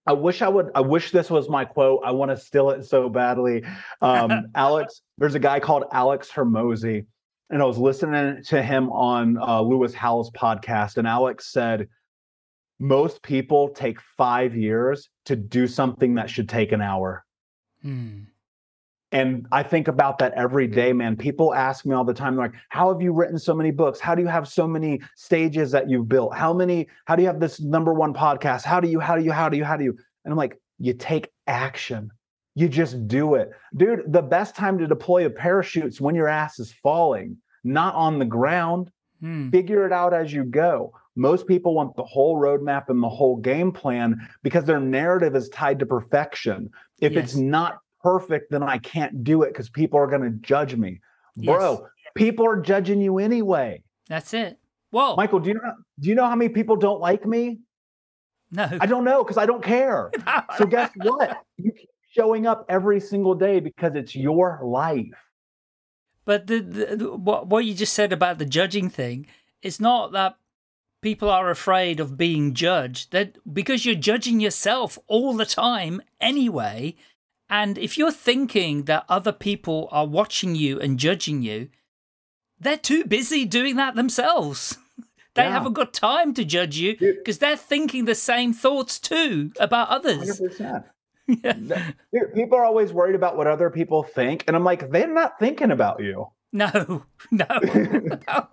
I 0.06 0.12
wish 0.12 0.42
I 0.42 0.48
would. 0.48 0.70
I 0.74 0.80
wish 0.80 1.10
this 1.10 1.30
was 1.30 1.48
my 1.48 1.64
quote. 1.64 2.02
I 2.04 2.10
want 2.10 2.30
to 2.30 2.36
steal 2.36 2.70
it 2.70 2.84
so 2.84 3.08
badly. 3.08 3.64
Um, 4.00 4.46
Alex, 4.54 5.02
there's 5.18 5.34
a 5.34 5.40
guy 5.40 5.60
called 5.60 5.84
Alex 5.92 6.28
Hormozi, 6.32 7.06
and 7.50 7.62
I 7.62 7.64
was 7.64 7.78
listening 7.78 8.42
to 8.48 8.62
him 8.62 8.90
on 8.90 9.38
uh, 9.38 9.60
Lewis 9.62 9.94
Howes' 9.94 10.30
podcast, 10.30 10.96
and 10.96 11.06
Alex 11.06 11.52
said, 11.52 11.88
most 12.82 13.22
people 13.22 13.68
take 13.68 14.00
five 14.00 14.56
years 14.56 15.08
to 15.26 15.36
do 15.36 15.68
something 15.68 16.14
that 16.16 16.28
should 16.28 16.48
take 16.48 16.72
an 16.72 16.82
hour. 16.82 17.24
Hmm. 17.80 18.22
And 19.12 19.46
I 19.52 19.62
think 19.62 19.88
about 19.88 20.18
that 20.18 20.32
every 20.32 20.66
day, 20.66 20.94
man. 20.94 21.16
People 21.16 21.54
ask 21.54 21.84
me 21.84 21.94
all 21.94 22.04
the 22.04 22.14
time, 22.14 22.34
like, 22.34 22.52
how 22.70 22.90
have 22.90 23.02
you 23.02 23.12
written 23.12 23.38
so 23.38 23.54
many 23.54 23.70
books? 23.70 24.00
How 24.00 24.14
do 24.14 24.22
you 24.22 24.28
have 24.28 24.48
so 24.48 24.66
many 24.66 25.02
stages 25.16 25.70
that 25.72 25.90
you've 25.90 26.08
built? 26.08 26.34
How 26.34 26.54
many, 26.54 26.88
how 27.04 27.14
do 27.14 27.22
you 27.22 27.28
have 27.28 27.38
this 27.38 27.60
number 27.60 27.92
one 27.92 28.14
podcast? 28.14 28.64
How 28.64 28.80
do 28.80 28.88
you, 28.88 29.00
how 29.00 29.16
do 29.16 29.22
you, 29.22 29.30
how 29.30 29.50
do 29.50 29.58
you, 29.58 29.64
how 29.64 29.76
do 29.76 29.84
you? 29.84 29.96
And 30.24 30.32
I'm 30.32 30.38
like, 30.38 30.58
you 30.78 30.94
take 30.94 31.30
action. 31.46 32.10
You 32.54 32.68
just 32.68 33.06
do 33.06 33.34
it. 33.34 33.50
Dude, 33.76 34.10
the 34.10 34.22
best 34.22 34.56
time 34.56 34.78
to 34.78 34.86
deploy 34.86 35.26
a 35.26 35.30
parachute 35.30 35.84
is 35.84 36.00
when 36.00 36.14
your 36.14 36.28
ass 36.28 36.58
is 36.58 36.72
falling, 36.82 37.36
not 37.64 37.94
on 37.94 38.18
the 38.18 38.24
ground. 38.24 38.90
Hmm. 39.20 39.50
Figure 39.50 39.86
it 39.86 39.92
out 39.92 40.14
as 40.14 40.32
you 40.32 40.42
go. 40.42 40.94
Most 41.16 41.46
people 41.46 41.74
want 41.74 41.94
the 41.96 42.04
whole 42.04 42.40
roadmap 42.40 42.88
and 42.88 43.02
the 43.02 43.08
whole 43.08 43.36
game 43.36 43.72
plan 43.72 44.26
because 44.42 44.64
their 44.64 44.80
narrative 44.80 45.36
is 45.36 45.50
tied 45.50 45.78
to 45.80 45.86
perfection. 45.86 46.70
If 47.00 47.12
it's 47.12 47.36
not 47.36 47.81
perfect, 48.02 48.50
then 48.50 48.62
I 48.62 48.78
can't 48.78 49.24
do 49.24 49.42
it 49.42 49.48
because 49.48 49.68
people 49.70 49.98
are 49.98 50.06
going 50.06 50.22
to 50.22 50.30
judge 50.30 50.74
me. 50.76 51.00
Yes. 51.36 51.56
Bro, 51.56 51.86
people 52.14 52.46
are 52.46 52.60
judging 52.60 53.00
you 53.00 53.18
anyway. 53.18 53.82
That's 54.08 54.34
it. 54.34 54.58
Whoa. 54.90 55.16
Michael, 55.16 55.40
do 55.40 55.48
you 55.48 55.54
know 55.54 55.60
do 56.00 56.08
you 56.08 56.14
know 56.14 56.26
how 56.26 56.36
many 56.36 56.50
people 56.50 56.76
don't 56.76 57.00
like 57.00 57.24
me? 57.26 57.60
no. 58.50 58.68
I 58.80 58.84
don't 58.86 59.04
know 59.04 59.24
because 59.24 59.38
I 59.38 59.46
don't 59.46 59.62
care. 59.64 60.10
So 60.58 60.66
guess 60.66 60.90
what? 60.96 61.38
You 61.56 61.72
keep 61.72 61.88
showing 62.10 62.46
up 62.46 62.66
every 62.68 63.00
single 63.00 63.34
day 63.34 63.60
because 63.60 63.92
it's 63.94 64.14
your 64.14 64.60
life. 64.62 65.06
But 66.26 66.46
the, 66.46 66.60
the, 66.60 66.96
the- 66.96 67.16
what 67.16 67.46
what 67.46 67.64
you 67.64 67.72
just 67.74 67.94
said 67.94 68.12
about 68.12 68.38
the 68.38 68.44
judging 68.44 68.90
thing, 68.90 69.26
it's 69.62 69.80
not 69.80 70.12
that 70.12 70.36
people 71.00 71.30
are 71.30 71.48
afraid 71.50 71.98
of 72.00 72.18
being 72.18 72.52
judged. 72.52 73.12
That 73.12 73.38
because 73.54 73.86
you're 73.86 73.94
judging 73.94 74.38
yourself 74.40 74.98
all 75.06 75.32
the 75.32 75.46
time 75.46 76.02
anyway, 76.20 76.94
and 77.52 77.76
if 77.78 77.96
you're 77.98 78.10
thinking 78.10 78.84
that 78.84 79.04
other 79.08 79.30
people 79.32 79.88
are 79.92 80.06
watching 80.06 80.54
you 80.56 80.80
and 80.80 80.98
judging 80.98 81.42
you, 81.42 81.68
they're 82.58 82.76
too 82.78 83.04
busy 83.04 83.44
doing 83.44 83.76
that 83.76 83.94
themselves. 83.94 84.78
they 85.34 85.42
Yeah. 85.44 85.50
haven't 85.52 85.74
got 85.74 85.92
time 85.92 86.32
to 86.34 86.44
judge 86.44 86.76
you 86.78 86.96
because 86.98 87.38
they're 87.38 87.56
thinking 87.56 88.06
the 88.06 88.14
same 88.14 88.52
thoughts 88.52 88.98
too 88.98 89.52
about 89.60 89.88
others. 89.88 90.40
100%. 90.40 90.84
Yeah. 91.44 91.92
People 92.34 92.58
are 92.58 92.64
always 92.64 92.92
worried 92.92 93.14
about 93.14 93.36
what 93.36 93.46
other 93.46 93.70
people 93.70 94.02
think. 94.02 94.44
And 94.48 94.56
I'm 94.56 94.64
like, 94.64 94.90
they're 94.90 95.06
not 95.06 95.38
thinking 95.38 95.70
about 95.70 96.02
you. 96.02 96.26
No, 96.52 96.68
no, 97.30 97.46
no. 97.62 98.48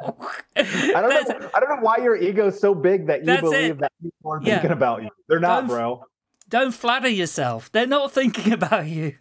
I 0.56 0.64
don't 1.02 1.10
know. 1.10 1.50
I 1.54 1.60
don't 1.60 1.70
know 1.70 1.82
why 1.82 1.98
your 1.98 2.16
ego's 2.16 2.60
so 2.60 2.74
big 2.76 3.08
that 3.08 3.26
you 3.26 3.38
believe 3.42 3.72
it. 3.72 3.80
that 3.80 3.92
people 4.02 4.32
are 4.34 4.40
Yeah. 4.44 4.54
thinking 4.60 4.72
about 4.72 5.02
you. 5.04 5.10
They're 5.28 5.40
not, 5.40 5.62
Don't- 5.62 5.70
bro. 5.76 6.04
Don't 6.50 6.72
flatter 6.72 7.08
yourself. 7.08 7.72
They're 7.72 7.88
not 7.88 8.12
thinking 8.12 8.52
about 8.60 8.88
you. 8.88 9.16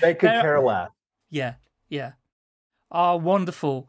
They 0.00 0.14
could 0.14 0.30
care 0.30 0.60
less. 0.60 0.90
Yeah, 1.30 1.54
yeah. 1.88 2.12
Oh, 2.90 3.16
wonderful. 3.16 3.88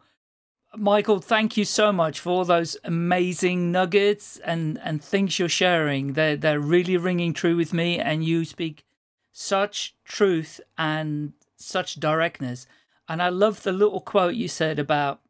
Michael, 0.76 1.20
thank 1.20 1.58
you 1.58 1.66
so 1.66 1.92
much 1.92 2.20
for 2.20 2.30
all 2.30 2.46
those 2.46 2.78
amazing 2.84 3.72
nuggets 3.72 4.38
and, 4.38 4.80
and 4.84 5.04
things 5.04 5.38
you're 5.38 5.50
sharing. 5.50 6.14
They're, 6.14 6.36
they're 6.36 6.60
really 6.60 6.98
ringing 6.98 7.34
true 7.34 7.56
with 7.56 7.74
me, 7.74 8.00
and 8.00 8.24
you 8.24 8.46
speak 8.46 8.84
such 9.32 9.96
truth 10.06 10.60
and 10.78 11.34
such 11.58 11.96
directness. 11.96 12.68
And 13.10 13.22
I 13.22 13.30
love 13.30 13.64
the 13.64 13.72
little 13.72 14.02
quote 14.02 14.36
you 14.36 14.48
said 14.48 14.80
about 14.80 15.22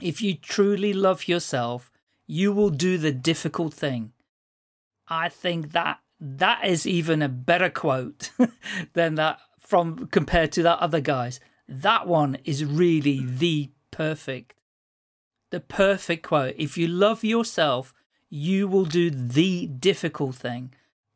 if 0.00 0.20
you 0.20 0.34
truly 0.34 0.92
love 0.92 1.28
yourself, 1.28 1.90
you 2.26 2.52
will 2.52 2.70
do 2.70 2.98
the 2.98 3.12
difficult 3.12 3.72
thing. 3.72 4.12
I 5.08 5.28
think 5.28 5.72
that 5.72 6.00
that 6.20 6.64
is 6.64 6.86
even 6.86 7.22
a 7.22 7.28
better 7.28 7.70
quote 7.70 8.30
than 8.94 9.16
that 9.16 9.38
from 9.58 10.06
compared 10.08 10.52
to 10.52 10.62
that 10.62 10.78
other 10.78 11.00
guy's. 11.00 11.40
That 11.68 12.06
one 12.06 12.38
is 12.44 12.64
really 12.64 13.24
the 13.24 13.70
perfect, 13.90 14.54
the 15.50 15.60
perfect 15.60 16.26
quote. 16.26 16.54
If 16.56 16.78
you 16.78 16.86
love 16.86 17.24
yourself, 17.24 17.92
you 18.30 18.68
will 18.68 18.84
do 18.84 19.10
the 19.10 19.66
difficult 19.66 20.36
thing, 20.36 20.72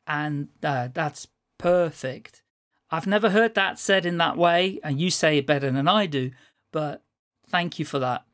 and 0.06 0.48
uh, 0.62 0.88
that's 0.92 1.28
perfect. 1.58 2.42
I've 2.90 3.06
never 3.06 3.30
heard 3.30 3.54
that 3.54 3.78
said 3.78 4.04
in 4.04 4.18
that 4.18 4.36
way, 4.36 4.80
and 4.82 5.00
you 5.00 5.10
say 5.10 5.38
it 5.38 5.46
better 5.46 5.70
than 5.70 5.86
I 5.86 6.06
do. 6.06 6.32
But 6.72 7.02
thank 7.48 7.78
you 7.78 7.84
for 7.84 8.00
that. 8.00 8.24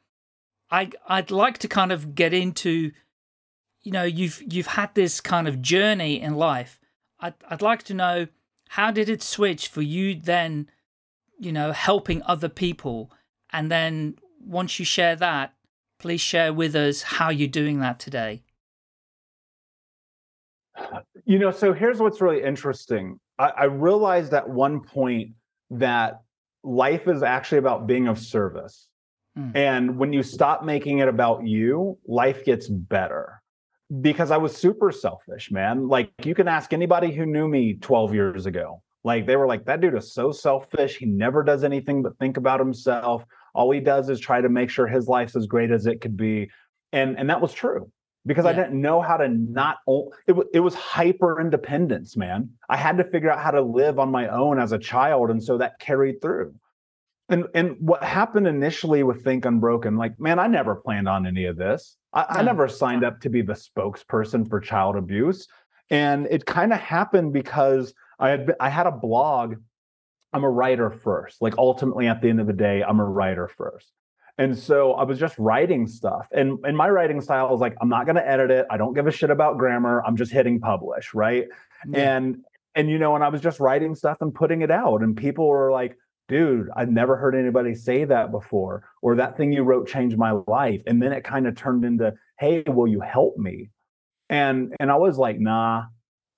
I 0.70 0.90
I'd 1.06 1.30
like 1.30 1.58
to 1.58 1.68
kind 1.68 1.92
of 1.92 2.14
get 2.14 2.32
into 2.32 2.92
you 3.86 3.92
know 3.92 4.02
you've 4.02 4.42
you've 4.52 4.66
had 4.66 4.94
this 4.94 5.20
kind 5.20 5.46
of 5.46 5.62
journey 5.62 6.20
in 6.20 6.34
life 6.34 6.80
i'd, 7.20 7.34
I'd 7.48 7.62
like 7.62 7.84
to 7.84 7.94
know 7.94 8.26
how 8.70 8.90
did 8.90 9.08
it 9.08 9.22
switch 9.22 9.68
for 9.68 9.80
you 9.80 10.14
then 10.14 10.68
you 11.38 11.52
know 11.52 11.72
helping 11.72 12.22
other 12.24 12.48
people 12.48 13.12
and 13.52 13.70
then 13.70 14.16
once 14.44 14.78
you 14.78 14.84
share 14.84 15.14
that 15.16 15.54
please 15.98 16.20
share 16.20 16.52
with 16.52 16.74
us 16.74 17.02
how 17.02 17.30
you're 17.30 17.48
doing 17.48 17.80
that 17.80 17.98
today 18.00 18.42
You 21.24 21.38
know, 21.38 21.50
so 21.50 21.72
here's 21.72 21.98
what's 21.98 22.20
really 22.20 22.42
interesting. 22.42 23.18
I, 23.38 23.48
I 23.48 23.64
realized 23.64 24.32
at 24.34 24.48
one 24.48 24.80
point 24.80 25.30
that 25.70 26.20
life 26.62 27.08
is 27.08 27.22
actually 27.22 27.58
about 27.58 27.86
being 27.86 28.08
of 28.08 28.18
service. 28.18 28.88
Mm. 29.38 29.56
And 29.56 29.98
when 29.98 30.12
you 30.12 30.22
stop 30.22 30.64
making 30.64 30.98
it 30.98 31.08
about 31.08 31.46
you, 31.46 31.98
life 32.06 32.44
gets 32.44 32.68
better. 32.68 33.42
Because 34.00 34.30
I 34.30 34.36
was 34.36 34.56
super 34.56 34.90
selfish, 34.90 35.50
man. 35.50 35.88
Like 35.88 36.10
you 36.24 36.34
can 36.34 36.48
ask 36.48 36.72
anybody 36.72 37.12
who 37.12 37.24
knew 37.24 37.46
me 37.46 37.74
12 37.74 38.14
years 38.14 38.46
ago. 38.46 38.82
Like 39.04 39.26
they 39.26 39.36
were 39.36 39.46
like, 39.46 39.64
that 39.66 39.80
dude 39.80 39.94
is 39.94 40.12
so 40.12 40.32
selfish. 40.32 40.96
He 40.96 41.06
never 41.06 41.44
does 41.44 41.62
anything 41.62 42.02
but 42.02 42.18
think 42.18 42.36
about 42.36 42.58
himself. 42.58 43.24
All 43.54 43.70
he 43.70 43.78
does 43.78 44.08
is 44.10 44.18
try 44.18 44.40
to 44.40 44.48
make 44.48 44.68
sure 44.68 44.88
his 44.88 45.06
life's 45.06 45.36
as 45.36 45.46
great 45.46 45.70
as 45.70 45.86
it 45.86 46.00
could 46.00 46.16
be. 46.16 46.50
And 46.92 47.16
and 47.16 47.30
that 47.30 47.40
was 47.40 47.52
true 47.52 47.90
because 48.26 48.44
I 48.44 48.52
didn't 48.52 48.80
know 48.80 49.00
how 49.00 49.16
to 49.16 49.28
not 49.28 49.76
it, 49.86 50.36
it 50.52 50.60
was 50.60 50.74
hyper 50.74 51.40
independence, 51.40 52.16
man. 52.16 52.50
I 52.68 52.76
had 52.76 52.98
to 52.98 53.04
figure 53.04 53.30
out 53.30 53.38
how 53.38 53.52
to 53.52 53.62
live 53.62 54.00
on 54.00 54.10
my 54.10 54.26
own 54.28 54.58
as 54.58 54.72
a 54.72 54.78
child. 54.78 55.30
And 55.30 55.42
so 55.42 55.56
that 55.58 55.78
carried 55.78 56.20
through. 56.20 56.54
And 57.28 57.46
and 57.54 57.76
what 57.80 58.02
happened 58.04 58.46
initially 58.46 59.02
with 59.02 59.24
Think 59.24 59.44
Unbroken, 59.44 59.96
like, 59.96 60.18
man, 60.20 60.38
I 60.38 60.46
never 60.46 60.76
planned 60.76 61.08
on 61.08 61.26
any 61.26 61.46
of 61.46 61.56
this. 61.56 61.96
I, 62.12 62.26
I 62.28 62.42
never 62.42 62.68
signed 62.68 63.04
up 63.04 63.20
to 63.22 63.30
be 63.30 63.42
the 63.42 63.54
spokesperson 63.54 64.48
for 64.48 64.60
child 64.60 64.96
abuse. 64.96 65.48
And 65.90 66.26
it 66.30 66.46
kind 66.46 66.72
of 66.72 66.80
happened 66.80 67.32
because 67.32 67.94
I 68.18 68.30
had 68.30 68.54
I 68.60 68.68
had 68.68 68.86
a 68.86 68.92
blog. 68.92 69.56
I'm 70.32 70.44
a 70.44 70.50
writer 70.50 70.90
first. 70.90 71.40
Like 71.40 71.58
ultimately 71.58 72.06
at 72.06 72.20
the 72.20 72.28
end 72.28 72.40
of 72.40 72.46
the 72.46 72.52
day, 72.52 72.82
I'm 72.82 73.00
a 73.00 73.04
writer 73.04 73.48
first. 73.48 73.90
And 74.38 74.56
so 74.56 74.92
I 74.92 75.04
was 75.04 75.18
just 75.18 75.36
writing 75.38 75.86
stuff. 75.88 76.28
And 76.32 76.58
and 76.64 76.76
my 76.76 76.88
writing 76.88 77.20
style 77.20 77.52
is 77.54 77.60
like, 77.60 77.74
I'm 77.80 77.88
not 77.88 78.06
gonna 78.06 78.24
edit 78.24 78.50
it. 78.52 78.66
I 78.70 78.76
don't 78.76 78.94
give 78.94 79.06
a 79.08 79.10
shit 79.10 79.30
about 79.30 79.58
grammar. 79.58 80.02
I'm 80.06 80.16
just 80.16 80.30
hitting 80.30 80.60
publish, 80.60 81.12
right? 81.12 81.46
and 81.94 82.44
and 82.74 82.90
you 82.90 82.98
know 82.98 83.14
and 83.14 83.24
i 83.24 83.28
was 83.28 83.40
just 83.40 83.60
writing 83.60 83.94
stuff 83.94 84.18
and 84.20 84.34
putting 84.34 84.62
it 84.62 84.70
out 84.70 85.02
and 85.02 85.16
people 85.16 85.48
were 85.48 85.72
like 85.72 85.96
dude 86.28 86.68
i've 86.76 86.90
never 86.90 87.16
heard 87.16 87.34
anybody 87.34 87.74
say 87.74 88.04
that 88.04 88.30
before 88.30 88.82
or 89.02 89.14
that 89.14 89.36
thing 89.36 89.52
you 89.52 89.62
wrote 89.62 89.88
changed 89.88 90.18
my 90.18 90.32
life 90.46 90.82
and 90.86 91.02
then 91.02 91.12
it 91.12 91.24
kind 91.24 91.46
of 91.46 91.54
turned 91.54 91.84
into 91.84 92.12
hey 92.38 92.62
will 92.66 92.88
you 92.88 93.00
help 93.00 93.36
me 93.36 93.70
and 94.28 94.74
and 94.80 94.90
i 94.90 94.96
was 94.96 95.18
like 95.18 95.38
nah 95.38 95.84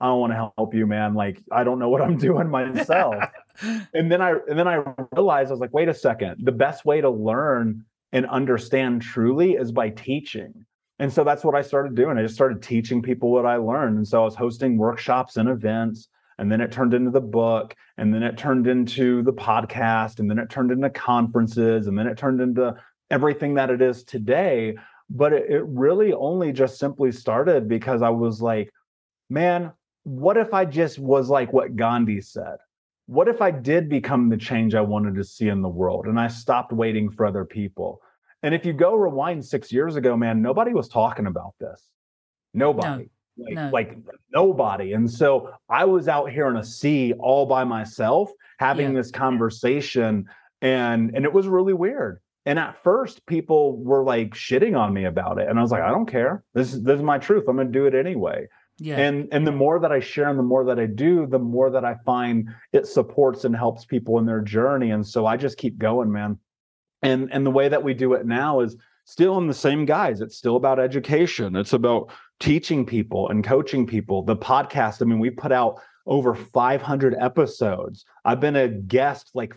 i 0.01 0.07
don't 0.07 0.21
want 0.21 0.33
to 0.33 0.53
help 0.57 0.75
you 0.75 0.87
man 0.87 1.15
like 1.15 1.43
i 1.51 1.65
don't 1.65 1.79
know 1.79 1.89
what 1.89 2.03
i'm 2.03 2.17
doing 2.29 2.49
myself 2.49 3.15
and 3.95 4.11
then 4.11 4.21
i 4.21 4.35
and 4.49 4.59
then 4.59 4.69
i 4.69 4.83
realized 5.13 5.49
i 5.49 5.53
was 5.53 5.61
like 5.61 5.73
wait 5.73 5.89
a 5.89 5.95
second 5.95 6.37
the 6.45 6.53
best 6.53 6.85
way 6.85 7.01
to 7.01 7.11
learn 7.11 7.85
and 8.13 8.27
understand 8.27 9.03
truly 9.03 9.53
is 9.53 9.73
by 9.73 9.89
teaching 9.91 10.65
and 10.99 11.13
so 11.13 11.23
that's 11.25 11.45
what 11.45 11.55
I 11.55 11.63
started 11.63 11.95
doing. 11.95 12.19
I 12.19 12.23
just 12.23 12.35
started 12.35 12.63
teaching 12.63 13.03
people 13.03 13.31
what 13.31 13.47
I 13.47 13.57
learned. 13.57 13.97
And 13.99 14.09
so 14.09 14.23
I 14.23 14.25
was 14.25 14.35
hosting 14.35 14.79
workshops 14.79 15.37
and 15.37 15.49
events. 15.49 16.09
And 16.39 16.51
then 16.51 16.61
it 16.61 16.71
turned 16.71 16.95
into 16.95 17.11
the 17.11 17.21
book. 17.21 17.75
And 17.97 18.15
then 18.15 18.23
it 18.23 18.39
turned 18.39 18.67
into 18.67 19.23
the 19.23 19.33
podcast. 19.33 20.21
And 20.21 20.31
then 20.31 20.39
it 20.39 20.51
turned 20.51 20.71
into 20.71 20.91
conferences. 20.91 21.87
And 21.87 21.99
then 21.99 22.07
it 22.07 22.17
turned 22.17 22.41
into 22.41 22.77
everything 23.11 23.55
that 23.55 23.71
it 23.71 23.83
is 23.83 24.05
today. 24.05 24.77
But 25.11 25.33
it, 25.33 25.51
it 25.51 25.65
really 25.65 26.13
only 26.13 26.53
just 26.53 26.79
simply 26.79 27.13
started 27.13 27.69
because 27.69 28.03
I 28.03 28.11
was 28.11 28.41
like, 28.41 28.71
man, 29.29 29.73
what 30.05 30.37
if 30.37 30.55
I 30.55 30.65
just 30.65 30.99
was 30.99 31.29
like 31.29 31.53
what 31.53 31.77
Gandhi 31.77 32.21
said? 32.21 32.57
What 33.07 33.29
if 33.29 33.41
I 33.41 33.51
did 33.51 33.89
become 33.89 34.29
the 34.29 34.37
change 34.37 34.75
I 34.75 34.83
wanted 34.83 35.15
to 35.17 35.25
see 35.25 35.49
in 35.49 35.63
the 35.63 35.69
world 35.69 36.07
and 36.07 36.21
I 36.21 36.29
stopped 36.29 36.73
waiting 36.73 37.11
for 37.11 37.27
other 37.27 37.45
people? 37.45 38.01
And 38.43 38.55
if 38.55 38.65
you 38.65 38.73
go 38.73 38.95
rewind 38.95 39.45
six 39.45 39.73
years 39.73 39.97
ago, 39.97 40.17
man, 40.17 40.43
nobody 40.43 40.73
was 40.73 40.89
talking 40.89 41.27
about 41.27 41.55
this. 41.59 41.89
Nobody. 42.55 43.09
Like, 43.39 43.55
no. 43.55 43.71
like 43.73 43.97
nobody. 44.35 44.93
And 44.93 45.11
so 45.11 45.51
I 45.69 45.85
was 45.85 46.09
out 46.09 46.31
here 46.31 46.49
in 46.49 46.57
a 46.57 46.65
sea 46.65 47.13
all 47.19 47.47
by 47.47 47.65
myself 47.65 48.31
having 48.59 48.89
Yeah. 48.89 48.99
this 49.01 49.11
conversation 49.11 50.27
and 50.61 51.13
and 51.15 51.25
it 51.25 51.33
was 51.33 51.47
really 51.47 51.73
weird. 51.73 52.21
And 52.47 52.59
at 52.59 52.83
first 52.83 53.25
people 53.27 53.77
were 53.79 54.03
like 54.03 54.31
shitting 54.35 54.77
on 54.77 54.93
me 54.93 55.05
about 55.05 55.39
it. 55.39 55.49
And 55.49 55.59
I 55.59 55.63
was 55.63 55.71
like, 55.71 55.83
I 55.83 55.91
don't 55.91 56.11
care. 56.11 56.43
This 56.55 56.73
is 56.75 56.83
this 56.83 56.97
is 56.97 57.03
my 57.03 57.19
truth. 57.19 57.45
I'm 57.49 57.57
gonna 57.57 57.71
do 57.71 57.87
it 57.87 57.95
anyway. 57.95 58.47
Yeah. 58.79 58.97
And 58.97 59.29
and 59.33 59.47
the 59.47 59.53
more 59.53 59.79
that 59.81 59.93
I 59.93 60.01
share 60.01 60.29
and 60.29 60.39
the 60.39 60.43
more 60.45 60.65
that 60.65 60.79
I 60.79 60.87
do, 60.87 61.27
the 61.27 61.39
more 61.39 61.71
that 61.71 61.85
I 61.85 61.95
find 62.05 62.49
it 62.73 62.87
supports 62.87 63.45
and 63.45 63.55
helps 63.55 63.85
people 63.85 64.19
in 64.19 64.27
their 64.27 64.41
journey. 64.41 64.91
And 64.91 65.07
so 65.07 65.27
I 65.27 65.37
just 65.37 65.59
keep 65.59 65.79
going, 65.79 66.11
man. 66.11 66.39
And 67.03 67.29
and 67.33 67.45
the 67.47 67.51
way 67.51 67.69
that 67.69 67.83
we 67.85 67.95
do 67.95 68.15
it 68.15 68.27
now 68.27 68.61
is 68.61 68.77
still 69.05 69.39
in 69.39 69.47
the 69.47 69.55
same 69.55 69.85
guys. 69.85 70.21
It's 70.21 70.37
still 70.37 70.57
about 70.57 70.79
education. 70.81 71.55
It's 71.57 71.73
about 71.73 72.11
teaching 72.41 72.87
people 72.87 73.29
and 73.29 73.45
coaching 73.45 73.87
people. 73.87 74.23
The 74.23 74.37
podcast, 74.37 75.03
I 75.03 75.05
mean, 75.05 75.19
we 75.19 75.31
put 75.31 75.53
out 75.53 75.81
over 76.07 76.35
500 76.35 77.15
episodes. 77.21 78.05
I've 78.25 78.41
been 78.41 78.57
a 78.57 78.69
guest 78.69 79.31
like 79.35 79.55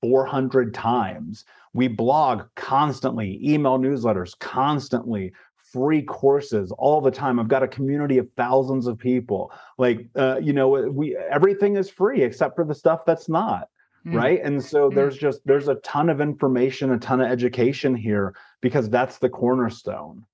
400 0.00 0.74
times. 0.74 1.44
We 1.74 1.88
blog 1.88 2.42
constantly, 2.56 3.38
email 3.42 3.78
newsletters 3.78 4.38
constantly, 4.38 5.32
free 5.72 6.02
courses 6.02 6.72
all 6.72 7.00
the 7.00 7.10
time. 7.10 7.40
I've 7.40 7.48
got 7.48 7.62
a 7.62 7.68
community 7.68 8.18
of 8.18 8.28
thousands 8.36 8.86
of 8.86 8.98
people. 8.98 9.52
Like, 9.78 10.08
uh, 10.16 10.38
you 10.42 10.52
know, 10.52 10.68
we 10.68 11.16
everything 11.16 11.76
is 11.76 11.88
free 11.88 12.22
except 12.22 12.56
for 12.56 12.64
the 12.64 12.74
stuff 12.74 13.04
that's 13.06 13.28
not. 13.28 13.68
Mm. 14.06 14.16
Right. 14.16 14.42
And 14.42 14.62
so 14.62 14.90
mm. 14.90 14.94
there's 14.94 15.16
just 15.16 15.40
there's 15.46 15.68
a 15.68 15.76
ton 15.76 16.10
of 16.10 16.20
information, 16.20 16.92
a 16.92 16.98
ton 16.98 17.20
of 17.20 17.30
education 17.30 17.94
here 17.94 18.34
because 18.60 18.90
that's 18.90 19.18
the 19.18 19.30
cornerstone. 19.30 20.26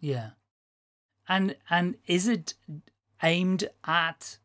Yeah. 0.00 0.30
And 1.28 1.56
and 1.68 1.96
is 2.06 2.26
it 2.26 2.54
aimed 3.22 3.68
at 3.84 4.38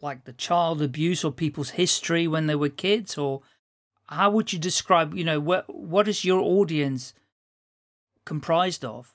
like 0.00 0.24
the 0.24 0.32
child 0.32 0.82
abuse 0.82 1.24
or 1.24 1.32
people's 1.32 1.70
history 1.70 2.26
when 2.26 2.46
they 2.46 2.54
were 2.54 2.68
kids 2.68 3.16
or 3.16 3.42
how 4.08 4.30
would 4.30 4.52
you 4.52 4.58
describe, 4.58 5.14
you 5.14 5.24
know, 5.24 5.40
what 5.40 5.74
what 5.74 6.08
is 6.08 6.24
your 6.24 6.40
audience 6.40 7.14
comprised 8.24 8.84
of? 8.84 9.14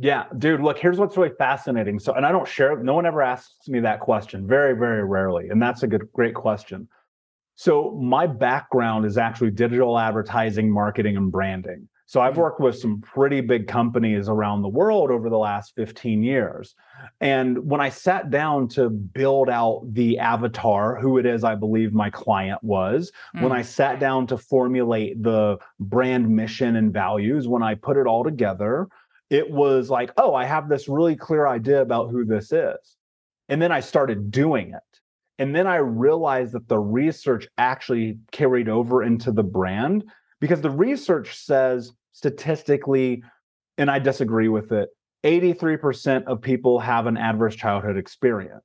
Yeah, 0.00 0.26
dude, 0.38 0.60
look, 0.60 0.78
here's 0.78 0.98
what's 0.98 1.16
really 1.16 1.34
fascinating. 1.36 1.98
So, 1.98 2.12
and 2.12 2.24
I 2.24 2.30
don't 2.30 2.46
share, 2.46 2.76
no 2.76 2.94
one 2.94 3.04
ever 3.04 3.20
asks 3.20 3.66
me 3.66 3.80
that 3.80 3.98
question, 3.98 4.46
very, 4.46 4.76
very 4.78 5.04
rarely. 5.04 5.48
And 5.48 5.60
that's 5.60 5.82
a 5.82 5.88
good, 5.88 6.08
great 6.12 6.34
question. 6.34 6.86
So, 7.56 7.98
my 8.00 8.28
background 8.28 9.06
is 9.06 9.18
actually 9.18 9.50
digital 9.50 9.98
advertising, 9.98 10.70
marketing, 10.70 11.16
and 11.16 11.32
branding. 11.32 11.88
So, 12.08 12.22
I've 12.22 12.34
mm. 12.34 12.38
worked 12.38 12.58
with 12.58 12.78
some 12.78 13.02
pretty 13.02 13.42
big 13.42 13.68
companies 13.68 14.30
around 14.30 14.62
the 14.62 14.68
world 14.68 15.10
over 15.10 15.28
the 15.28 15.36
last 15.36 15.74
15 15.76 16.22
years. 16.22 16.74
And 17.20 17.70
when 17.70 17.82
I 17.82 17.90
sat 17.90 18.30
down 18.30 18.66
to 18.68 18.88
build 18.88 19.50
out 19.50 19.82
the 19.92 20.18
avatar, 20.18 20.98
who 20.98 21.18
it 21.18 21.26
is 21.26 21.44
I 21.44 21.54
believe 21.54 21.92
my 21.92 22.08
client 22.08 22.64
was, 22.64 23.12
mm. 23.36 23.42
when 23.42 23.52
I 23.52 23.60
sat 23.60 24.00
down 24.00 24.26
to 24.28 24.38
formulate 24.38 25.22
the 25.22 25.58
brand 25.78 26.28
mission 26.30 26.76
and 26.76 26.94
values, 26.94 27.46
when 27.46 27.62
I 27.62 27.74
put 27.74 27.98
it 27.98 28.06
all 28.06 28.24
together, 28.24 28.88
it 29.28 29.50
was 29.50 29.90
like, 29.90 30.10
oh, 30.16 30.34
I 30.34 30.46
have 30.46 30.70
this 30.70 30.88
really 30.88 31.14
clear 31.14 31.46
idea 31.46 31.82
about 31.82 32.10
who 32.10 32.24
this 32.24 32.52
is. 32.52 32.96
And 33.50 33.60
then 33.60 33.70
I 33.70 33.80
started 33.80 34.30
doing 34.30 34.72
it. 34.72 35.00
And 35.38 35.54
then 35.54 35.66
I 35.66 35.76
realized 35.76 36.52
that 36.52 36.68
the 36.68 36.78
research 36.78 37.48
actually 37.58 38.18
carried 38.32 38.70
over 38.70 39.02
into 39.02 39.30
the 39.30 39.42
brand 39.42 40.04
because 40.40 40.62
the 40.62 40.70
research 40.70 41.36
says 41.36 41.92
statistically, 42.18 43.22
and 43.78 43.88
I 43.88 44.00
disagree 44.00 44.48
with 44.48 44.72
it, 44.72 44.88
83% 45.22 46.24
of 46.24 46.42
people 46.42 46.80
have 46.80 47.06
an 47.06 47.16
adverse 47.16 47.54
childhood 47.54 47.96
experience. 47.96 48.64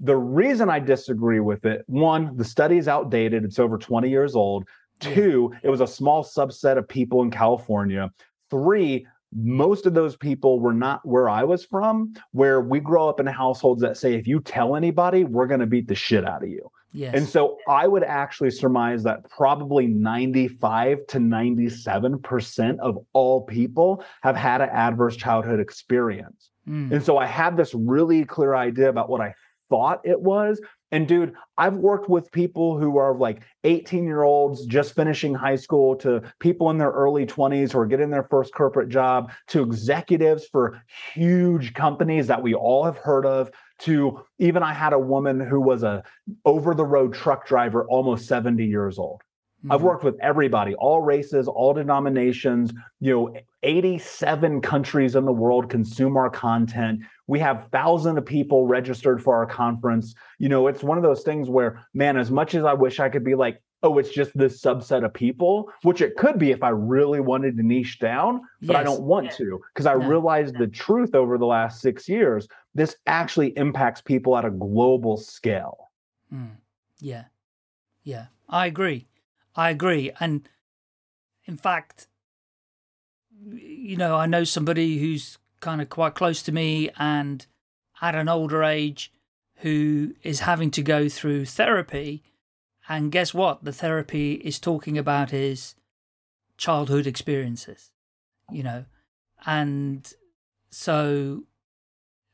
The 0.00 0.16
reason 0.16 0.70
I 0.70 0.78
disagree 0.78 1.40
with 1.40 1.66
it, 1.66 1.82
one, 1.86 2.34
the 2.34 2.44
study 2.44 2.78
is 2.78 2.88
outdated, 2.88 3.44
it's 3.44 3.58
over 3.58 3.76
20 3.76 4.08
years 4.08 4.34
old. 4.34 4.66
Two, 5.00 5.52
it 5.62 5.68
was 5.68 5.82
a 5.82 5.86
small 5.86 6.24
subset 6.24 6.78
of 6.78 6.88
people 6.88 7.22
in 7.22 7.30
California. 7.30 8.10
Three, 8.50 9.06
most 9.34 9.84
of 9.84 9.92
those 9.92 10.16
people 10.16 10.58
were 10.58 10.72
not 10.72 11.06
where 11.06 11.28
I 11.28 11.44
was 11.44 11.66
from, 11.66 12.14
where 12.32 12.62
we 12.62 12.80
grow 12.80 13.06
up 13.06 13.20
in 13.20 13.26
households 13.26 13.82
that 13.82 13.98
say, 13.98 14.14
if 14.14 14.26
you 14.26 14.40
tell 14.40 14.76
anybody, 14.76 15.24
we're 15.24 15.46
going 15.46 15.60
to 15.60 15.66
beat 15.66 15.88
the 15.88 15.94
shit 15.94 16.26
out 16.26 16.42
of 16.42 16.48
you. 16.48 16.70
Yes. 16.92 17.14
And 17.14 17.28
so 17.28 17.58
I 17.68 17.86
would 17.86 18.02
actually 18.02 18.50
surmise 18.50 19.02
that 19.02 19.28
probably 19.28 19.86
95 19.86 21.06
to 21.08 21.18
97% 21.18 22.78
of 22.78 22.98
all 23.12 23.42
people 23.42 24.02
have 24.22 24.36
had 24.36 24.60
an 24.62 24.70
adverse 24.70 25.16
childhood 25.16 25.60
experience. 25.60 26.50
Mm. 26.66 26.92
And 26.92 27.02
so 27.04 27.18
I 27.18 27.26
had 27.26 27.56
this 27.56 27.74
really 27.74 28.24
clear 28.24 28.54
idea 28.54 28.88
about 28.88 29.10
what 29.10 29.20
I 29.20 29.34
thought 29.68 30.00
it 30.04 30.20
was, 30.20 30.60
and 30.90 31.06
dude, 31.06 31.34
I've 31.58 31.76
worked 31.76 32.08
with 32.08 32.32
people 32.32 32.78
who 32.78 32.96
are 32.96 33.14
like 33.14 33.42
18 33.64 34.04
year 34.04 34.22
olds 34.22 34.64
just 34.66 34.94
finishing 34.94 35.34
high 35.34 35.56
school 35.56 35.96
to 35.96 36.22
people 36.40 36.70
in 36.70 36.78
their 36.78 36.90
early 36.90 37.26
20s 37.26 37.72
who 37.72 37.78
are 37.80 37.86
getting 37.86 38.10
their 38.10 38.22
first 38.24 38.54
corporate 38.54 38.88
job 38.88 39.30
to 39.48 39.62
executives 39.62 40.46
for 40.50 40.82
huge 41.12 41.74
companies 41.74 42.26
that 42.28 42.42
we 42.42 42.54
all 42.54 42.84
have 42.84 42.96
heard 42.96 43.26
of 43.26 43.50
to 43.80 44.22
even 44.38 44.62
I 44.62 44.72
had 44.72 44.92
a 44.92 44.98
woman 44.98 45.40
who 45.40 45.60
was 45.60 45.82
a 45.82 46.02
over 46.44 46.74
the 46.74 46.86
road 46.86 47.12
truck 47.14 47.46
driver 47.46 47.86
almost 47.88 48.26
70 48.26 48.64
years 48.64 48.98
old. 48.98 49.22
Mm-hmm. 49.64 49.72
I've 49.72 49.82
worked 49.82 50.04
with 50.04 50.18
everybody, 50.20 50.74
all 50.76 51.02
races, 51.02 51.48
all 51.48 51.74
denominations, 51.74 52.72
you 53.00 53.12
know, 53.12 53.34
87 53.62 54.60
countries 54.60 55.16
in 55.16 55.24
the 55.24 55.32
world 55.32 55.68
consume 55.68 56.16
our 56.16 56.30
content. 56.30 57.00
We 57.28 57.38
have 57.38 57.68
thousands 57.70 58.18
of 58.18 58.26
people 58.26 58.66
registered 58.66 59.22
for 59.22 59.36
our 59.36 59.46
conference. 59.46 60.14
You 60.38 60.48
know, 60.48 60.66
it's 60.66 60.82
one 60.82 60.98
of 60.98 61.04
those 61.04 61.22
things 61.22 61.48
where, 61.48 61.86
man, 61.94 62.16
as 62.16 62.30
much 62.30 62.56
as 62.56 62.64
I 62.64 62.72
wish 62.72 62.98
I 62.98 63.08
could 63.08 63.22
be 63.22 63.36
like, 63.36 63.62
oh, 63.82 63.98
it's 63.98 64.10
just 64.10 64.36
this 64.36 64.60
subset 64.60 65.04
of 65.04 65.14
people, 65.14 65.70
which 65.82 66.00
it 66.00 66.16
could 66.16 66.38
be 66.38 66.50
if 66.50 66.62
I 66.62 66.70
really 66.70 67.20
wanted 67.20 67.56
to 67.58 67.62
niche 67.62 68.00
down, 68.00 68.40
but 68.60 68.72
yes. 68.72 68.80
I 68.80 68.82
don't 68.82 69.02
want 69.02 69.30
to 69.32 69.60
because 69.72 69.86
I 69.86 69.94
no. 69.94 70.08
realized 70.08 70.54
no. 70.54 70.60
the 70.60 70.66
truth 70.66 71.14
over 71.14 71.38
the 71.38 71.46
last 71.46 71.80
six 71.80 72.08
years. 72.08 72.48
This 72.74 72.96
actually 73.06 73.56
impacts 73.56 74.00
people 74.00 74.36
at 74.36 74.44
a 74.44 74.50
global 74.50 75.16
scale. 75.16 75.90
Mm. 76.32 76.56
Yeah. 77.00 77.24
Yeah. 78.02 78.26
I 78.48 78.66
agree. 78.66 79.06
I 79.54 79.70
agree. 79.70 80.10
And 80.18 80.48
in 81.44 81.56
fact, 81.56 82.08
you 83.52 83.96
know, 83.96 84.16
I 84.16 84.26
know 84.26 84.44
somebody 84.44 84.98
who's 84.98 85.38
kind 85.60 85.80
of 85.80 85.88
quite 85.88 86.14
close 86.14 86.42
to 86.42 86.52
me 86.52 86.90
and 86.98 87.46
at 88.00 88.14
an 88.14 88.28
older 88.28 88.62
age 88.62 89.12
who 89.56 90.14
is 90.22 90.40
having 90.40 90.70
to 90.70 90.82
go 90.82 91.08
through 91.08 91.44
therapy. 91.44 92.22
And 92.88 93.12
guess 93.12 93.34
what? 93.34 93.64
The 93.64 93.72
therapy 93.72 94.34
is 94.34 94.58
talking 94.58 94.96
about 94.96 95.30
his 95.30 95.74
childhood 96.56 97.06
experiences, 97.06 97.90
you 98.50 98.62
know. 98.62 98.84
And 99.44 100.10
so 100.70 101.44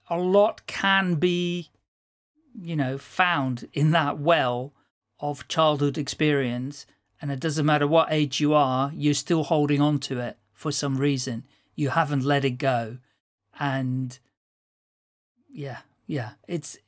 a 0.08 0.18
lot 0.18 0.66
can 0.66 1.16
be, 1.16 1.70
you 2.54 2.76
know, 2.76 2.98
found 2.98 3.68
in 3.72 3.90
that 3.92 4.18
well 4.18 4.72
of 5.18 5.48
childhood 5.48 5.96
experience 5.96 6.86
and 7.24 7.32
it 7.32 7.40
doesn't 7.40 7.64
matter 7.64 7.86
what 7.86 8.08
age 8.12 8.38
you 8.38 8.52
are, 8.52 8.92
you're 8.94 9.14
still 9.14 9.44
holding 9.44 9.80
on 9.80 9.98
to 10.00 10.20
it 10.20 10.36
for 10.52 10.70
some 10.70 10.98
reason. 10.98 11.44
You 11.74 11.88
haven't 11.88 12.22
let 12.22 12.44
it 12.44 12.58
go. 12.58 12.98
And 13.58 14.18
yeah, 15.50 15.78
yeah, 16.06 16.30
it's 16.48 16.78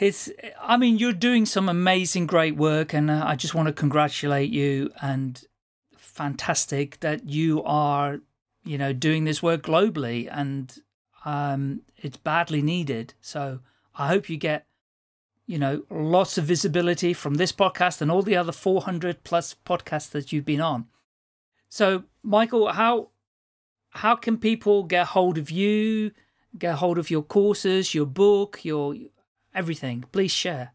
it's 0.00 0.30
i 0.62 0.76
mean 0.76 0.96
you're 0.96 1.12
doing 1.12 1.44
some 1.44 1.68
amazing 1.68 2.24
great 2.24 2.54
work 2.54 2.94
and 2.94 3.10
uh, 3.10 3.24
i 3.26 3.34
just 3.34 3.52
want 3.52 3.66
to 3.66 3.72
congratulate 3.72 4.48
you 4.48 4.88
and 5.02 5.44
fantastic 5.96 7.00
that 7.00 7.28
you 7.28 7.60
are 7.64 8.20
you 8.62 8.78
know 8.78 8.92
doing 8.92 9.24
this 9.24 9.42
work 9.42 9.60
globally 9.60 10.28
and 10.30 10.82
um 11.24 11.82
it's 11.96 12.16
badly 12.16 12.62
needed 12.62 13.12
so 13.20 13.58
i 13.96 14.06
hope 14.06 14.30
you 14.30 14.36
get 14.36 14.68
you 15.48 15.58
know, 15.58 15.82
lots 15.90 16.36
of 16.36 16.44
visibility 16.44 17.14
from 17.14 17.34
this 17.36 17.52
podcast 17.52 18.02
and 18.02 18.10
all 18.10 18.22
the 18.22 18.36
other 18.36 18.52
400 18.52 19.24
plus 19.24 19.56
podcasts 19.64 20.10
that 20.10 20.30
you've 20.30 20.44
been 20.44 20.60
on. 20.60 20.86
So, 21.70 22.04
Michael, 22.22 22.68
how 22.68 23.08
how 23.98 24.14
can 24.14 24.38
people 24.38 24.84
get 24.84 25.08
hold 25.08 25.38
of 25.38 25.50
you, 25.50 26.12
get 26.56 26.76
hold 26.76 26.98
of 26.98 27.10
your 27.10 27.22
courses, 27.22 27.94
your 27.94 28.06
book, 28.06 28.64
your 28.64 28.94
everything? 29.52 30.04
Please 30.12 30.30
share. 30.30 30.72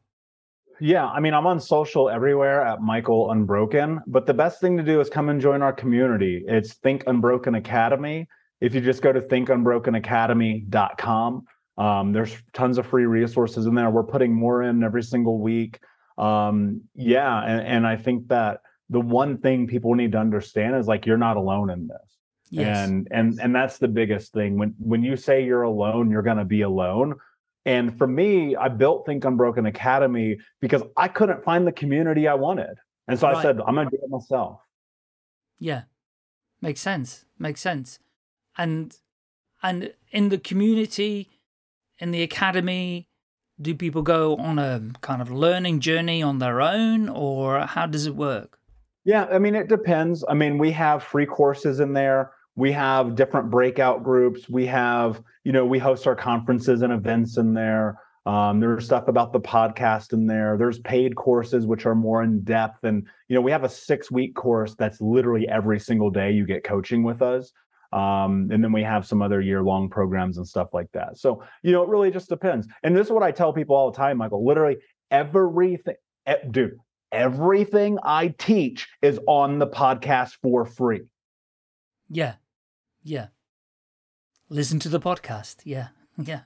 Yeah, 0.82 1.08
I 1.08 1.22
mean, 1.22 1.34
I'm 1.34 1.48
on 1.48 1.62
social 1.62 2.10
everywhere 2.10 2.66
at 2.66 2.82
Michael 2.82 3.32
Unbroken, 3.32 4.02
but 4.08 4.26
the 4.26 4.34
best 4.34 4.60
thing 4.60 4.76
to 4.76 4.84
do 4.84 5.00
is 5.00 5.10
come 5.10 5.30
and 5.30 5.40
join 5.40 5.62
our 5.62 5.72
community. 5.72 6.44
It's 6.48 6.74
Think 6.74 7.06
Unbroken 7.08 7.56
Academy. 7.56 8.28
If 8.60 8.76
you 8.76 8.82
just 8.82 9.02
go 9.02 9.14
to 9.14 9.22
thinkunbrokenacademy.com, 9.22 11.46
um, 11.78 12.12
there's 12.12 12.36
tons 12.52 12.78
of 12.78 12.86
free 12.86 13.06
resources 13.06 13.68
in 13.68 13.76
there. 13.76 13.90
We're 13.90 14.04
putting 14.04 14.36
more 14.36 14.64
in 14.64 14.84
every 14.84 15.04
single 15.04 15.40
week. 15.40 15.80
Um, 16.18 16.82
yeah, 16.94 17.42
and, 17.42 17.66
and 17.66 17.88
I 17.88 17.96
think 17.96 18.28
that 18.28 18.60
the 18.90 19.00
one 19.00 19.38
thing 19.38 19.68
people 19.68 19.96
need 19.96 20.12
to 20.12 20.18
understand 20.18 20.76
is 20.76 20.88
like 20.88 21.06
you're 21.06 21.18
not 21.18 21.38
alone 21.38 21.70
in 21.70 21.88
this. 21.88 22.13
Yes. 22.54 22.88
And 22.88 23.08
and 23.12 23.40
and 23.42 23.56
that's 23.56 23.78
the 23.78 23.88
biggest 23.88 24.34
thing. 24.34 24.58
When 24.58 24.76
when 24.80 25.04
you 25.04 25.16
say 25.16 25.44
you're 25.44 25.64
alone, 25.64 26.12
you're 26.12 26.22
gonna 26.22 26.46
be 26.46 26.62
alone. 26.62 27.16
And 27.66 27.98
for 27.98 28.08
me, 28.08 28.56
I 28.56 28.68
built 28.68 29.06
Think 29.06 29.26
Unbroken 29.26 29.66
Academy 29.66 30.38
because 30.60 30.84
I 30.98 31.08
couldn't 31.08 31.44
find 31.44 31.66
the 31.66 31.72
community 31.72 32.28
I 32.28 32.34
wanted. 32.34 32.76
And 33.08 33.18
so 33.18 33.28
right. 33.28 33.38
I 33.38 33.42
said, 33.42 33.60
I'm 33.66 33.76
gonna 33.76 33.90
do 33.90 33.98
it 34.02 34.10
myself. 34.10 34.60
Yeah. 35.60 35.84
Makes 36.62 36.82
sense. 36.82 37.26
Makes 37.40 37.62
sense. 37.62 38.00
And 38.58 38.96
and 39.64 39.94
in 40.12 40.30
the 40.30 40.38
community, 40.38 41.30
in 42.00 42.12
the 42.12 42.22
academy? 42.22 43.08
Do 43.62 43.74
people 43.76 44.02
go 44.02 44.36
on 44.36 44.60
a 44.60 44.82
kind 45.02 45.22
of 45.22 45.32
learning 45.32 45.80
journey 45.80 46.22
on 46.22 46.40
their 46.40 46.60
own, 46.62 47.08
or 47.08 47.62
how 47.62 47.86
does 47.86 48.06
it 48.06 48.16
work? 48.16 48.60
Yeah, 49.06 49.26
I 49.26 49.40
mean, 49.40 49.56
it 49.56 49.70
depends. 49.70 50.24
I 50.28 50.34
mean, 50.34 50.58
we 50.58 50.72
have 50.72 51.04
free 51.04 51.26
courses 51.26 51.80
in 51.80 51.94
there. 51.94 52.32
We 52.56 52.72
have 52.72 53.16
different 53.16 53.50
breakout 53.50 54.04
groups. 54.04 54.48
We 54.48 54.66
have, 54.68 55.22
you 55.44 55.52
know, 55.52 55.66
we 55.66 55.80
host 55.80 56.06
our 56.06 56.16
conferences 56.16 56.82
and 56.82 56.94
events 56.94 57.38
in 57.38 57.54
there. 57.54 58.00
Um, 58.26 58.60
there's 58.60 58.86
stuff 58.86 59.08
about 59.08 59.34
the 59.34 59.42
podcast 59.42 60.14
in 60.14 60.28
there. 60.28 60.56
There's 60.58 60.80
paid 60.80 61.16
courses 61.16 61.66
which 61.66 61.86
are 61.86 61.96
more 61.96 62.24
in 62.24 62.44
depth, 62.44 62.84
and 62.84 63.06
you 63.28 63.36
know, 63.36 63.42
we 63.42 63.52
have 63.52 63.66
a 63.66 63.70
six 63.70 64.10
week 64.10 64.34
course 64.36 64.76
that's 64.76 65.02
literally 65.02 65.48
every 65.50 65.80
single 65.80 66.10
day 66.10 66.32
you 66.32 66.46
get 66.46 66.64
coaching 66.64 67.04
with 67.04 67.22
us. 67.22 67.52
Um, 67.92 68.50
and 68.52 68.64
then 68.64 68.72
we 68.72 68.82
have 68.82 69.06
some 69.06 69.22
other 69.22 69.40
year 69.40 69.62
long 69.62 69.88
programs 69.90 70.38
and 70.38 70.48
stuff 70.48 70.70
like 70.74 70.92
that. 70.94 71.18
So, 71.18 71.44
you 71.62 71.72
know, 71.72 71.84
it 71.84 71.90
really 71.90 72.10
just 72.10 72.28
depends. 72.28 72.68
And 72.82 72.96
this 72.96 73.08
is 73.08 73.12
what 73.12 73.22
I 73.22 73.32
tell 73.32 73.54
people 73.54 73.76
all 73.76 73.92
the 73.92 73.98
time, 73.98 74.18
Michael. 74.18 74.44
Literally 74.44 74.78
everything, 75.12 75.96
dude, 76.50 76.78
everything 77.12 78.00
I 78.04 78.30
teach 78.30 78.88
is 79.04 79.20
on 79.28 79.60
the 79.60 79.68
podcast 79.68 80.38
for 80.42 80.66
free. 80.66 81.02
Yeah. 82.10 82.34
Yeah. 83.04 83.28
Listen 84.50 84.80
to 84.80 84.90
the 84.90 85.00
podcast. 85.00 85.58
Yeah. 85.64 85.90
Yeah. 86.24 86.42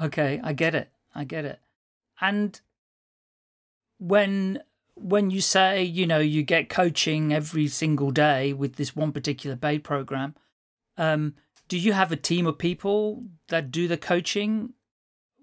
Okay, 0.00 0.40
I 0.44 0.52
get 0.52 0.76
it. 0.76 0.90
I 1.12 1.24
get 1.24 1.44
it. 1.44 1.58
And 2.20 2.60
when 3.98 4.62
when 4.94 5.30
you 5.30 5.40
say, 5.40 5.82
you 5.82 6.06
know, 6.06 6.20
you 6.20 6.44
get 6.44 6.68
coaching 6.68 7.32
every 7.32 7.66
single 7.66 8.12
day 8.12 8.52
with 8.52 8.76
this 8.76 8.94
one 8.94 9.10
particular 9.10 9.56
paid 9.56 9.82
program, 9.82 10.36
um, 10.96 11.34
do 11.68 11.76
you 11.78 11.92
have 11.94 12.12
a 12.12 12.16
team 12.16 12.46
of 12.46 12.58
people 12.58 13.24
that 13.48 13.72
do 13.72 13.88
the 13.88 13.96
coaching? 13.96 14.74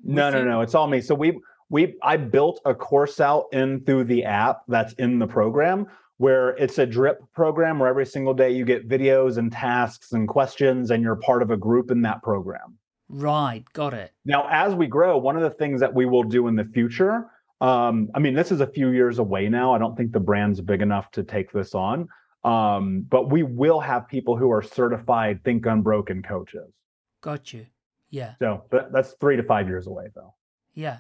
No, 0.04 0.30
no, 0.30 0.40
you? 0.40 0.46
no. 0.46 0.62
It's 0.62 0.74
all 0.74 0.88
me. 0.88 1.02
So 1.02 1.16
we 1.16 1.40
we 1.70 1.96
I 2.02 2.18
built 2.18 2.62
a 2.66 2.74
course 2.74 3.20
out 3.20 3.48
in 3.52 3.84
through 3.84 4.06
the 4.06 4.24
app 4.26 4.62
that's 4.68 4.94
in 4.94 5.20
the 5.20 5.28
program 5.28 5.88
where 6.18 6.50
it's 6.52 6.78
a 6.78 6.86
drip 6.86 7.20
program 7.34 7.80
where 7.80 7.90
every 7.90 8.06
single 8.06 8.34
day 8.34 8.52
you 8.52 8.66
get 8.66 8.88
videos 8.88 9.38
and 9.38 9.52
tasks 9.52 10.12
and 10.12 10.28
questions 10.28 10.92
and 10.92 11.04
you're 11.04 11.16
part 11.16 11.42
of 11.42 11.52
a 11.52 11.58
group 11.58 11.92
in 11.92 12.02
that 12.04 12.22
program. 12.22 12.78
Right, 13.10 13.64
got 13.74 13.94
it. 13.94 14.12
Now, 14.26 14.48
as 14.50 14.74
we 14.74 14.88
grow, 14.88 15.18
one 15.18 15.36
of 15.36 15.44
the 15.44 15.50
things 15.50 15.80
that 15.82 15.94
we 15.94 16.06
will 16.06 16.24
do 16.24 16.48
in 16.48 16.56
the 16.56 16.66
future, 16.66 17.28
um, 17.62 18.10
I 18.14 18.20
mean, 18.20 18.34
this 18.34 18.52
is 18.52 18.62
a 18.62 18.68
few 18.68 18.90
years 18.90 19.20
away 19.20 19.50
now. 19.50 19.74
I 19.74 19.78
don't 19.78 19.96
think 19.96 20.12
the 20.12 20.20
brand's 20.20 20.62
big 20.62 20.82
enough 20.82 21.12
to 21.12 21.24
take 21.24 21.52
this 21.52 21.76
on. 21.76 22.08
Um, 22.44 23.06
but 23.10 23.30
we 23.30 23.44
will 23.44 23.80
have 23.80 24.08
people 24.08 24.36
who 24.36 24.52
are 24.52 24.62
certified 24.62 25.44
Think 25.44 25.66
Unbroken 25.66 26.24
coaches. 26.24 26.74
Got 27.22 27.54
you. 27.54 27.66
Yeah. 28.10 28.34
So 28.40 28.66
that's 28.92 29.14
three 29.14 29.38
to 29.38 29.44
five 29.44 29.68
years 29.68 29.88
away, 29.88 30.08
though. 30.14 30.34
Yeah. 30.74 31.00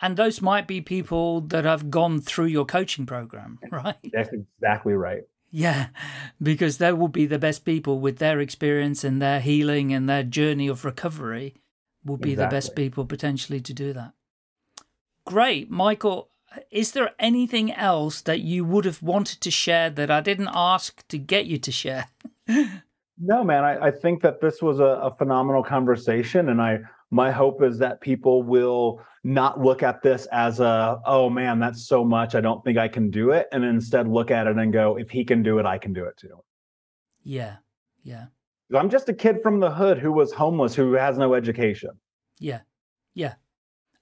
And 0.00 0.16
those 0.16 0.40
might 0.40 0.66
be 0.66 0.80
people 0.80 1.40
that 1.42 1.64
have 1.64 1.90
gone 1.90 2.20
through 2.20 2.46
your 2.46 2.64
coaching 2.64 3.06
program, 3.06 3.58
right? 3.70 3.96
That's 4.12 4.30
exactly 4.32 4.94
right. 4.94 5.24
Yeah, 5.50 5.88
because 6.42 6.78
they 6.78 6.92
will 6.92 7.08
be 7.08 7.26
the 7.26 7.38
best 7.38 7.64
people 7.64 8.00
with 8.00 8.18
their 8.18 8.38
experience 8.38 9.02
and 9.02 9.20
their 9.20 9.40
healing 9.40 9.94
and 9.94 10.08
their 10.08 10.22
journey 10.22 10.68
of 10.68 10.84
recovery 10.84 11.54
will 12.04 12.18
be 12.18 12.32
exactly. 12.32 12.44
the 12.44 12.56
best 12.56 12.76
people 12.76 13.06
potentially 13.06 13.60
to 13.60 13.72
do 13.72 13.92
that. 13.94 14.12
Great. 15.24 15.70
Michael, 15.70 16.28
is 16.70 16.92
there 16.92 17.12
anything 17.18 17.72
else 17.72 18.20
that 18.22 18.40
you 18.40 18.64
would 18.64 18.84
have 18.84 19.02
wanted 19.02 19.40
to 19.40 19.50
share 19.50 19.90
that 19.90 20.10
I 20.10 20.20
didn't 20.20 20.50
ask 20.52 21.06
to 21.08 21.18
get 21.18 21.46
you 21.46 21.58
to 21.58 21.72
share? 21.72 22.06
no, 22.48 23.44
man. 23.44 23.64
I, 23.64 23.86
I, 23.86 23.90
think 23.90 24.22
that 24.22 24.40
this 24.40 24.62
was 24.62 24.80
a, 24.80 24.84
a 24.84 25.14
phenomenal 25.16 25.62
conversation, 25.62 26.48
and 26.48 26.60
I 26.60 26.80
my 27.10 27.30
hope 27.30 27.62
is 27.62 27.78
that 27.78 28.00
people 28.00 28.42
will 28.42 29.00
not 29.24 29.60
look 29.60 29.82
at 29.82 30.02
this 30.02 30.26
as 30.26 30.60
a 30.60 31.00
oh 31.06 31.28
man 31.28 31.58
that's 31.58 31.86
so 31.86 32.04
much 32.04 32.34
i 32.34 32.40
don't 32.40 32.62
think 32.64 32.78
i 32.78 32.88
can 32.88 33.10
do 33.10 33.30
it 33.30 33.46
and 33.52 33.64
instead 33.64 34.08
look 34.08 34.30
at 34.30 34.46
it 34.46 34.56
and 34.56 34.72
go 34.72 34.96
if 34.96 35.10
he 35.10 35.24
can 35.24 35.42
do 35.42 35.58
it 35.58 35.66
i 35.66 35.78
can 35.78 35.92
do 35.92 36.04
it 36.04 36.16
too. 36.16 36.42
Yeah 37.24 37.56
yeah. 38.02 38.26
I'm 38.74 38.90
just 38.90 39.08
a 39.08 39.14
kid 39.14 39.38
from 39.42 39.60
the 39.60 39.70
hood 39.70 39.98
who 39.98 40.12
was 40.12 40.32
homeless 40.32 40.74
who 40.74 40.92
has 40.94 41.18
no 41.18 41.34
education. 41.34 41.90
Yeah 42.38 42.60
yeah. 43.14 43.34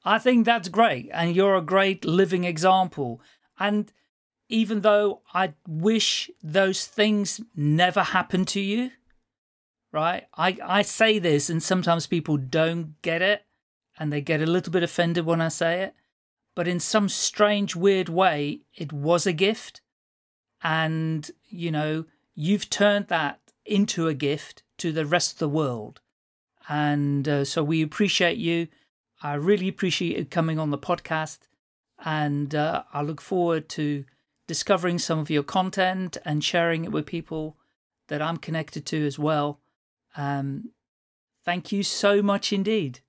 I 0.05 0.19
think 0.19 0.45
that's 0.45 0.69
great 0.69 1.09
and 1.13 1.35
you're 1.35 1.57
a 1.57 1.63
great 1.63 2.05
living 2.05 2.45
example 2.45 3.21
and 3.59 3.93
even 4.49 4.83
though 4.83 5.23
i 5.35 5.55
wish 5.67 6.31
those 6.43 6.87
things 6.87 7.41
never 7.57 8.03
happened 8.03 8.47
to 8.49 8.61
you 8.61 8.91
right? 9.97 10.27
I, 10.37 10.59
I 10.63 10.83
say 10.83 11.19
this 11.19 11.49
and 11.49 11.63
sometimes 11.63 12.07
people 12.07 12.37
don't 12.37 13.01
get 13.01 13.23
it 13.23 13.47
and 13.99 14.13
they 14.13 14.21
get 14.21 14.43
a 14.43 14.47
little 14.47 14.71
bit 14.71 14.83
offended 14.83 15.25
when 15.25 15.41
I 15.41 15.49
say 15.49 15.81
it. 15.81 15.95
But 16.55 16.69
in 16.69 16.81
some 16.81 17.09
strange, 17.09 17.75
weird 17.75 18.11
way, 18.11 18.61
it 18.75 18.93
was 18.93 19.27
a 19.27 19.33
gift. 19.33 19.81
And, 20.63 21.31
you 21.49 21.71
know, 21.71 22.05
you've 22.35 22.69
turned 22.69 23.09
that 23.09 23.41
into 23.65 24.07
a 24.07 24.13
gift 24.15 24.63
to 24.79 24.93
the 24.93 25.07
rest 25.07 25.33
of 25.33 25.39
the 25.39 25.49
world. 25.49 26.01
And 26.69 27.27
uh, 27.27 27.45
so 27.47 27.65
we 27.65 27.83
appreciate 27.83 28.37
you. 28.37 28.69
I 29.23 29.33
really 29.35 29.69
appreciate 29.69 30.19
you 30.19 30.25
coming 30.27 30.59
on 30.59 30.71
the 30.71 30.79
podcast. 30.79 31.39
And 32.05 32.55
uh, 32.55 32.83
I 32.93 33.01
look 33.01 33.23
forward 33.23 33.71
to 33.71 34.05
discovering 34.47 34.99
some 34.99 35.19
of 35.19 35.31
your 35.31 35.43
content 35.43 36.19
and 36.23 36.45
sharing 36.45 36.85
it 36.85 36.93
with 36.93 37.07
people 37.07 37.57
that 38.09 38.21
I'm 38.21 38.37
connected 38.37 38.85
to 38.87 39.07
as 39.07 39.19
well. 39.19 39.59
Um, 40.17 40.71
thank 41.45 41.73
you 41.73 41.83
so 41.83 42.23
much 42.23 42.53
indeed. 42.53 43.01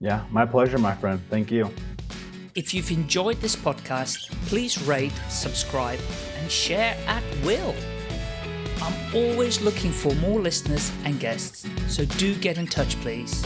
Yeah, 0.00 0.24
my 0.30 0.44
pleasure, 0.44 0.78
my 0.78 0.94
friend. 0.94 1.20
Thank 1.30 1.50
you. 1.50 1.70
If 2.54 2.72
you've 2.72 2.90
enjoyed 2.90 3.38
this 3.40 3.56
podcast, 3.56 4.30
please 4.46 4.80
rate, 4.82 5.12
subscribe, 5.28 6.00
and 6.38 6.50
share 6.50 6.96
at 7.06 7.22
will. 7.44 7.74
I'm 8.82 9.14
always 9.14 9.60
looking 9.60 9.90
for 9.90 10.14
more 10.16 10.40
listeners 10.40 10.92
and 11.04 11.18
guests, 11.18 11.66
so 11.88 12.04
do 12.04 12.34
get 12.34 12.56
in 12.58 12.66
touch, 12.66 12.96
please. 13.00 13.44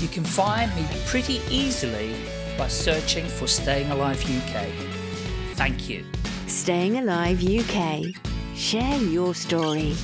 You 0.00 0.08
can 0.08 0.24
find 0.24 0.74
me 0.76 0.86
pretty 1.06 1.40
easily 1.50 2.14
by 2.58 2.68
searching 2.68 3.26
for 3.26 3.46
Staying 3.46 3.90
Alive 3.90 4.20
UK. 4.22 4.66
Thank 5.56 5.88
you. 5.88 6.04
Staying 6.46 6.98
Alive 6.98 7.42
UK. 7.42 8.14
Share 8.54 8.98
your 8.98 9.34
story. 9.34 9.94